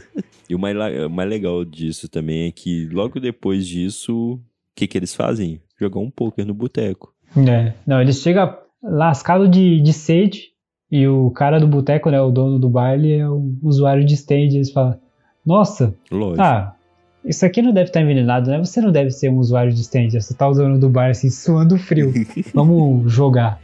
[0.51, 0.77] E o mais,
[1.07, 4.41] o mais legal disso também é que logo depois disso, o
[4.75, 5.61] que, que eles fazem?
[5.79, 7.15] Jogar um poker no boteco.
[7.37, 7.75] É.
[7.87, 8.53] Não, eles chegam
[8.83, 10.49] lascado de, de sede
[10.91, 14.51] e o cara do boteco, né, o dono do baile, é o usuário de stand.
[14.51, 14.99] Eles falam:
[15.47, 16.43] Nossa, Lógico.
[16.43, 16.75] ah,
[17.25, 18.59] isso aqui não deve estar envenenado, né?
[18.59, 20.11] Você não deve ser um usuário de stand.
[20.11, 22.13] Você tá usando do bar assim, suando frio.
[22.55, 23.61] Vamos jogar.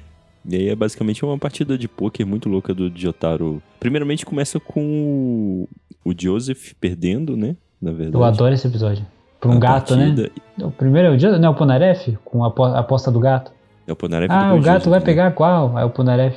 [0.48, 3.62] E aí é basicamente uma partida de poker muito louca do Jotaro.
[3.80, 5.66] Primeiramente começa com
[6.04, 7.56] o, o Joseph perdendo, né?
[7.80, 8.16] Na verdade.
[8.16, 9.04] Eu adoro esse episódio.
[9.40, 10.06] Por um A gato, né?
[10.06, 10.32] partida-
[10.66, 13.20] O primeiro é o Jo- não, é o Ponaref, com a apo- a aposta do
[13.20, 13.52] gato.
[13.86, 15.04] É o Polnareff Ah, o gato Joseph, vai né?
[15.04, 15.76] pegar qual?
[15.76, 16.36] Aí o Ponaref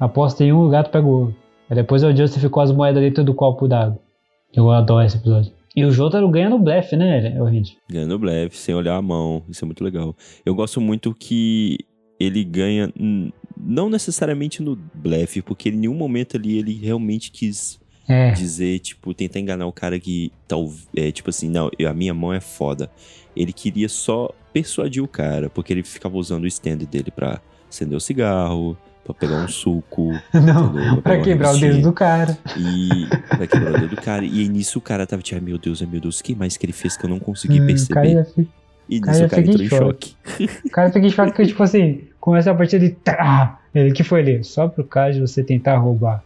[0.00, 1.36] aposta em um, o gato pega o outro.
[1.68, 3.98] Aí depois é o Joseph com as moedas dentro do copo d'água.
[4.54, 5.52] Eu adoro esse episódio.
[5.76, 7.76] E o Jotaro ganha no blefe, né, o Randy?
[7.90, 9.42] Ganha no blefe, sem olhar a mão.
[9.48, 10.16] Isso é muito legal.
[10.44, 11.76] Eu gosto muito que
[12.18, 12.90] ele ganha,
[13.56, 17.78] não necessariamente no blefe, porque em nenhum momento ali ele realmente quis
[18.08, 18.30] É.
[18.30, 22.32] dizer, tipo, tentar enganar o cara que tal, é, tipo assim, não, a minha mão
[22.32, 22.90] é foda.
[23.36, 27.38] Ele queria só persuadir o cara, porque ele ficava usando o stand dele pra
[27.68, 31.02] acender o cigarro, pra pegar um suco, Não, Entendeu?
[31.02, 32.36] pra Uma quebrar o dedo do cara.
[32.56, 34.24] e pra quebrar o dedo do cara.
[34.24, 36.56] E nisso o cara tava tipo, ai meu Deus, ai meu Deus, o que mais
[36.56, 38.24] que ele fez que eu não consegui Hum, perceber?
[38.24, 38.46] fica,
[38.88, 40.14] E nisso o cara entrou em em choque.
[40.64, 42.90] o cara fica em choque que, tipo assim, começa a partida e.
[42.90, 44.42] Tá, ele que foi ali?
[44.44, 46.22] Só pro caso de você tentar roubar.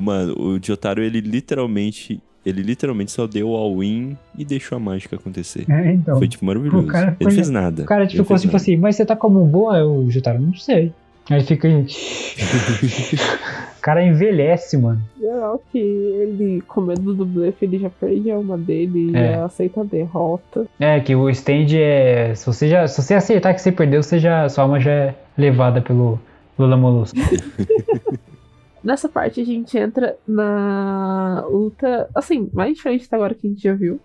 [0.00, 2.20] Mano, o Jotaro, ele literalmente.
[2.44, 5.64] Ele literalmente só deu all-in e deixou a mágica acontecer.
[5.68, 6.16] É, então.
[6.18, 6.86] Foi tipo maravilhoso.
[6.86, 7.82] cara ele foi- fez nada.
[7.82, 9.76] O cara Ele ficou tipo assim, mas você tá como um boa?
[9.78, 10.92] Eu, Jotaro, não sei.
[11.30, 11.66] Aí fica.
[11.66, 11.84] aí.
[13.78, 15.00] o cara envelhece, mano.
[15.20, 19.32] Geral que ele, com medo do blefe, ele já perde a alma dele e É.
[19.32, 20.66] já aceita a derrota.
[20.78, 22.34] É, que o stand é.
[22.34, 25.14] Se você, já, se você aceitar que você perdeu, você já, sua alma já é
[25.36, 26.18] levada pelo
[26.58, 27.18] Lula Molusco.
[28.82, 33.60] Nessa parte a gente entra na luta, assim, mais diferente até agora que a gente
[33.62, 33.98] já viu.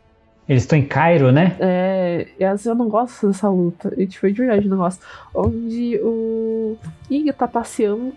[0.48, 1.56] Eles estão em Cairo, né?
[1.60, 3.94] É, e às vezes eu não gosto dessa luta.
[3.98, 5.06] E tipo, de verdade, eu não gosto.
[5.34, 6.76] Onde o
[7.10, 8.14] Iga tá passeando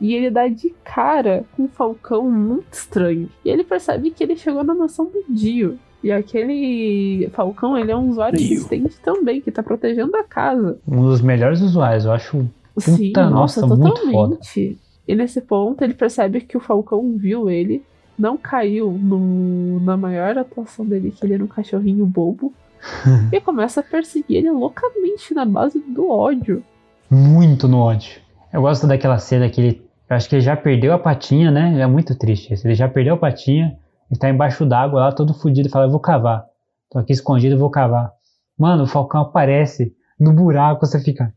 [0.00, 3.28] e ele dá de cara com um falcão muito estranho.
[3.44, 5.78] E ele percebe que ele chegou na mansão do Dio.
[6.02, 8.52] E aquele falcão, ele é um usuário Dio.
[8.52, 10.78] existente também, que tá protegendo a casa.
[10.86, 12.46] Um dos melhores usuários, eu acho.
[12.76, 14.78] Sim, Puta, nossa, nossa, muito totalmente.
[15.06, 17.82] E nesse ponto ele percebe que o Falcão viu ele,
[18.18, 22.52] não caiu no, na maior atuação dele, que ele era um cachorrinho bobo,
[23.32, 26.62] e começa a perseguir ele loucamente na base do ódio.
[27.10, 28.20] Muito no ódio.
[28.52, 29.84] Eu gosto daquela cena que ele.
[30.08, 31.80] Eu acho que ele já perdeu a patinha, né?
[31.80, 32.66] É muito triste isso.
[32.66, 33.76] Ele já perdeu a patinha,
[34.10, 36.44] ele tá embaixo d'água lá, todo fudido, e fala: Eu vou cavar.
[36.90, 38.12] Tô aqui escondido, eu vou cavar.
[38.58, 41.32] Mano, o Falcão aparece no buraco, você fica.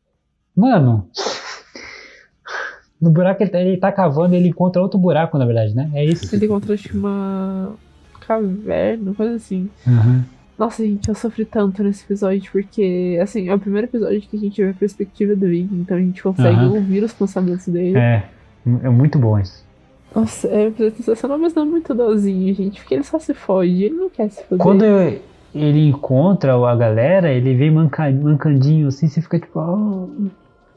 [0.56, 1.10] Mano.
[3.00, 5.90] No buraco ele tá, ele tá cavando, ele encontra outro buraco, na verdade, né?
[5.94, 6.34] É isso.
[6.36, 7.74] Ele acho que uma
[8.26, 9.70] caverna, coisa assim.
[9.86, 10.24] Uhum.
[10.58, 14.40] Nossa, gente, eu sofri tanto nesse episódio, porque, assim, é o primeiro episódio que a
[14.40, 16.74] gente vê a perspectiva do Ig, então a gente consegue Aham.
[16.74, 17.96] ouvir os pensamentos dele.
[17.98, 18.24] É.
[18.84, 19.64] É muito bom isso.
[20.16, 23.96] Nossa, é sensacional, mas não é muito dozinho, gente, porque ele só se fode, ele
[23.96, 24.64] não quer se foder.
[24.64, 25.22] Quando eu-
[25.54, 29.60] ele encontra a galera, ele vem manca- mancandinho assim, você fica tipo.
[29.60, 30.10] "Oh".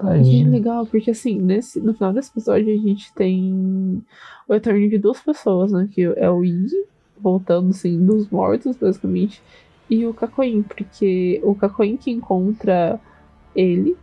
[0.00, 0.50] Que Tadinho.
[0.50, 4.02] legal, porque assim, nesse, no final desse episódio a gente tem
[4.48, 5.88] o retorno de duas pessoas, né?
[5.92, 6.84] Que é o Iggy,
[7.18, 9.42] voltando assim, dos mortos, basicamente,
[9.88, 13.00] e o Cacoin, porque o Cacoin que encontra
[13.54, 13.96] ele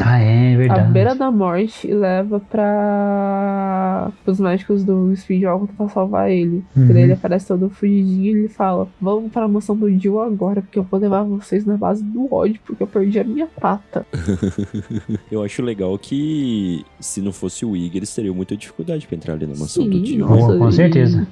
[0.00, 0.92] Ah, é à verdade.
[0.92, 6.62] beira da morte e leva pra os médicos do Speed Algo tentar salvar ele.
[6.76, 6.90] Uhum.
[6.90, 10.20] E daí ele aparece todo fugidinho e ele fala: Vamos para a mansão do Jill
[10.20, 13.46] agora, porque eu vou levar vocês na base do ódio, porque eu perdi a minha
[13.46, 14.06] pata.
[15.30, 19.34] Eu acho legal que se não fosse o Igor, eles teriam muita dificuldade pra entrar
[19.34, 20.26] ali na mansão Sim, do Jill.
[20.26, 21.26] com e certeza.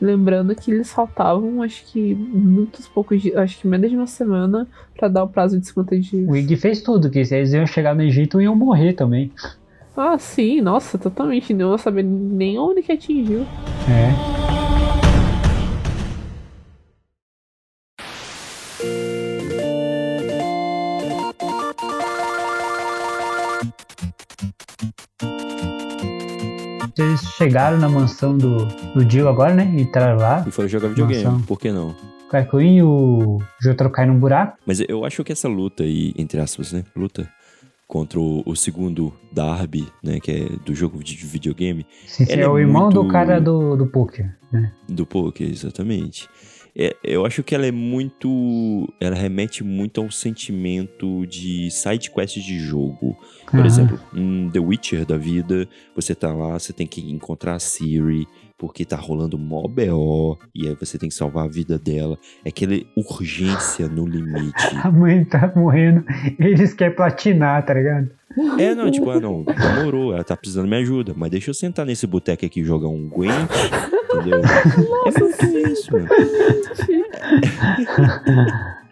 [0.00, 4.66] Lembrando que eles faltavam, acho que muitos poucos dias, acho que menos de uma semana
[4.96, 6.28] pra dar o prazo de 50 dias.
[6.28, 9.32] O Iggy fez tudo, que se eles iam chegar no Egito iam morrer também.
[9.96, 11.52] Ah, sim, nossa, totalmente.
[11.52, 13.40] Não vou saber nem onde que atingiu.
[13.90, 14.67] É.
[26.98, 28.64] Eles chegaram na mansão do,
[28.94, 29.64] do Jill agora, né?
[29.78, 30.44] Entraram lá.
[30.46, 31.42] E foram jogar videogame, Mansão.
[31.42, 31.90] por que não?
[32.26, 34.58] O Cacoin e o Jotaro caem num buraco.
[34.66, 36.84] Mas eu acho que essa luta aí, entre aspas, né?
[36.96, 37.28] Luta
[37.86, 40.18] contra o, o segundo Darby, né?
[40.20, 43.76] Que é do jogo de videogame, Sim, é é o irmão do muito- cara do,
[43.76, 44.72] do poker, né?
[44.88, 46.28] do poker, exatamente.
[46.80, 48.88] É, eu acho que ela é muito.
[49.00, 53.18] Ela remete muito ao sentimento de side quest de jogo.
[53.46, 53.66] Por Aham.
[53.66, 58.28] exemplo, um The Witcher da vida, você tá lá, você tem que encontrar a Siri,
[58.58, 62.18] porque tá rolando mó BO, e aí você tem que salvar a vida dela.
[62.44, 64.52] É aquela urgência no limite.
[64.82, 66.04] A mãe tá morrendo,
[66.38, 68.10] eles querem platinar, tá ligado?
[68.58, 71.54] É, não, tipo, ah, não, demorou, ela tá precisando de minha ajuda, mas deixa eu
[71.54, 73.50] sentar nesse boteco aqui e jogar um Gwent,
[74.12, 74.40] entendeu?
[75.06, 76.08] é muito isso, mano.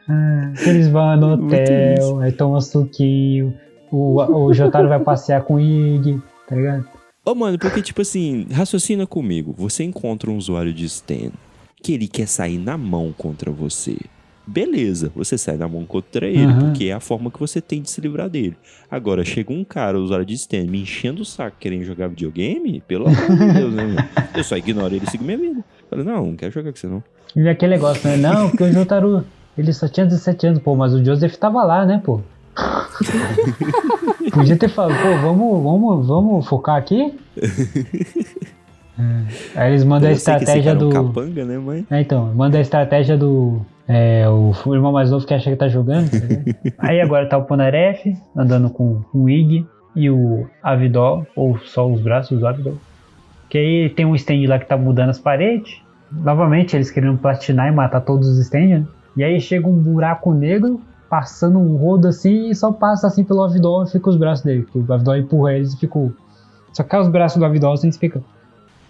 [0.08, 3.52] Ah, Eles vão no hotel, aí tomam suquinho,
[3.90, 6.95] o, o Jotaro vai passear com o Ig, tá ligado?
[7.26, 9.52] Ô, mano, porque, tipo assim, raciocina comigo.
[9.58, 11.32] Você encontra um usuário de Stan
[11.82, 13.96] que ele quer sair na mão contra você.
[14.46, 16.60] Beleza, você sai na mão contra ele, Aham.
[16.60, 18.56] porque é a forma que você tem de se livrar dele.
[18.88, 23.08] Agora, chega um cara, usuário de Stan, me enchendo o saco querendo jogar videogame, pelo
[23.08, 24.08] amor de Deus, né, mano?
[24.36, 25.64] Eu só ignoro ele e sigo minha vida.
[25.90, 27.02] Falei, não, não quero jogar com você, não.
[27.34, 28.16] E aquele negócio, né?
[28.16, 29.26] Não, porque o Jotaro,
[29.58, 32.20] ele só tinha 17 anos, pô, mas o Joseph tava lá, né, pô?
[34.32, 37.18] Podia ter falado, pô, vamos, vamos, vamos focar aqui?
[38.98, 39.60] É.
[39.60, 40.88] Aí eles mandam a estratégia é do.
[40.88, 41.84] capanga, né, mas...
[41.90, 43.60] É, então, manda a estratégia do.
[43.88, 46.10] É, o, irmão mais novo que acha que tá jogando.
[46.10, 46.18] tá
[46.88, 48.04] aí agora tá o Ponaref
[48.34, 52.78] andando com o Ig e o Avidol, ou só os braços do Avidol.
[53.48, 55.80] Que aí tem um stand lá que tá mudando as paredes.
[56.10, 58.80] Novamente eles querendo platinar e matar todos os stands.
[58.80, 58.86] né?
[59.16, 60.80] E aí chega um buraco negro,
[61.16, 64.66] passando um rodo assim e só passa assim pelo Avidol e fica os braços dele.
[64.70, 66.12] Que o Avidol empurra eles e ficou.
[66.74, 68.22] Só cai os braços do Avidol assim e fica.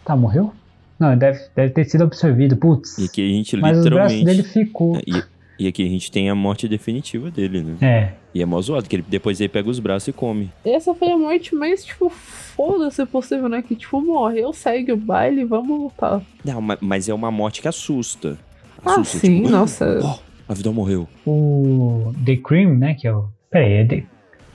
[0.05, 0.53] Tá, morreu?
[0.99, 2.57] Não, deve, deve ter sido absorvido.
[2.57, 2.99] Putz.
[2.99, 4.25] E aqui a gente Mas os braços literalmente...
[4.25, 4.99] dele ficou.
[5.07, 5.23] E,
[5.61, 7.77] e aqui a gente tem a morte definitiva dele, né?
[7.81, 8.13] É.
[8.35, 10.51] E é mó zoado, que ele, depois ele pega os braços e come.
[10.65, 13.63] Essa foi a morte mais, tipo, foda-se possível, né?
[13.63, 16.21] Que, tipo, morreu, segue o baile, vamos voltar.
[16.45, 18.37] Não, ma- mas é uma morte que assusta.
[18.85, 20.01] Ah, Assusta, sim, tipo, nossa.
[20.03, 21.09] Ó, a vida morreu.
[21.27, 22.95] O The Cream, né?
[22.95, 23.27] Que é o.
[23.51, 24.05] Peraí, é, The...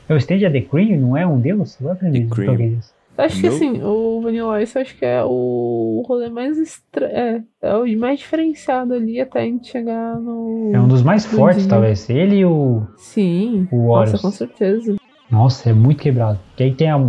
[0.09, 0.99] é o stage é The Cream?
[0.99, 1.79] Não é um deus?
[1.79, 2.79] Eu aprendi The Cream.
[3.17, 7.05] Acho que assim, o Vanilla Ice eu acho que é o rolê mais estra...
[7.05, 10.71] é, é o mais diferenciado ali até a gente chegar no.
[10.73, 12.09] É um dos mais fortes, talvez.
[12.09, 13.67] Ele e o, Sim.
[13.71, 14.21] o Nossa, Horus.
[14.21, 14.95] com certeza.
[15.29, 16.39] Nossa, é muito quebrado.
[16.55, 16.99] Que aí tem a,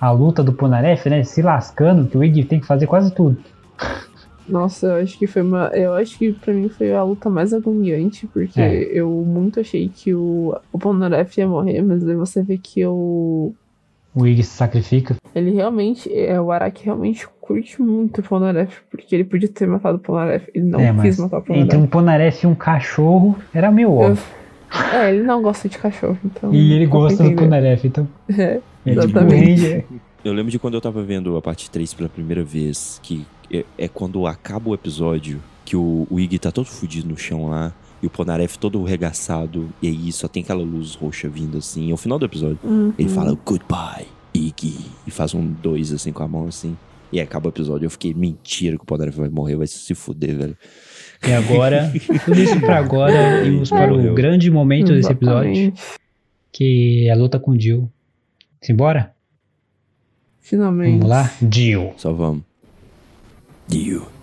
[0.00, 1.24] a luta do Ponaref, né?
[1.24, 3.38] Se lascando, que o Iggy tem que fazer quase tudo.
[4.48, 5.66] Nossa, eu acho que foi uma.
[5.68, 8.82] Eu acho que pra mim foi a luta mais agoniante, porque É.
[8.92, 13.52] eu muito achei que o, o Polnareff ia morrer, mas aí você vê que o.
[14.12, 15.14] O Iggy se sacrifica.
[15.34, 16.12] Ele realmente.
[16.12, 20.50] É, o Araki realmente curte muito o Polnareff, porque ele podia ter matado o Polnareff.
[20.52, 21.76] Ele não é, quis matar o entre Polnareff.
[21.76, 24.22] um Ponaref e um cachorro, era meio óbvio.
[24.94, 26.54] É, ele não gosta de cachorro, então.
[26.54, 27.34] E ele gosta do.
[27.34, 28.06] Ponaref, então.
[28.38, 29.62] É, Ele Exatamente.
[29.62, 29.84] rende-
[30.24, 33.64] Eu lembro de quando eu tava vendo a parte 3 pela primeira vez, que é,
[33.78, 37.72] é quando acaba o episódio, que o, o Iggy tá todo fudido no chão lá,
[38.02, 41.94] e o Ponaref todo regaçado, e aí só tem aquela luz roxa vindo assim, é
[41.94, 42.58] o final do episódio.
[42.62, 42.92] Uhum.
[42.98, 46.76] Ele fala, goodbye, Iggy, e faz um dois assim com a mão assim.
[47.12, 47.86] E aí acaba o episódio.
[47.86, 50.56] Eu fiquei, mentira que o Ponaref vai morrer, vai se fuder, velho.
[51.26, 51.92] E agora,
[52.24, 55.72] tudo isso pra agora, e vamos para o grande momento desse episódio,
[56.52, 57.90] que é a luta com o Jill.
[58.62, 59.14] Simbora?
[60.40, 60.98] Finalmente.
[60.98, 61.32] Vamos lá?
[61.50, 61.92] Jill.
[61.96, 62.42] Só vamos.
[63.68, 64.19] Dio.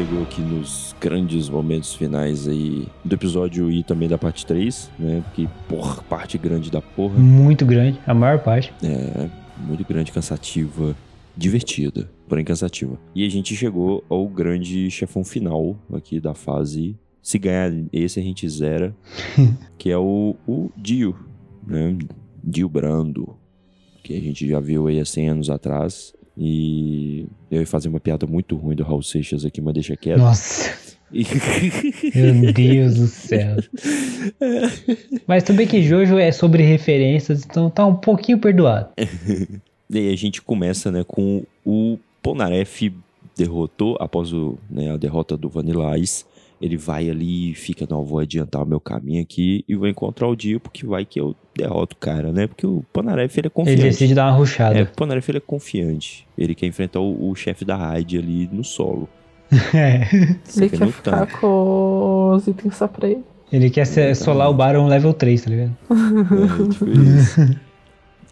[0.00, 5.22] Chegou aqui nos grandes momentos finais aí do episódio e também da parte 3, né?
[5.34, 7.18] Que, porra, parte grande da porra.
[7.18, 8.72] Muito grande, a maior parte.
[8.82, 9.28] É,
[9.58, 10.96] muito grande, cansativa,
[11.36, 12.98] divertida, porém cansativa.
[13.14, 16.96] E a gente chegou ao grande chefão final aqui da fase.
[17.22, 18.96] Se ganhar esse, a gente zera.
[19.76, 21.14] que é o, o Dio,
[21.66, 21.98] né?
[22.42, 23.36] Dio Brando.
[24.02, 26.14] Que a gente já viu aí há 100 anos atrás.
[26.42, 30.18] E eu ia fazer uma piada muito ruim do Raul Seixas aqui, mas deixa quieto.
[30.20, 30.72] Nossa,
[31.12, 31.26] E-
[32.16, 33.56] meu Deus do céu.
[35.26, 38.88] Mas também que Jojo é sobre referências, então tá um pouquinho perdoado.
[39.92, 42.92] E aí a gente começa, né, com o Ponaref
[43.36, 46.24] derrotou, após o, né, a derrota do Vanilla Ice,
[46.60, 50.28] ele vai ali e fica, não, vou adiantar o meu caminho aqui e vou encontrar
[50.28, 52.46] o Dio, porque vai que eu derroto o cara, né?
[52.46, 53.82] Porque o Ponaref, ele é Ele confiante.
[53.82, 54.78] decide dar uma ruchada.
[54.78, 56.26] É, o Ponaref, ele é confiante.
[56.36, 59.08] Ele quer enfrentar o, o chefe da raid ali no solo.
[59.74, 60.06] É.
[60.56, 61.38] Ele que quer no ficar tanque.
[61.40, 63.22] com os itens só pra ele.
[63.52, 65.76] Ele quer ser- solar o Baron level 3, tá ligado?
[65.90, 67.40] É, tipo isso.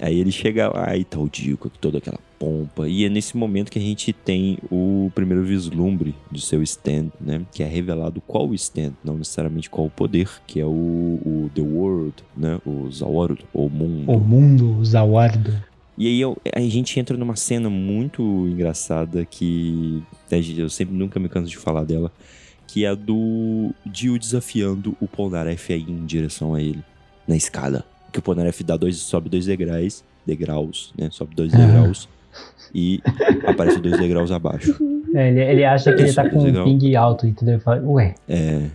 [0.00, 2.88] Aí ele chega lá e tá o Dio com toda aquela pompa.
[2.88, 7.42] E é nesse momento que a gente tem o primeiro vislumbre de seu stand, né?
[7.52, 11.50] Que é revelado qual o stand, não necessariamente qual o poder, que é o, o
[11.54, 12.60] The World, né?
[12.64, 14.10] O Zaworld, ou Mundo.
[14.12, 15.52] O mundo Zawardo.
[15.96, 20.00] E aí eu- a gente entra numa cena muito engraçada que
[20.30, 22.12] né, eu sempre nunca me canso de falar dela,
[22.68, 26.84] que é a do Dio desafiando o Polnareff aí em direção a ele,
[27.26, 27.84] na escada.
[28.12, 31.08] Que o Polnareff dá dois, sobe dois degraus, degraus, né?
[31.10, 31.66] Sobe dois Aham.
[31.66, 32.08] degraus
[32.74, 33.00] e
[33.46, 34.76] aparece dois degraus abaixo.
[35.14, 37.54] É, ele, ele acha que ele tá com um ping alto, entendeu?
[37.54, 38.66] Ele fala, ué, É,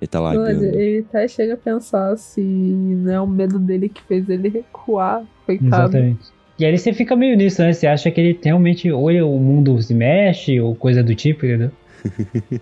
[0.00, 0.64] ele tá Mas largando.
[0.64, 5.22] ele até chega a pensar se não é o medo dele que fez ele recuar,
[5.46, 5.68] coitado.
[5.96, 6.20] exatamente.
[6.58, 7.72] E aí você fica meio nisso, né?
[7.72, 11.44] Você acha que ele realmente, ou ele- o mundo se mexe, ou coisa do tipo,
[11.46, 11.70] entendeu?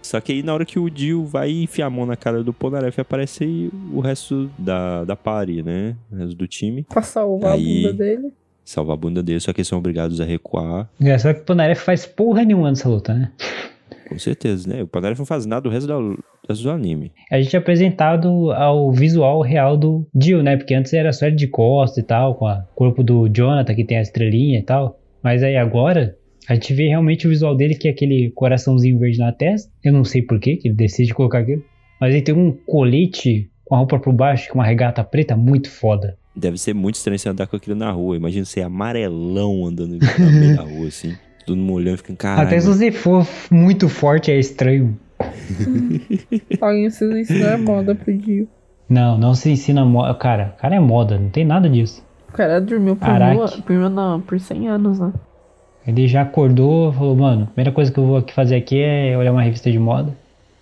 [0.02, 2.52] Só que aí na hora que o Dio vai enfiar a mão na cara do
[2.52, 5.96] Polnareff, aparece aí o resto da, da party, né?
[6.12, 6.82] O resto do time.
[6.84, 8.32] Pra salvar Aí- a bunda dele.
[8.64, 10.88] salvar a bunda dele, só que eles são obrigados a recuar.
[11.00, 13.32] Engraçado que o Ponaref faz porra nenhuma nessa luta, né?
[14.08, 14.82] Com certeza, né?
[14.82, 16.18] O Panaref não faz nada do resto, da, do
[16.48, 17.12] resto do anime.
[17.30, 20.56] A gente é apresentado ao visual real do Jill, né?
[20.56, 23.84] Porque antes era só ele de costa e tal, com o corpo do Jonathan, que
[23.84, 24.98] tem a estrelinha e tal.
[25.22, 26.16] Mas aí agora,
[26.48, 29.70] a gente vê realmente o visual dele, que é aquele coraçãozinho verde na testa.
[29.84, 31.62] Eu não sei porquê que ele decide colocar aquilo.
[32.00, 35.70] Mas ele tem um colete com a roupa por baixo, com uma regata preta muito
[35.70, 36.16] foda.
[36.34, 38.16] Deve ser muito estranho você andar com aquilo na rua.
[38.16, 41.14] Imagina você amarelão andando no meio da rua, assim.
[41.46, 42.46] Todo mundo olhando, ficando, caralho.
[42.46, 44.98] Até se você for muito forte é estranho.
[46.60, 48.48] Alguém precisa ensinar moda pro Dio.
[48.88, 50.14] Não, não se ensina moda.
[50.14, 52.04] Cara, cara é moda, não tem nada disso.
[52.28, 55.12] O cara dormiu por, mil, por, mil, não, por 100 anos, né?
[55.90, 59.32] Ele já acordou, falou, mano, a primeira coisa que eu vou fazer aqui é olhar
[59.32, 60.16] uma revista de moda.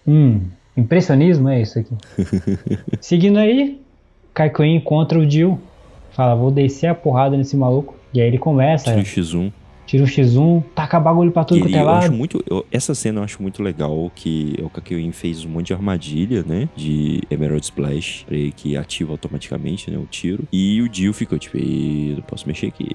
[0.07, 0.41] Hum,
[0.77, 1.95] impressionismo é isso aqui.
[3.01, 3.81] Seguindo aí,
[4.35, 5.59] Kaikuin encontra o Jill.
[6.13, 7.95] Fala, vou descer a porrada nesse maluco.
[8.15, 9.53] E aí ele começa, Tira o X1.
[9.87, 12.13] tira o X1, taca bagulho pra tudo Que quanto ele- é lado.
[12.13, 15.75] muito, eu- essa cena eu acho muito legal que o Kakyoin fez um monte de
[15.75, 16.69] armadilha, né?
[16.75, 19.99] De Emerald Splash, pra ele que ativa automaticamente, né?
[19.99, 20.45] O tiro.
[20.53, 22.89] E o Dio ficou tipo, "Ih, não posso mexer aqui.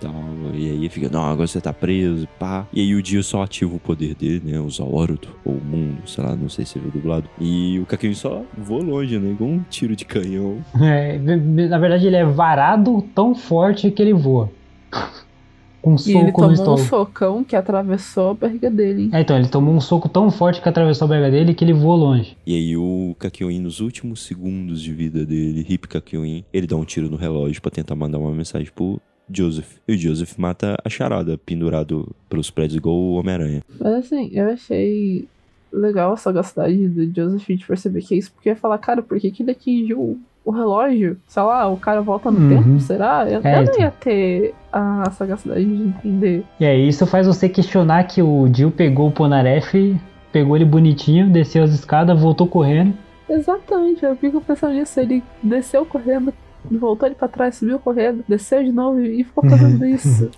[0.00, 0.12] Tal.
[0.54, 2.66] E aí fica, não, agora você tá preso, pá.
[2.72, 4.60] E aí o Dio só ativa o poder dele, né?
[4.60, 7.28] O Zaoruto, ou o Mundo, sei lá, não sei se viu dublado.
[7.40, 9.30] E o Kakyoin só voou longe, né?
[9.30, 10.58] Igual um tiro de canhão.
[10.80, 14.50] É, na verdade, ele é varado tão forte que ele voa.
[15.82, 19.02] Com um E ele soco no tomou um socão que atravessou a barriga dele.
[19.04, 19.10] hein?
[19.12, 21.72] É, então, ele tomou um soco tão forte que atravessou a barriga dele que ele
[21.72, 22.36] voou longe.
[22.44, 26.84] E aí o Kakyoin, nos últimos segundos de vida dele, Hip Kakyoin, ele dá um
[26.84, 29.00] tiro no relógio pra tentar mandar uma mensagem pro
[29.30, 29.76] Joseph.
[29.88, 33.62] E o Joseph mata a charada, pendurado pelos prédios igual o Homem-Aranha.
[33.80, 35.26] Mas assim, eu achei
[35.72, 39.02] legal a sagacidade do Joseph de perceber que é isso, porque eu ia falar, cara,
[39.02, 41.18] por que, que ele atingiu o relógio?
[41.26, 42.48] Sei lá, o cara volta no Uhum.
[42.48, 43.26] tempo, será?
[43.28, 43.80] Eu, É, eu não então.
[43.80, 46.44] ia ter a sagacidade de entender.
[46.60, 49.74] E aí isso faz você questionar que o Jill pegou o Ponaref,
[50.32, 52.94] pegou ele bonitinho, desceu as escadas, voltou correndo.
[53.28, 54.98] Exatamente, eu fico pensando nisso.
[55.00, 56.32] Ele desceu correndo,
[56.72, 60.30] voltou ele pra trás, subiu correndo, desceu de novo e ficou fazendo isso.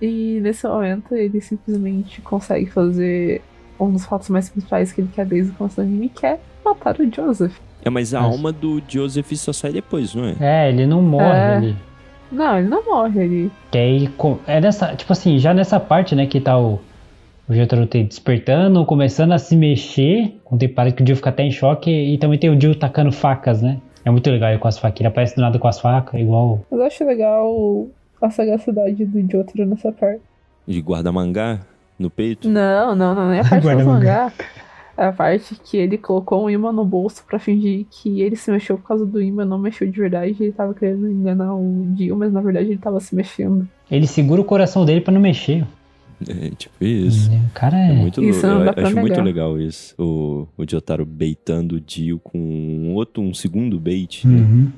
[0.00, 3.42] e nesse momento ele simplesmente consegue fazer
[3.78, 6.38] um dos fatos mais principais que ele quer desde o começo do anime, que é
[6.64, 7.56] matar o Joseph.
[7.84, 8.32] É, mas a Nossa.
[8.36, 10.34] alma do Joseph só sai depois, não é?
[10.40, 11.56] É, ele não morre É.
[11.56, 11.76] ali.
[12.32, 13.52] Não, ele não morre ali.
[13.70, 14.10] Que aí,
[14.46, 16.80] é nessa, tipo assim, já nessa parte, né, que tá o,
[17.48, 21.44] o Jotaro despertando, começando a se mexer, com tem para que o Jill fica até
[21.44, 23.78] em choque, e também tem o Jill tacando facas, né?
[24.06, 26.64] É muito legal ele com as facas, ele aparece do nada com as facas, igual...
[26.70, 27.88] Mas eu acho legal
[28.22, 30.22] a sagacidade do Jotaro nessa parte.
[30.64, 31.58] De guarda mangá.
[31.98, 32.48] no peito?
[32.48, 33.84] Não, não, não, é a parte do mangá.
[33.84, 34.32] mangá.
[34.96, 38.48] É a parte que ele colocou um imã no bolso pra fingir que ele se
[38.48, 40.36] mexeu por causa do imã, não mexeu de verdade.
[40.38, 43.68] Ele tava querendo enganar o Dio, mas na verdade ele tava se mexendo.
[43.90, 45.66] Ele segura o coração dele pra não mexer.
[46.28, 47.30] É, tipo isso.
[47.30, 47.92] O cara É é.
[47.92, 49.24] muito Isso dá Eu pra acho muito negar.
[49.24, 49.94] legal isso.
[49.98, 54.26] O, o Jotaro baitando o Dio com um outro, um segundo bait.
[54.26, 54.38] né?
[54.40, 54.72] Uhum.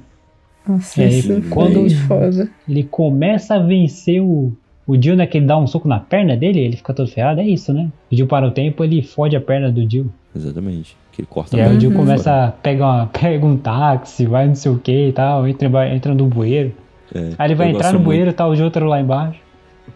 [0.67, 2.51] Nossa, É, isso quando- muito foda.
[2.69, 4.53] Ele começa a vencer o.
[4.87, 5.27] O Dio, né?
[5.27, 7.41] Que ele dá um soco na perna dele, ele fica todo ferrado.
[7.41, 7.91] É isso, né?
[8.11, 10.11] O Dio para o tempo, ele fode a perna do Dio.
[10.35, 10.97] Exatamente.
[11.13, 12.45] Que ele corta E a aí o Dio começa fora.
[12.47, 16.15] a pegar uma, pega um táxi, vai não sei o que e tal, entra, entra
[16.15, 16.73] no bueiro.
[17.15, 19.39] É, Aí ele vai entrar no muito- bueiro, tá o Jotaro lá embaixo.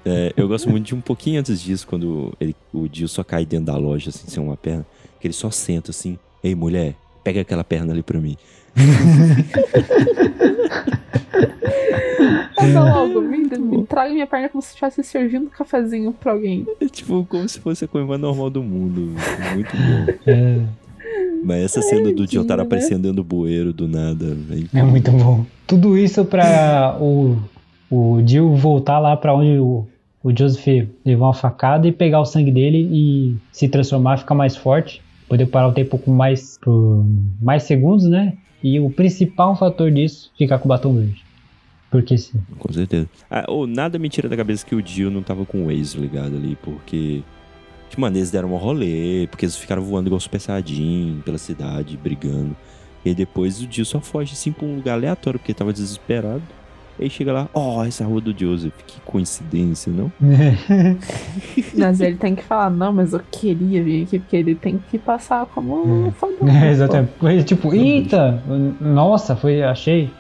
[0.05, 3.45] É, eu gosto muito de um pouquinho antes disso, quando ele, o Dio só cai
[3.45, 4.87] dentro da loja, assim, sem uma perna,
[5.21, 8.37] que ele só senta assim, ei mulher, pega aquela perna ali pra mim.
[12.59, 16.67] Anda logo, me, me traga minha perna como se estivesse servindo um cafezinho pra alguém.
[16.81, 19.15] É tipo como se fosse a coisa mais normal do mundo.
[19.55, 20.07] Muito bom.
[21.05, 22.67] É, Mas essa cena do tadinho, Jotaro né?
[22.67, 24.37] aparecendo dentro do bueiro do nada.
[24.73, 25.45] É, é muito bom.
[25.67, 27.37] Tudo isso pra o,
[27.93, 29.87] o Dio voltar lá pra onde o,
[30.25, 34.57] o Joseph levou uma facada e pegar o sangue dele e se transformar, ficar mais
[34.57, 35.03] forte.
[35.29, 37.05] Poder parar o tempo com mais, por
[37.41, 38.33] mais segundos, né?
[38.63, 41.23] E o principal fator disso, ficar com o batom verde.
[41.91, 42.41] Porque sim.
[42.59, 43.07] Com certeza.
[43.31, 46.37] Ah, nada me tira da cabeça que o Dio não tava com o Waze ligado
[46.37, 47.23] ali, porque.
[47.91, 51.99] De maneira eles deram um rolê, porque eles ficaram voando igual Super Saiyajin pela cidade,
[51.99, 52.57] brigando.
[53.05, 56.43] E depois o Dio só foge assim pra um lugar aleatório, porque tava desesperado.
[56.99, 60.13] E aí chega lá, ó, essa rua do Joseph, que coincidência, não?
[61.77, 64.99] Mas ele tem que falar, não, mas eu queria vir aqui, porque ele tem que
[64.99, 66.49] passar como um fodão.
[66.49, 67.13] É, exatamente.
[67.19, 68.43] Foi tipo, eita,
[68.81, 70.11] nossa, foi, achei.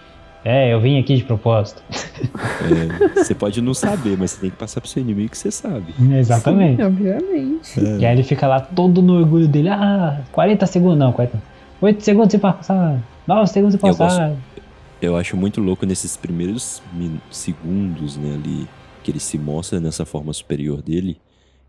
[0.45, 1.81] É, eu vim aqui de propósito.
[1.93, 5.53] É, você pode não saber, mas você tem que passar pro seu inimigo que você
[5.53, 5.95] sabe.
[6.19, 6.79] Exatamente.
[6.79, 7.81] Sim, obviamente.
[8.01, 9.69] E aí ele fica lá todo no orgulho dele.
[9.69, 11.41] Ah, 40 segundos, não, 40.
[11.81, 12.99] 8 segundos sem passar.
[13.27, 14.33] 9 segundos sem Eu passar.
[15.03, 16.81] Eu acho muito louco nesses primeiros
[17.29, 18.69] segundos, né, ali,
[19.03, 21.17] que ele se mostra nessa forma superior dele,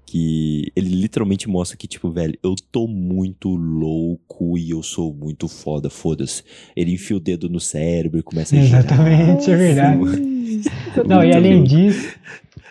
[0.05, 5.47] que ele literalmente mostra que, tipo, velho, eu tô muito louco e eu sou muito
[5.47, 6.43] foda, foda-se.
[6.75, 8.81] Ele enfia o dedo no cérebro e começa a girar.
[8.81, 10.61] Exatamente, é verdade.
[11.07, 11.69] Não, e além louco.
[11.69, 12.15] disso,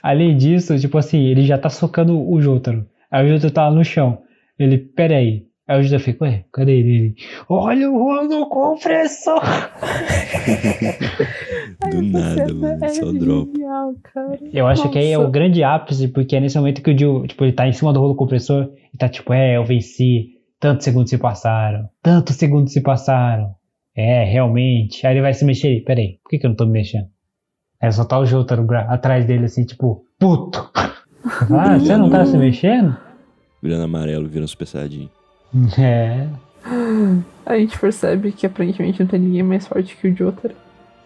[0.01, 2.86] além disso, tipo assim, ele já tá socando o Jotaro.
[3.10, 4.22] Aí o Jotaro tá lá no chão.
[4.56, 5.44] Ele, pera aí.
[5.68, 6.90] Aí o Jotaro fica, ué, cadê ele?
[6.97, 7.14] Ele,
[7.48, 9.40] Olha o rolo compressor!
[11.90, 13.52] Do nada, mano, é só drop.
[13.52, 14.39] genial, cara.
[14.52, 15.32] Eu acho que aí é o Nossa.
[15.32, 18.01] grande ápice, porque é nesse momento que o Dio, tipo, ele tá em cima do
[18.01, 22.80] rolo compressor e tá tipo, é, eu venci, tantos segundos se passaram, tantos segundos se
[22.80, 23.55] passaram.
[23.94, 25.06] É, realmente.
[25.06, 27.06] Aí ele vai se mexer, peraí, por que, que eu não tô me mexendo?
[27.80, 30.70] Aí só tá o Jotaro gra- atrás dele assim, tipo, puto.
[31.56, 32.97] Ah, você não tá se mexendo?
[33.62, 35.09] Virando amarelo, virando super saiyajin.
[35.79, 36.27] É.
[37.45, 40.55] A gente percebe que aparentemente não tem ninguém mais forte que o Jotaro.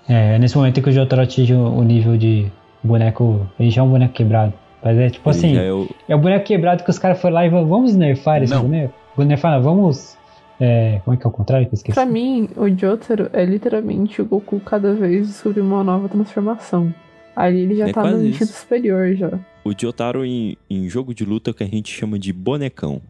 [0.09, 2.47] É, nesse momento que o Jotaro atinge o, o nível de
[2.85, 3.47] boneco.
[3.59, 4.53] Ele já é um boneco quebrado.
[4.85, 5.57] Mas é tipo Ele assim.
[5.57, 8.43] é o- É o boneco quebrado que os caras foram lá e falaram, vamos nerfar
[8.43, 8.63] esse Não.
[8.63, 8.95] boneco?
[9.19, 10.17] Nerfar, não, vamos.
[10.61, 11.95] é, como é que é o contrário que eu esqueci?
[11.95, 16.95] Pra mim, o Jotaro é literalmente o Goku cada vez descobrir uma nova transformação.
[17.35, 18.47] Ali ele já É tá no isso.
[18.47, 19.31] superior já.
[19.65, 23.01] O Jotaro em, em jogo de luta que a gente chama de bonecão.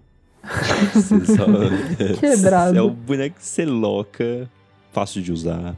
[0.93, 1.47] Você só-
[2.21, 2.77] Quebrado.
[2.79, 4.49] É o boneco que você loca,
[4.93, 5.75] fácil de usar,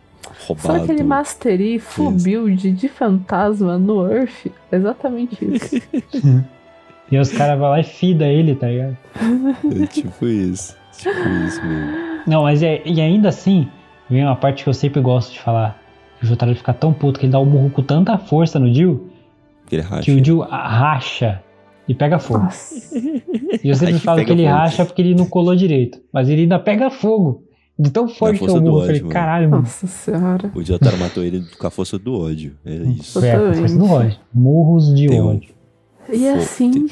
[0.46, 0.78] roubado.
[0.78, 2.24] Só aquele Mastery full Isso.
[2.24, 4.46] build de fantasma no Earth.
[4.70, 5.76] Exatamente isso.
[7.10, 8.94] E os caras vão lá e fida ele, tá ligado?
[9.82, 10.76] É tipo isso.
[10.94, 11.90] Tipo isso mesmo.
[12.26, 13.66] Não, mas é, e ainda assim,
[14.10, 15.82] vem uma parte que eu sempre gosto de falar.
[16.22, 18.66] O Jotaro fica tão puto que ele dá o murro com tanta força no
[19.64, 20.02] Aquele racha.
[20.02, 21.42] que o Dio racha
[21.88, 22.44] e pega fogo.
[22.44, 22.98] Nossa.
[22.98, 24.54] E eu sempre e falo que ele fogo.
[24.54, 26.00] racha porque ele não colou direito.
[26.12, 27.44] Mas ele ainda pega fogo.
[27.80, 28.80] De tão forte que é o do murro.
[28.80, 29.12] Eu falei, mano.
[29.12, 29.62] caralho, mano.
[29.62, 30.50] Nossa senhora.
[30.54, 32.56] O Jotaro matou ele com a força do ódio.
[32.66, 33.24] É isso.
[33.24, 34.18] É, com força do ódio.
[34.34, 35.50] Murros de Tem um- ódio.
[36.12, 36.36] E Fogo.
[36.38, 36.86] assim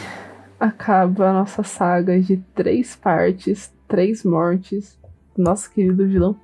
[0.61, 4.97] acaba a nossa saga de três partes, três mortes.
[5.37, 6.35] Nosso querido vilão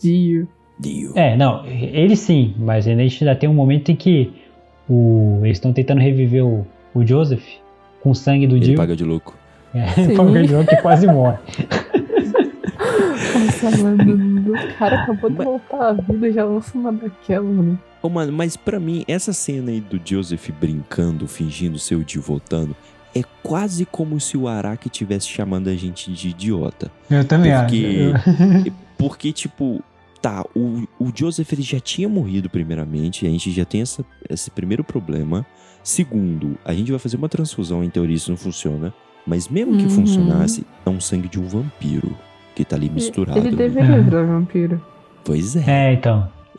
[0.00, 0.46] Dio.
[0.78, 1.12] Dio.
[1.16, 4.32] É, não, ele sim, mas a gente ainda tem um momento em que
[4.88, 6.64] o, eles estão tentando reviver o,
[6.94, 7.42] o Joseph
[8.06, 8.76] com o sangue do Ele Dio.
[8.76, 9.36] paga de louco.
[9.74, 10.14] É, Sim.
[10.14, 11.38] paga de louco que quase morre.
[13.34, 17.76] Nossa, mano, o cara acabou de voltar à vida e já lança uma daquela, mano.
[18.00, 22.22] Ô, mano, mas pra mim, essa cena aí do Joseph brincando, fingindo ser o Dio
[22.22, 22.76] voltando,
[23.12, 26.88] é quase como se o Araki estivesse chamando a gente de idiota.
[27.10, 28.72] Eu também Porque- acho.
[28.96, 29.82] Porque, tipo,
[30.22, 34.48] tá, o, o Joseph ele já tinha morrido primeiramente, a gente já tem essa, esse
[34.50, 35.44] primeiro problema.
[35.86, 38.92] Segundo, a gente vai fazer uma transfusão, em teoria isso não funciona.
[39.24, 39.90] Mas mesmo que Uhum.
[39.90, 42.12] funcionasse, é um sangue de um vampiro
[42.56, 43.38] que tá ali misturado.
[43.38, 43.56] Ele né?
[43.56, 44.00] deveria É.
[44.00, 44.84] virar vampiro.
[45.24, 45.64] Pois é.
[45.68, 46.28] É, então.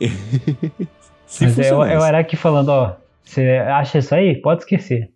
[1.26, 1.92] Se Mas é, o- funcionasse.
[1.92, 2.96] é o Araki falando, ó.
[3.22, 4.40] Você acha isso aí?
[4.40, 5.10] Pode esquecer.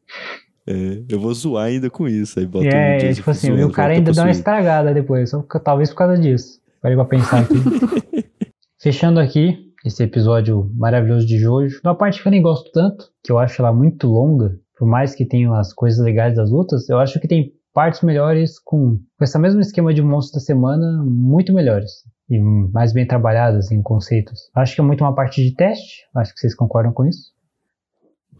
[0.66, 2.38] É, eu vou zoar ainda com isso.
[2.38, 4.92] Aí bota E o é, tipo assim, zoando, e o cara ainda dá uma estragada
[4.92, 6.60] depois, só talvez por causa disso.
[6.82, 7.54] Parei pra pensar aqui.
[8.78, 11.80] Fechando aqui esse episódio maravilhoso de Jojo.
[11.84, 15.14] Uma parte que eu nem gosto tanto, que eu acho ela muito longa, por mais
[15.14, 19.24] que tenha as coisas legais das lutas, eu acho que tem partes melhores com, com
[19.24, 21.90] esse mesmo esquema de monstro da semana, muito melhores.
[22.28, 24.38] E mais bem trabalhadas em conceitos.
[24.54, 27.32] Acho que é muito uma parte de teste, acho que vocês concordam com isso.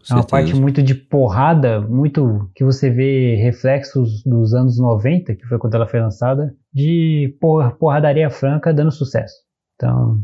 [0.09, 5.45] É uma parte muito de porrada, muito que você vê reflexos dos anos 90, que
[5.47, 9.35] foi quando ela foi lançada, de por- porradaria franca dando sucesso.
[9.75, 10.19] Então,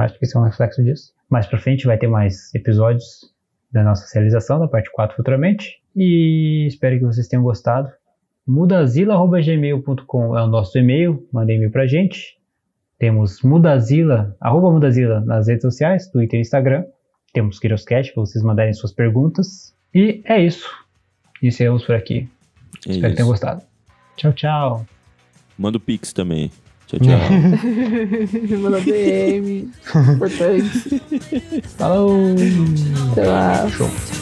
[0.00, 1.12] acho que esse é um reflexo disso.
[1.28, 3.32] Mais pra frente vai ter mais episódios
[3.72, 5.80] da nossa realização, da parte 4 futuramente.
[5.94, 7.90] E espero que vocês tenham gostado.
[8.46, 12.38] mudazila.gmail.com é o nosso e-mail, mandem e-mail pra gente.
[12.98, 16.84] Temos mudazila, arroba mudazila nas redes sociais, Twitter e Instagram.
[17.32, 19.74] Temos Kiroscat para vocês mandarem suas perguntas.
[19.94, 20.68] E é isso.
[21.40, 22.28] Iniciamos por aqui.
[22.86, 23.26] É Espero que tenham isso.
[23.26, 23.62] gostado.
[24.16, 24.86] Tchau, tchau.
[25.58, 26.50] Manda o Pix também.
[26.90, 28.58] Tchau, tchau.
[28.58, 29.70] Manda DM.
[30.14, 31.00] Importante.
[31.78, 32.18] Falou!
[33.14, 33.68] Sei lá.
[33.70, 34.19] Show.